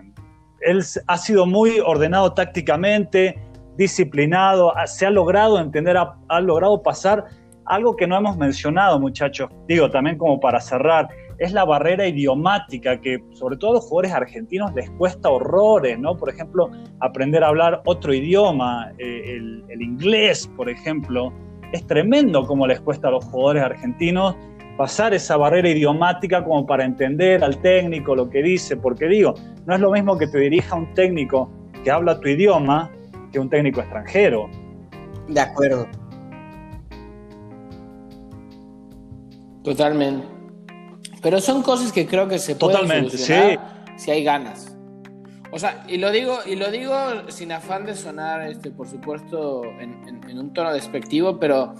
él 0.60 0.82
ha 1.06 1.18
sido 1.18 1.44
muy 1.44 1.80
ordenado 1.80 2.32
tácticamente, 2.32 3.38
disciplinado, 3.76 4.72
se 4.86 5.06
ha 5.06 5.10
logrado 5.10 5.60
entender, 5.60 5.96
ha, 5.96 6.40
logrado 6.40 6.82
pasar 6.82 7.26
algo 7.66 7.94
que 7.94 8.06
no 8.06 8.16
hemos 8.16 8.38
mencionado, 8.38 8.98
muchachos, 8.98 9.50
digo 9.66 9.90
también 9.90 10.16
como 10.16 10.40
para 10.40 10.60
cerrar, 10.60 11.08
es 11.38 11.52
la 11.52 11.64
barrera 11.64 12.06
idiomática 12.06 13.00
que 13.00 13.22
sobre 13.32 13.56
todo 13.56 13.70
a 13.70 13.74
los 13.74 13.84
jugadores 13.84 14.12
argentinos 14.12 14.74
les 14.74 14.90
cuesta 14.90 15.30
horrores, 15.30 15.98
¿no? 15.98 16.16
Por 16.16 16.30
ejemplo, 16.30 16.70
aprender 17.00 17.44
a 17.44 17.48
hablar 17.48 17.82
otro 17.84 18.12
idioma, 18.12 18.90
eh, 18.98 19.36
el, 19.36 19.64
el, 19.68 19.82
inglés, 19.82 20.50
por 20.56 20.68
ejemplo, 20.68 21.32
es 21.72 21.86
tremendo 21.86 22.44
como 22.46 22.66
les 22.66 22.80
cuesta 22.80 23.08
a 23.08 23.12
los 23.12 23.24
jugadores 23.24 23.62
argentinos 23.62 24.36
pasar 24.76 25.12
esa 25.12 25.36
barrera 25.36 25.68
idiomática 25.68 26.44
como 26.44 26.64
para 26.64 26.84
entender 26.84 27.42
al 27.42 27.58
técnico 27.58 28.14
lo 28.14 28.30
que 28.30 28.42
dice, 28.42 28.76
porque 28.76 29.06
digo, 29.06 29.34
no 29.66 29.74
es 29.74 29.80
lo 29.80 29.90
mismo 29.90 30.16
que 30.16 30.28
te 30.28 30.38
dirija 30.38 30.76
un 30.76 30.94
técnico 30.94 31.50
que 31.82 31.90
habla 31.90 32.20
tu 32.20 32.28
idioma 32.28 32.90
que 33.32 33.38
un 33.38 33.50
técnico 33.50 33.80
extranjero. 33.80 34.48
De 35.28 35.40
acuerdo. 35.40 35.86
Totalmente. 39.62 40.37
Pero 41.22 41.40
son 41.40 41.62
cosas 41.62 41.92
que 41.92 42.06
creo 42.06 42.28
que 42.28 42.38
se 42.38 42.54
pueden 42.54 42.88
solucionar 42.88 43.84
si 43.96 44.10
hay 44.10 44.22
ganas. 44.22 44.76
O 45.50 45.58
sea, 45.58 45.84
y 45.88 45.96
lo 45.96 46.10
digo, 46.10 46.38
y 46.46 46.56
lo 46.56 46.70
digo 46.70 46.94
sin 47.28 47.52
afán 47.52 47.86
de 47.86 47.94
sonar, 47.94 48.42
este, 48.42 48.70
por 48.70 48.86
supuesto, 48.88 49.62
en 49.80 50.38
un 50.38 50.52
tono 50.52 50.72
despectivo, 50.72 51.38
pero 51.38 51.74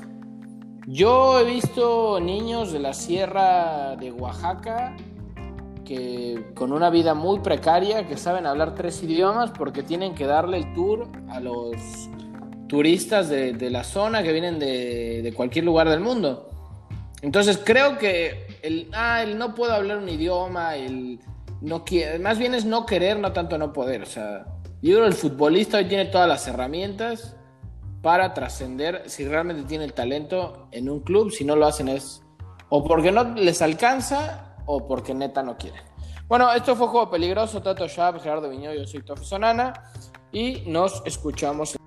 yo 0.87 1.39
he 1.39 1.45
visto 1.45 2.19
niños 2.19 2.73
de 2.73 2.79
la 2.79 2.95
sierra 2.95 3.95
de 3.97 4.11
Oaxaca 4.11 4.97
que 5.85 6.47
con 6.55 6.73
una 6.73 6.89
vida 6.89 7.13
muy 7.13 7.41
precaria, 7.41 8.07
que 8.07 8.17
saben 8.17 8.47
hablar 8.47 8.75
tres 8.75 9.03
idiomas 9.03 9.51
porque 9.51 9.83
tienen 9.83 10.15
que 10.15 10.25
darle 10.25 10.57
el 10.57 10.73
tour 10.73 11.07
a 11.29 11.41
los 11.41 11.77
turistas 12.69 13.29
de, 13.29 13.71
la 13.71 13.85
zona 13.85 14.23
que 14.23 14.33
vienen 14.33 14.59
de, 14.59 15.31
cualquier 15.37 15.67
lugar 15.67 15.91
del 15.91 16.01
mundo. 16.01 16.49
Entonces 17.21 17.61
creo 17.63 17.99
que 17.99 18.47
el, 18.69 18.91
ah, 18.95 19.25
no 19.27 19.55
puedo 19.55 19.73
hablar 19.73 19.99
un 19.99 20.09
idioma, 20.09 20.77
el 20.77 21.19
no 21.61 21.85
quiere, 21.85 22.19
más 22.19 22.39
bien 22.39 22.55
es 22.55 22.65
no 22.65 22.87
querer, 22.87 23.19
no 23.19 23.33
tanto 23.33 23.59
no 23.59 23.73
poder. 23.73 24.03
O 24.03 24.07
sea, 24.07 24.47
yo 24.81 24.95
creo 24.95 25.01
que 25.01 25.09
el 25.09 25.15
futbolista 25.15 25.79
hoy 25.79 25.87
tiene 25.87 26.07
todas 26.07 26.29
las 26.29 26.47
herramientas 26.47 27.37
para 28.03 28.33
trascender 28.33 29.03
si 29.07 29.27
realmente 29.27 29.65
tiene 29.65 29.85
el 29.85 29.93
talento 29.93 30.69
en 30.71 30.89
un 30.89 31.01
club. 31.01 31.33
Si 31.33 31.45
no 31.45 31.57
lo 31.57 31.67
hacen 31.67 31.89
es 31.89 32.23
o 32.69 32.85
porque 32.85 33.11
no 33.11 33.25
les 33.35 33.61
alcanza 33.63 34.57
o 34.67 34.87
porque 34.87 35.15
neta 35.15 35.43
no 35.43 35.57
quieren. 35.57 35.83
Bueno, 36.29 36.53
esto 36.53 36.77
fue 36.77 36.89
Juego 36.89 37.11
Peligroso. 37.11 37.63
Tato 37.63 37.89
Shab, 37.89 38.21
Gerardo 38.21 38.51
Viñó, 38.51 38.73
yo 38.75 38.87
soy 38.87 39.03
Tofi 39.03 39.25
Sonana 39.25 39.73
y 40.31 40.63
nos 40.67 41.03
escuchamos 41.07 41.78